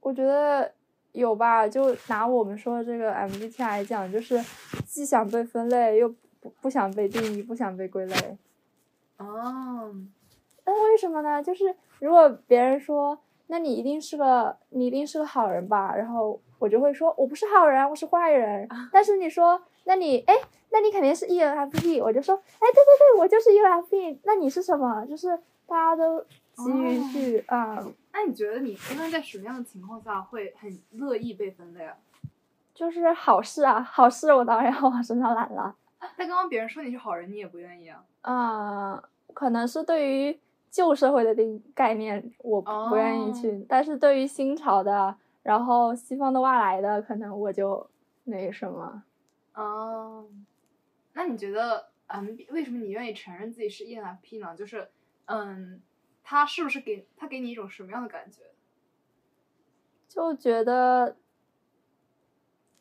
[0.00, 0.72] 我觉得
[1.12, 4.42] 有吧，就拿我们说的这个 MBTI 来讲，就是
[4.86, 6.08] 既想被分类，又
[6.40, 8.38] 不不想被定义，不想被归类。
[9.18, 9.94] 哦，
[10.64, 11.42] 那为什么呢？
[11.42, 13.18] 就是如果别人说。
[13.48, 15.94] 那你一定是个，你一定是个好人吧？
[15.94, 18.68] 然后我就会说，我不是好人，我是坏人。
[18.92, 20.34] 但是你说，那你，哎，
[20.70, 22.02] 那你肯定是 ENFP。
[22.02, 24.18] 我就说，哎，对对对，我就是 ENFP。
[24.24, 25.04] 那你是什么？
[25.06, 26.20] 就是大家都
[26.54, 27.84] 急于去啊。
[28.12, 31.94] 那你觉得你一般在什么样的情况下会很乐意被分类啊？
[32.74, 35.74] 就是好事啊，好事我当然要往身上揽了。
[36.16, 38.02] 但刚刚别人说你是好人，你也不愿意啊？
[38.22, 39.02] 啊，
[39.34, 40.38] 可能是对于。
[40.68, 45.16] 旧社会的定概念我不愿意去，但是对于新潮的，
[45.46, 47.88] 然后西方的外来的，可能我就
[48.24, 49.04] 那什么。
[49.54, 50.26] 哦，
[51.12, 54.56] 那你觉得，嗯，为什么你愿意承认自己是 ENFP 呢？
[54.56, 54.88] 就是，
[55.26, 55.80] 嗯，
[56.24, 58.42] 他是不是给他给你一种什么样的感觉？
[60.08, 61.16] 就觉得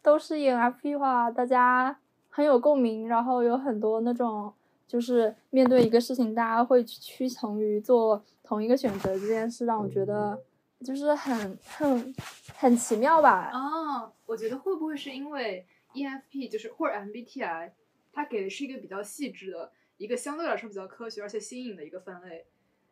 [0.01, 4.53] 都是 ENFP 的话，大家很有共鸣，然后有很多那种。
[4.87, 10.39] 就是面对一个事情，大家会屈从于做同一个选择这件事，让我觉得
[10.85, 12.15] 就是很很
[12.55, 13.49] 很奇妙吧。
[13.51, 17.71] 啊，我觉得会不会是因为 EFP 就是或者 MBTI，
[18.13, 22.45] 它给的是一个比较细致的一个相对来说比较科学而且新颖的一个分类，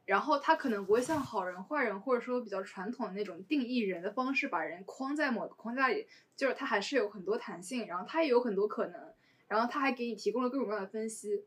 [0.05, 9.13] 然后它可能不会像好人坏人或者说比较传统的那种定义人的方式把人框在某个框架里，就是它还是有很多弹性，然后它也有很多可能，
[9.47, 11.43] 然后他还给你提供了各种各样的分析，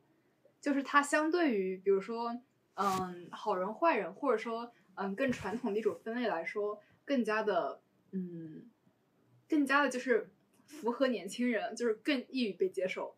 [0.60, 2.38] 就是他相对于比如说
[2.74, 7.80] 嗯好人坏人或者说嗯更传统的一种分类来说，更加的
[8.12, 8.62] 嗯
[9.48, 10.28] 更加的就是
[10.66, 13.14] 符合年轻人，就是更易于被接受。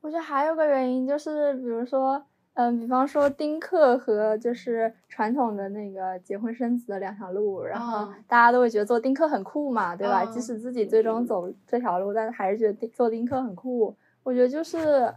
[0.00, 2.26] 我觉得还有个原因就是，比如说。
[2.54, 10.24] 嗯，比方说丁克和就是传统的那个结婚生子的两条路，然后大家都会觉得做丁克很酷嘛，对吧？
[10.24, 13.96] 即使自己最终走这条路，但是还是觉得做丁克很酷。
[14.24, 15.14] 我觉得就是，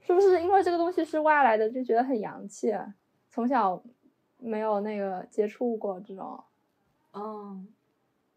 [0.00, 2.74] 是不是因为这个东西是外来的，就觉得很洋气？
[3.28, 3.82] 从小
[4.40, 6.42] 没有那个接触过这种。
[7.12, 7.68] 嗯，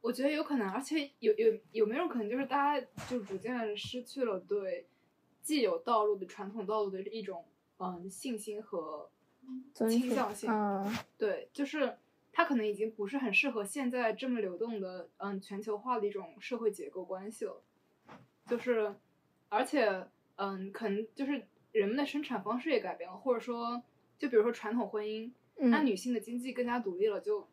[0.01, 4.85] 我觉得有可能，而且有有有没有可能就是大家就逐渐失去了对
[5.41, 7.45] 既有道路的传统道路的一种。
[7.79, 9.09] 嗯，信心和
[9.73, 10.49] 倾向性，
[11.17, 11.97] 对，就是
[12.31, 17.61] 它可能已经不是很适合现在这么流动的嗯全球化的一种社会结构关系了，
[18.45, 18.95] 就是
[19.49, 23.81] 而且嗯，可能就是人们的生产方式也改变了，或者说，
[24.17, 27.47] 就比如说传统婚姻，那女性的经济更加独立了，就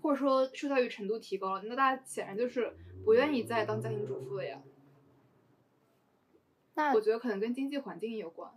[0.00, 4.62] 或者说受教育程度提高了，那大家显然就是不愿意再当家庭主妇了呀。
[6.74, 8.52] 那我觉得可能跟经济环境有关。